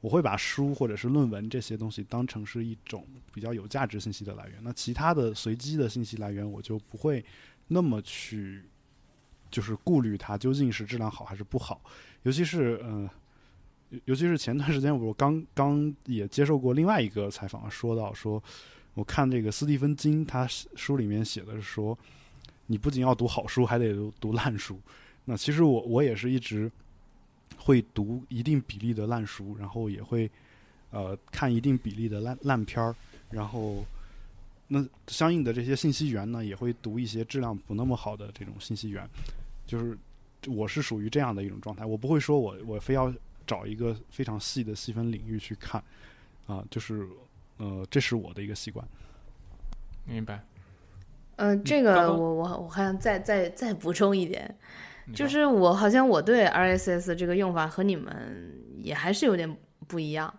[0.00, 3.04] 我会把书或者是论文这些东西当成是一种
[3.34, 4.60] 比较有价值信息的来源。
[4.62, 7.24] 那其他的随机的信息来源，我就不会
[7.66, 8.62] 那么去
[9.50, 11.80] 就是顾虑它究竟是质量好还是不好，
[12.22, 13.08] 尤其是嗯。
[13.88, 18.42] 尤尤其是前段时间，我刚刚也接受过另外一个采访，说到说，
[18.94, 21.96] 我看这个斯蒂芬金他书里面写的是说，
[22.66, 24.80] 你不仅要读好书，还得读读烂书。
[25.24, 26.68] 那其实我我也是一直
[27.56, 30.28] 会读一定比例的烂书，然后也会
[30.90, 32.92] 呃看一定比例的烂烂片儿，
[33.30, 33.84] 然后
[34.68, 39.08] 那相应的这些信息源呢，也会读一些质量不那么好的这种信息源。
[39.66, 39.96] 就是
[40.46, 43.12] 我是属于这样的一种状态，我不会说我我非要
[43.46, 45.82] 找一个非常细的细分领域去看
[46.46, 47.06] 啊、就是
[47.58, 48.86] 呃，这是我的一个习惯。
[50.04, 50.44] 明白？
[51.36, 54.56] 嗯、这个我我我还想再再再补充一点，
[55.12, 59.56] 就是我好像我对 RSS 这个用法和你们也还是有点
[59.86, 60.32] 不一样。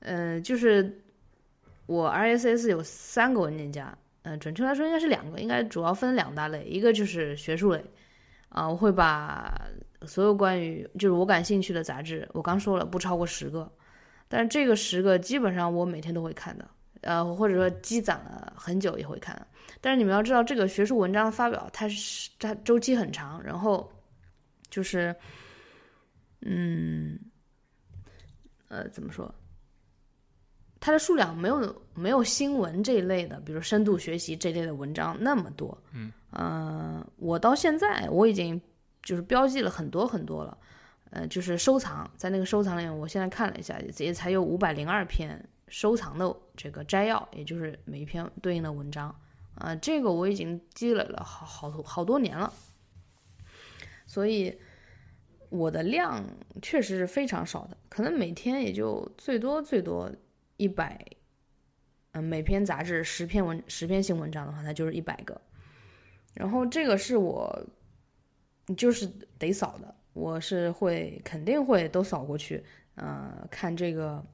[0.00, 1.00] 嗯、就是
[1.86, 7.84] 我 RSS 有三个文件夹，嗯、准确来说应该是两个，应该主要分两大类，一个就是学术类，
[8.48, 9.56] 啊、我会把
[10.02, 13.70] 所有关于就是我感兴趣的杂志，我刚说了不超过十个，
[14.28, 16.68] 但是这个十个基本上我每天都会看的，
[17.02, 19.46] 呃，或者说积攒了很久也会看。
[19.80, 23.92] 但是你们要知道，这个学术文章发表，它是它周期很长，然后
[24.70, 25.14] 就是，
[26.40, 27.18] 嗯，
[28.68, 29.32] 呃，怎么说？
[30.86, 35.76] 它的数量没有没有新闻这一类的，比如深度学习这类的文章那么多。
[35.92, 38.60] 嗯，呃，我到现在我已经
[39.02, 40.56] 就是标记了很多很多了，
[41.10, 49.12] 呃，就是收藏，在那个收藏里面，我现在看了一下，也才有五百零二篇收藏的这个摘要，也就是每一篇对应的文章。
[49.56, 52.52] 啊、这个我已经积累了好好多好多年了，
[54.06, 54.56] 所以
[55.48, 56.24] 我的量
[56.62, 60.08] 确实是非常少的，可能每天也就最多最多
[60.56, 60.98] 一百，
[62.12, 65.40] 嗯，每篇杂志十篇文十篇新文章的话，它就是一百个，
[66.34, 67.66] 然后这个是我
[68.76, 69.06] 就是
[69.38, 72.64] 得扫的，我是会肯定会都扫过去，
[72.94, 74.24] 呃，看这个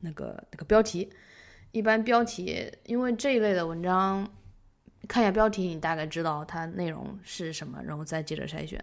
[0.00, 1.12] 那个那个标题。
[1.72, 4.26] 一般标题，因为这一类的文章，
[5.06, 8.82] 看一下标题，你大概知道它内容是什么，然后再接着筛选。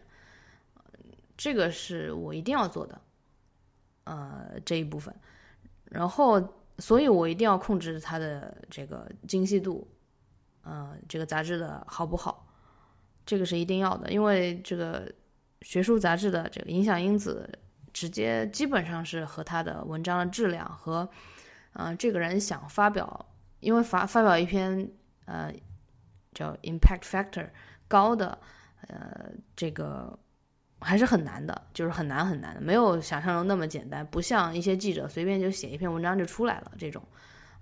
[1.35, 3.01] 这个是我一定要做的，
[4.03, 5.13] 呃，这一部分。
[5.95, 6.41] 然后，
[6.77, 9.87] 所以我一定要控制它的这个精细度，
[10.63, 12.47] 呃，这个杂志的好不好，
[13.25, 15.11] 这个是一定要的，因为这个
[15.61, 17.49] 学术杂志的这个影响因子，
[17.93, 21.09] 直接基本上是和它的文章的质量和。
[21.77, 23.25] 呃，这个人想发表，
[23.59, 24.89] 因为发发表一篇
[25.25, 25.53] 呃
[26.33, 27.49] 叫 impact factor
[27.85, 28.39] 高的
[28.87, 30.17] 呃这个
[30.85, 37.01] 还是很难的，就是很难很难的，没有想象中那么简单，不像一些记者随便就写一篇文章就出来了这种，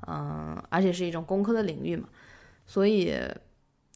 [0.08, 2.10] 嗯、而且是一种工科的领域嘛，
[2.66, 3.12] 所以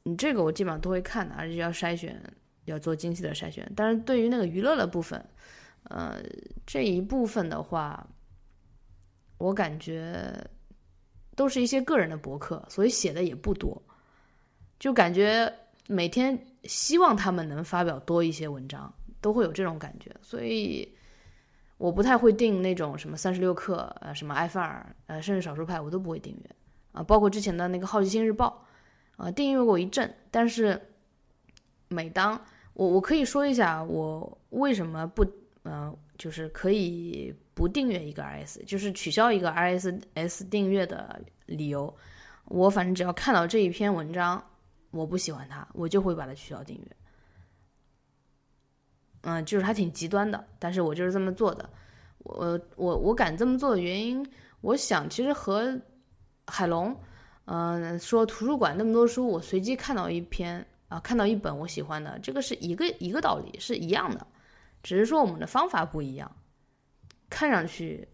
[0.04, 2.18] 你这个我基本上都会看的，而且要筛选，
[2.66, 3.70] 要做精细的筛选。
[3.76, 5.24] 但是对于那个娱乐的部分，
[5.84, 6.22] 呃，
[6.66, 8.08] 这一部分的话。
[9.40, 10.34] 我感觉
[11.36, 13.80] 都是一些个人的博客，所以写的也不多，
[14.80, 15.54] 就感觉
[15.86, 18.92] 每天希望他们能发表多一些文章，
[19.22, 20.96] 都会有这种感觉，所以
[21.78, 26.56] 我不太会订那种什么三十六氪、呃什么爱范儿、呃甚至少数派我都不会订阅
[26.92, 28.66] 啊，包括之前的那个好奇心日报，
[29.18, 30.80] 啊订阅过一阵，但是
[31.88, 32.40] 每当
[32.74, 35.26] 我我可以说一下我为什么不
[35.64, 41.94] 呃，就是可以不订阅一个 RS，就是取消一个 RSS 订阅的理由。
[42.46, 44.42] 我反正只要看到这一篇文章，
[44.92, 46.97] 我不喜欢它，我就会把它取消订阅。
[49.28, 51.70] 嗯，就是还挺极端的，但是我就是这么做的。
[52.20, 54.26] 我我我敢这么做的原因，
[54.62, 55.78] 我想其实和
[56.46, 56.98] 海龙，
[57.44, 64.26] 嗯，说图书馆那么多书，我随机看到一篇啊，看到一本我喜欢的，这个是一个一个道理，是一样的，
[64.82, 66.32] 只是说我们的方法不一样，
[67.30, 68.08] 看上去，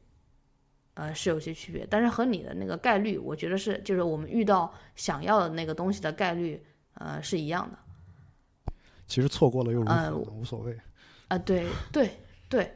[0.96, 6.60] 呃，是有些区别，但是和你的那个概率，我觉得是，就是我们遇到想要的那个东西的概率，
[6.96, 7.78] 呃，是一样的。
[9.06, 10.02] 其实错过了又如何呢？
[10.06, 10.76] 呃无所谓。
[11.34, 12.12] 啊，对对
[12.48, 12.72] 对，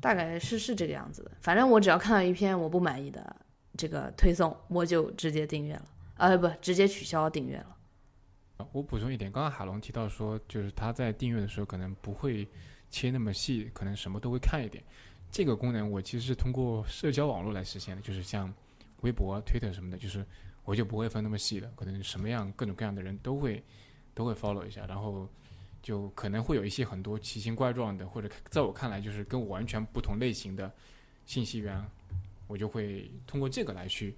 [0.00, 1.32] 大概是是这个样子的。
[1.40, 3.34] 反正我只要看到一篇我不满意的
[3.76, 5.84] 这个推送，我就直接订阅了，
[6.16, 7.76] 啊不，直接取消订阅了。
[8.72, 12.46] 我补充一点，刚刚海龙提到说，就是他在订阅的时候可能不会
[12.90, 14.82] 切那么细，可能什么都会看一点。
[15.30, 18.52] 这个功能我其实是通过社交网络来实现的，就是像
[19.00, 20.24] 微博、Twitter 什么的，就是
[20.64, 23.62] 我就不会分那么细的，可能什么样各种各样的人都会
[24.14, 25.28] 都会 follow 一下，然后
[25.88, 30.70] 就可能会有一些很多奇形怪状的，或者在我看来就是跟我完全不同类型的
[31.24, 31.82] 信息源，
[32.46, 34.14] 我就会通过这个来去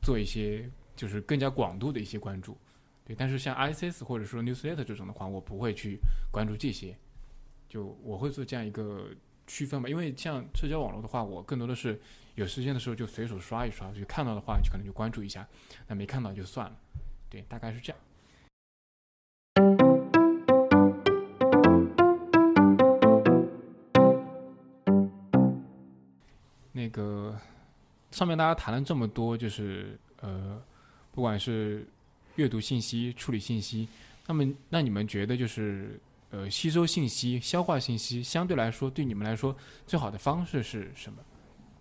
[0.00, 0.66] 做一些
[0.96, 2.56] 就是更加广度的一些关注。
[3.04, 5.98] 对，但是像 ISS 或者说 Newsletter 这种的话，我不会去
[6.32, 6.96] 关注这些，
[7.68, 9.10] 就我会做这样一个
[9.46, 9.90] 区分吧。
[9.90, 12.00] 因为像社交网络的话，我更多的是
[12.34, 15.46] 有时间的时候就随手刷一刷，就看到的话就可能就关注一下，
[15.86, 16.80] 那没看到就算了。
[17.28, 18.00] 对，大概是这样。
[26.72, 27.38] 那个
[28.10, 30.62] 上面大家谈了这么多，就是呃，
[31.12, 31.86] 不管是
[32.36, 33.88] 阅读信息、处理信息，
[34.26, 35.98] 那么那你们觉得就是
[36.30, 39.54] 呃，吸收信息、消化信息，相对来说对你们来说
[39.86, 41.18] 最好的方式是什么？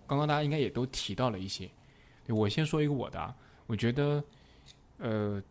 [0.08, 1.70] 刚刚大家应该也都提到了一些，
[2.28, 3.36] 我先说一个我的啊，
[3.68, 4.24] 我觉得
[4.98, 5.42] 呃，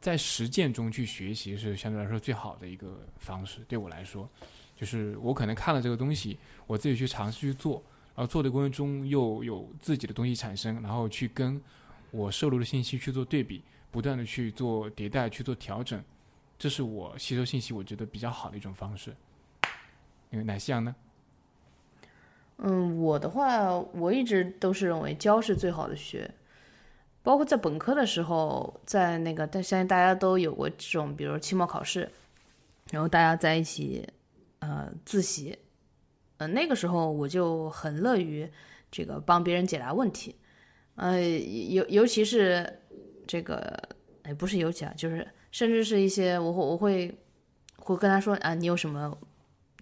[0.00, 3.60] 在实践中去学习是相对来说最好的一个方式。
[3.68, 4.28] 对我来说，
[4.74, 6.36] 就是我可能看了这个东西，
[6.66, 7.80] 我自己去尝试去做，
[8.14, 11.60] 然后做的过程中又有自己的东西产生，然后去跟
[12.10, 16.02] 我摄入的信息去做对比，不断的去做迭代、去做调整，
[16.58, 19.14] 这是我吸收信息我觉得比较好的一种方式。
[20.30, 20.94] 因为奶昔阳呢？
[22.58, 26.30] 嗯，我的话，我一直都是认为教是最好的学，
[27.22, 32.08] 包括在本科的时候，在那个，但相信大家都有过这种，比如期末考试，
[32.90, 34.08] 然后大家在一起，
[34.60, 35.58] 呃，自习，
[36.38, 38.50] 呃，那个时候我就很乐于
[38.90, 40.34] 这个帮别人解答问题，
[40.96, 42.80] 呃，尤尤其是
[43.26, 43.76] 这个，
[44.22, 47.18] 哎，不是尤其啊，就是甚至是一些我会我会
[47.76, 49.16] 会跟他说啊，你有什么？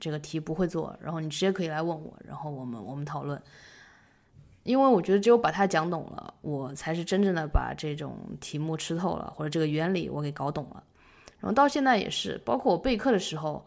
[0.01, 3.41] 这个题不会做，然后你直接可以来问我，然后我们我们讨论。
[4.65, 10.83] 因为我觉得只有把它讲懂了，我才是真正的把这种题目吃透了，或者这个原理我给搞懂了。
[11.39, 13.65] 然后到现在也是，包括我备课的时候，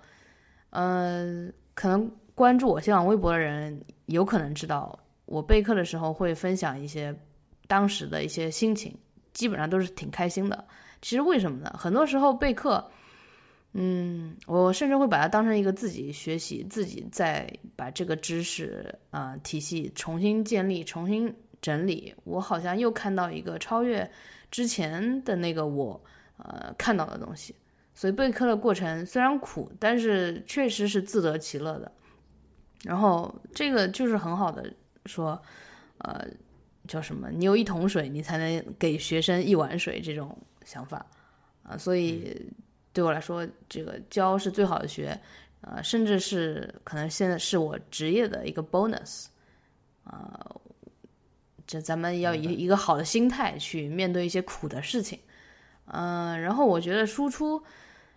[0.71, 7.15] 嗯、可能关注我新浪微博的人有可能知道，我备课的时候会分享一些
[7.65, 8.95] 当时的一些心情，
[9.33, 10.67] 基本上都是挺开心的。
[11.01, 11.73] 其实为什么呢？
[11.79, 12.85] 很多时候备课。
[13.77, 17.45] 嗯，我甚至会把它当成一个自己学习，自己再
[17.75, 22.13] 把这个知识啊、体系重新建立、重新整理。
[22.23, 24.09] 我好像又看到一个超越
[24.49, 26.01] 之前的那个我
[26.37, 27.53] 呃看到的东西。
[27.93, 31.91] 所以备课的过程虽然苦，但是确实是自得其乐的。
[32.85, 34.71] 然后这个就是很好的
[35.07, 35.41] 说，
[35.97, 36.25] 呃，
[36.87, 37.29] 叫什么？
[37.29, 41.05] 你有一桶水，你才能给学生一碗水这种想法
[41.63, 42.49] 啊、所以。
[42.95, 45.19] 对我来说，这个教是最好的学，
[45.59, 49.25] 呃，甚至是可能现在是我职业的一个 bonus，
[50.05, 50.49] 啊、
[51.67, 55.19] 这咱们要以一个好的心态去面对一些苦的事情，
[55.87, 57.61] 嗯、然后我觉得输出，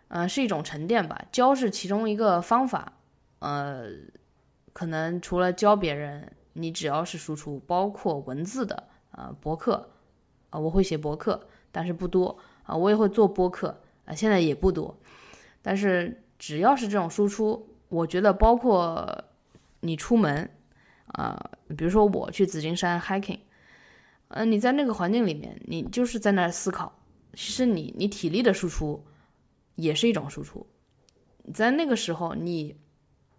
[0.07, 2.93] 呃，是一种沉淀吧，教是其中一个方法，
[3.41, 3.89] 呃，
[4.79, 8.81] 可能除了教别人，你只要是输出，包括文字的，
[9.11, 9.91] 啊、博客，
[10.51, 13.77] 啊、我会写博客，但是不多，啊、我也会做播客。
[14.05, 14.97] 啊，现在也不多，
[15.63, 19.25] 但是只要是这种输出，我觉得包括
[19.81, 20.49] 你出门，
[21.09, 23.41] 啊、比如说我去紫金山 hiking，
[24.29, 26.93] 呃，你在那个环境里面，你就是在那儿思考，
[27.35, 29.05] 其实你你体力的输出
[29.75, 30.65] 也是一种输出，
[31.53, 32.77] 在那个时候你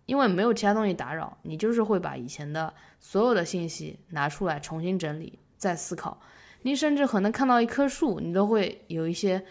[0.09, 6.19] 因为没有其他东西打扰，你就是会把以前的所有的信息拿出来重新整理，再思考，
[6.63, 9.45] 你甚至可能看到一棵树，你都会有一些。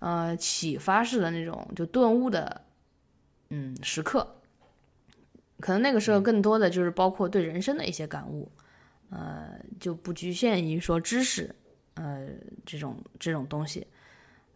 [0.00, 2.60] 呃启发式的那种就顿悟的
[3.48, 4.36] 嗯时刻。
[5.58, 8.48] 可能那个时候更多的就是包括对人生的一些感悟，
[9.10, 11.52] 呃，就不局限于说知识，
[11.94, 12.28] 呃，
[12.64, 13.84] 这种这种东西。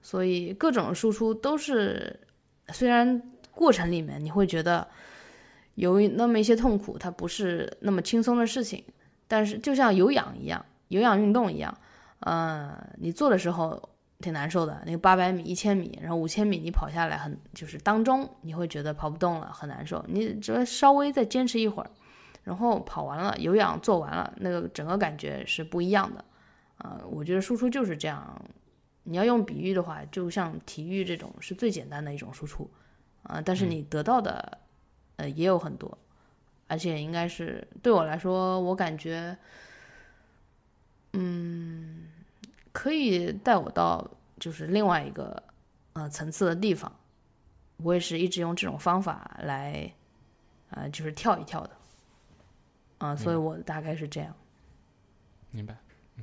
[0.01, 2.21] 所以各种输出都是，
[2.69, 3.21] 虽然
[3.51, 4.87] 过程里面你会觉得
[5.75, 8.85] 有那么一些痛苦，它不是那么轻松的事情，
[9.27, 11.77] 但是就像有氧一样，有氧运动一样，
[12.21, 13.89] 呃，你做的时候。
[14.23, 20.01] 挺难受的，那个八百米、一千米，然后五千米，你跑下来很就是当中你会觉得跑不动了，很难受。
[20.07, 21.91] 你只要稍微再坚持一会儿，
[22.45, 26.25] 然后跑完了，有氧做完了，那个整个感觉是不一样的。
[26.79, 28.41] 啊，我觉得输出就是这样。
[29.03, 32.71] 你要用比喻的话，就像体育这种是最简单的一种输出，
[33.25, 34.57] 啊，但是你得到的
[35.23, 35.97] 呃也有很多，
[36.67, 39.37] 而且应该是对我来说，我感觉，
[41.13, 42.09] 嗯。
[42.75, 45.43] 可以带我到就是另外一个
[45.93, 46.91] 呃层次的地方，
[47.77, 49.93] 我也是一直用这种方法来
[50.71, 51.71] 啊，就是跳一跳的，
[52.97, 54.35] 啊，所以我大概是这样。
[55.51, 55.77] 明白，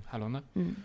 [0.03, 0.43] 海龙呢？
[0.55, 0.75] 嗯，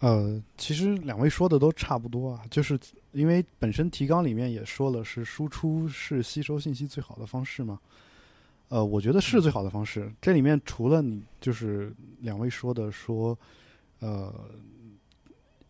[0.00, 2.78] 呃，其实两位说的都差不多啊，就是
[3.12, 7.80] 因为本身提纲里面也说了，是输出是吸收信息最好的方式嘛。
[8.68, 10.12] 呃，我觉得是最好的方式。
[10.20, 13.38] 这里面除了你就是两位说的说，
[14.00, 14.32] 呃。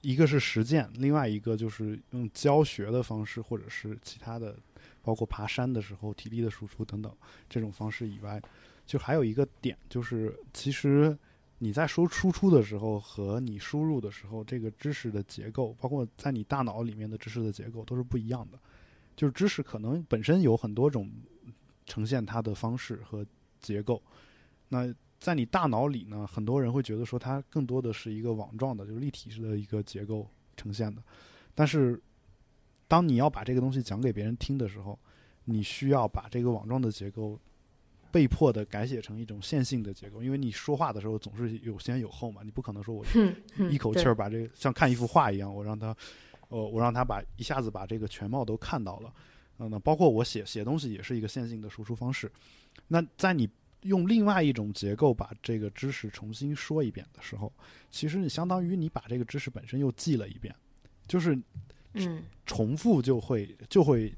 [0.06, 4.54] 一个是实践，另外一个就是用教学的方式，或者是其他的，
[5.00, 7.10] 包括爬山的时候体力的输出等等
[7.48, 8.38] 这种方式以外，
[8.84, 11.16] 就还有一个点，就是其实
[11.58, 18.58] 你在说输出的时候和你输入的时候，这个知识的结构，包括在你大脑里面的知识的结构都是不一样的。
[19.16, 21.10] 就是知识可能本身有很多种
[21.86, 23.26] 呈现它的方式和
[23.60, 24.02] 结构，
[24.68, 24.94] 那。
[25.20, 31.02] 在你大脑里呢，很多人会觉得说它更多的是一个网状的，就是立体式的一个结构呈现的。
[31.54, 31.98] 但是，
[32.86, 34.98] 当你要把这个东西讲给别人听的时候，
[35.46, 37.40] 你需要把这个网状的结构
[38.14, 43.04] 被迫的改写成一种线性的结构，因为你说话的时候总是有先有后嘛，你不可能说我
[43.68, 45.88] 一口气儿把这个像看一幅画一样，我让他，
[46.48, 49.12] 呃，我让他把一下子把这个全貌都看到了。
[49.58, 52.30] 嗯，那包括我写写东西也是一个线性的输出方式。
[52.86, 53.50] 那在你。
[53.84, 57.52] 用另外一种结构把这个知识重新说一遍的时候，
[57.90, 60.54] 其实你相当于你把这个知识本身又记了一遍，
[61.06, 61.38] 就是，
[61.92, 64.10] 嗯，重复就会就会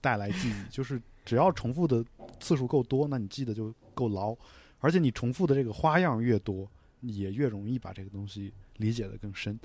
[0.00, 2.02] 带来记忆，就是只要重复的
[2.40, 4.34] 次数够多，那你记得就够牢，
[4.78, 6.66] 而且你重复的这个花样越多，
[7.02, 9.60] 也越容易把这个东西理解的更深，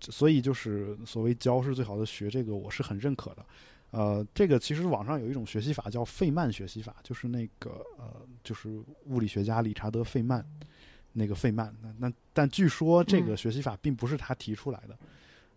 [0.00, 3.44] 所以就是所谓教是最好的学，这个我是很认可的。
[3.90, 10.42] 呃，这个其实网上有一种学习法叫费曼学习法，就是那个呃，就是物理学家理查德·费曼，
[11.12, 11.76] 那个费曼。
[11.82, 14.98] 那那但据说这个学习法并不是他提出来的，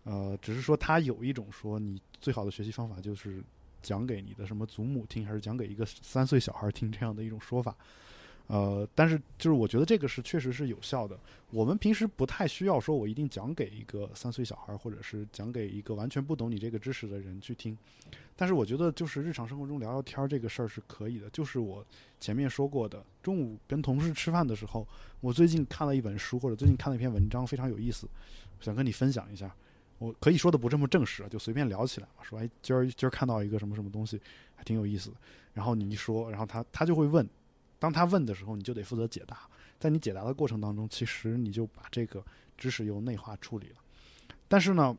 [0.04, 3.42] 呃，只是说他有一种说你最好的学习方法就是
[3.86, 7.72] 讲给你的什么祖母听，还是讲给一个三岁小孩听这样的一种说法。
[8.48, 11.18] 呃，但是就是我觉得这个是确实是有效的。
[11.50, 17.76] 我们平时不太需要说我一定讲给一个三岁小孩，或者是讲给一个完全不懂你这个知识的人去听。
[18.36, 21.28] 但是我觉得，就是日常生活中聊聊天这个事儿是可以的。
[21.30, 21.84] 就是我
[22.20, 24.86] 前面说过的，中午跟同事吃饭的时候，
[25.20, 28.08] 我最近看了一本书，或者最近看了一篇文章，非常有意思，
[28.60, 29.52] 想跟你分享一下。
[29.98, 32.22] 我可以说的不这么正式，就随便聊起来嘛。
[32.22, 34.20] 说，哎，今儿今儿看到一个什么什么东西，
[34.54, 35.16] 还挺有意思的。
[35.54, 37.28] 然后你一说，然后他他就会问，
[37.78, 39.48] 当他问的时候，你就得负责解答。
[39.78, 42.24] 在你解答的过程当中，其实你就把这个
[42.56, 43.76] 知识又内化处理了。
[44.48, 44.96] 但是呢，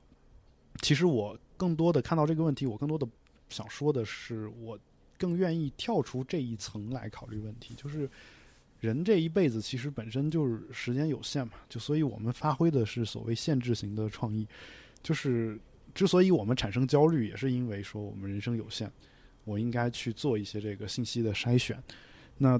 [0.82, 3.08] 其实我更多的看到这个问题，我更多的。
[3.50, 4.78] 想说的是，我
[5.18, 7.74] 更愿意跳出这一层来考虑问题。
[7.76, 8.10] 就是
[8.82, 14.46] 人这一辈子其实本身就是时间有限嘛，就所以我们发挥的是所谓限制型的创意。
[15.08, 15.58] 就是
[15.94, 18.92] 之所以我们产生焦虑，也是因为说我们人生有限，
[19.46, 21.82] 我应该去做一些这个信息的筛选。
[22.40, 22.60] 那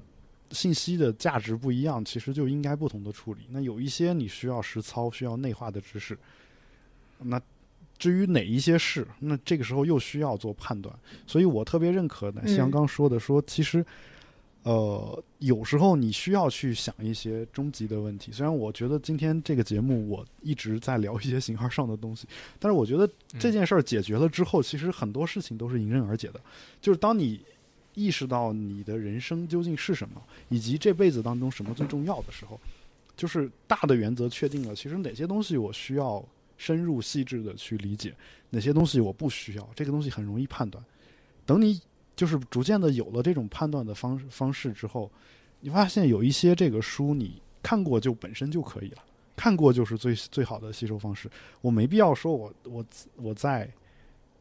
[0.52, 3.42] 信息的价值不一样，其实就应该不同的处理。
[3.50, 6.18] 那有一些你需要实操、需要内化的知识，
[7.20, 7.42] 那。
[8.00, 10.96] 至于哪一些是，那这个时候又需要做判断，
[11.26, 13.84] 所以我特别认可呢，像刚说的，说其实，
[14.68, 18.34] 呃，有时候你需要去想一些终极的问题。
[18.34, 22.28] 虽然我觉得今天这个节目我一直在聊一些形而上的东西，
[22.60, 26.42] 但是我觉得这件事儿解决了之后，其实很多事情都是迎刃而解的。
[26.82, 27.40] 就是当你
[27.94, 32.60] 意识到你的人生究竟是什么，以及这辈子当中什么最重要的时候，
[33.16, 36.24] 就是大的原则确定了，其实哪些东西我需要。
[36.60, 38.12] 深入细致的去理解
[38.50, 40.84] 哪些东西我不需要，这个东西很容易判断。
[41.46, 41.80] 等你
[42.18, 45.10] 就是逐渐的有了这种判断的方方式之后，
[45.62, 49.04] 你发现有一些这个书你看过就本身就可以了，
[49.36, 51.30] 看过就是最最好的吸收方式。
[51.62, 52.86] 我没必要说我我
[53.16, 53.72] 我再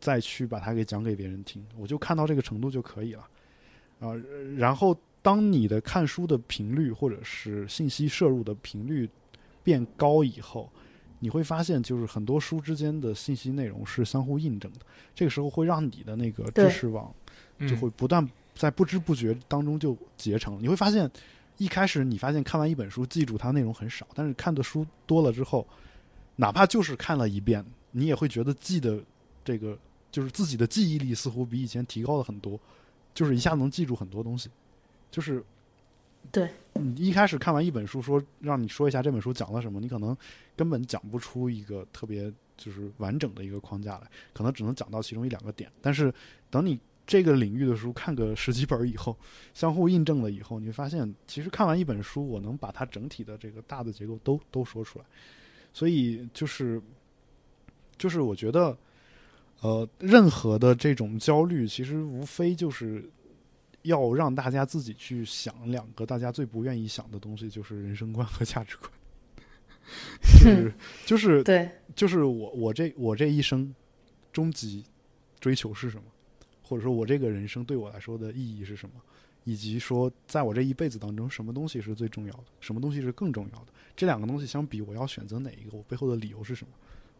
[0.01, 3.28] 再去把它给讲给别人听，我就看到这个程度就可以了
[4.01, 4.15] 啊。
[4.57, 9.09] 然后，当你的看书的频率或者是信息摄入的频率
[9.62, 10.70] 变高以后，
[11.19, 14.81] 你会发现，就是很多书之间的信息内容是相互印证的。
[15.15, 17.12] 这个时候会让你的那个知识网
[17.60, 20.60] 就会不断在不知不觉当中就结成。
[20.60, 21.10] 你会发现，
[21.58, 25.66] 一开始你发现看完一本书记住它内容很少，但是看的书多了之后，
[26.36, 29.00] 哪怕就是看了一遍，你也会觉得记得
[29.44, 29.78] 这个
[30.10, 32.58] 就是自己的记忆力似乎比以前提高了很多，
[33.14, 34.50] 就是一下子能记住很多东西，
[35.10, 35.44] 就是。
[36.32, 40.14] 对，你一开始看完一本书，说让你说一下这本书讲了什么，你可能
[40.56, 45.70] 根本讲不出一个特别就是完整的一个框架来，可能只能讲到其中一两个点。
[45.80, 46.12] 但是
[46.50, 46.76] 等你
[47.06, 49.16] 这个领域的书看个十几本以后，
[49.54, 55.04] 相互印证了以后，你会发现，其实看完一本书，我能把它整体的这个大的结构都都说出来。
[55.72, 56.82] 所以就是
[57.96, 58.76] 就是我觉得，
[59.60, 63.08] 呃，任何的这种焦虑，其实无非就是。
[63.82, 68.90] 要让大家自己去想两个大家最不愿意想的东西，就是人生观和价值观。
[70.42, 70.74] 就是
[71.04, 73.72] 就是对，就是我我这我这一生
[74.32, 74.84] 终极
[75.38, 76.02] 追求是什么，
[76.66, 78.94] 或者说我这个人生对我来说的意义是什么，
[79.44, 83.66] 以及说在我这一辈子当中，什么东西是最重要的，什么东西是更重要的。
[83.94, 85.76] 这两个东西相比，我要选择哪一个？
[85.76, 86.70] 我背后的理由是什么？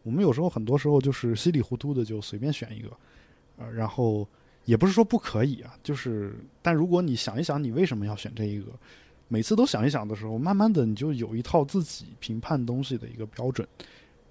[0.03, 2.89] 我们有时候很多时候就是稀里糊涂的就随便选一个，
[3.57, 4.27] 呃，然后。
[4.67, 8.69] 也不是说不可以啊，就是，但如果你想一想，你为什么要选这一个，
[9.29, 13.65] 每次都想一想的时候，慢慢的你就有一套自己评判东西的一个标准，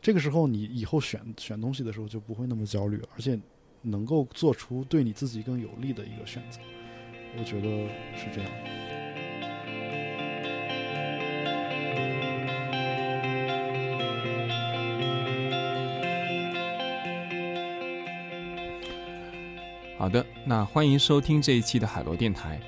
[0.03, 3.41] 这个时候你以后选选东西的时候就不会那么焦虑，而且
[3.89, 6.59] 能够做出对你自己更有利的一个选择，
[7.39, 7.69] 我觉得
[8.17, 8.51] 是这样。
[19.97, 22.61] 好的，那欢迎收听这一期的海螺电台。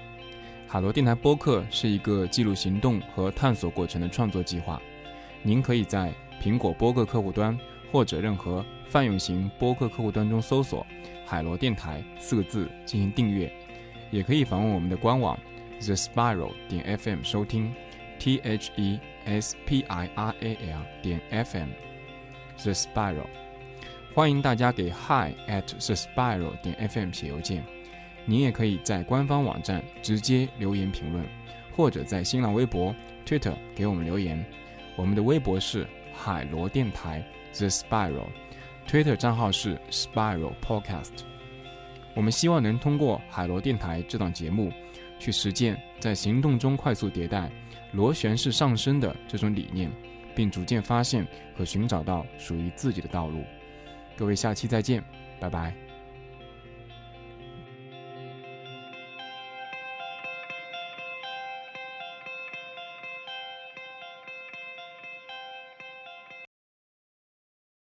[0.69, 4.81] 海螺电台播客是一个记录行动和探索过程的创作计划。
[5.43, 7.59] 您可以在苹果播客客户端
[7.90, 10.86] 或者任何泛用型播客客户端中搜索
[11.27, 13.52] “海螺电台”四个字进行订阅，
[14.10, 15.39] 也可以访问我们的官网
[15.78, 17.70] the spiral 点 fm 收听
[18.19, 21.69] t h e s p i r a l 点 f m
[22.56, 23.27] the spiral。
[24.15, 27.62] 欢迎大家给 hi at the spiral 点 fm 写邮件，
[28.24, 31.24] 您也可以在官方网站直接留言评论，
[31.77, 32.94] 或者在新浪微博、
[33.27, 34.43] Twitter 给我们留言。
[34.97, 38.27] 我们的微博是海螺电台 the spiral
[38.89, 41.10] Twitter 账号是 spiral podcast。
[42.15, 44.73] 我们希望能通过海螺电台这档节目，
[45.19, 47.51] 去实践在行动中快速迭代、
[47.93, 49.93] 螺旋式上升的这种理念，
[50.35, 53.44] 并逐渐发现和寻找到属于自己的道路。
[54.16, 55.05] 各位，下期再见，
[55.39, 55.88] 拜拜。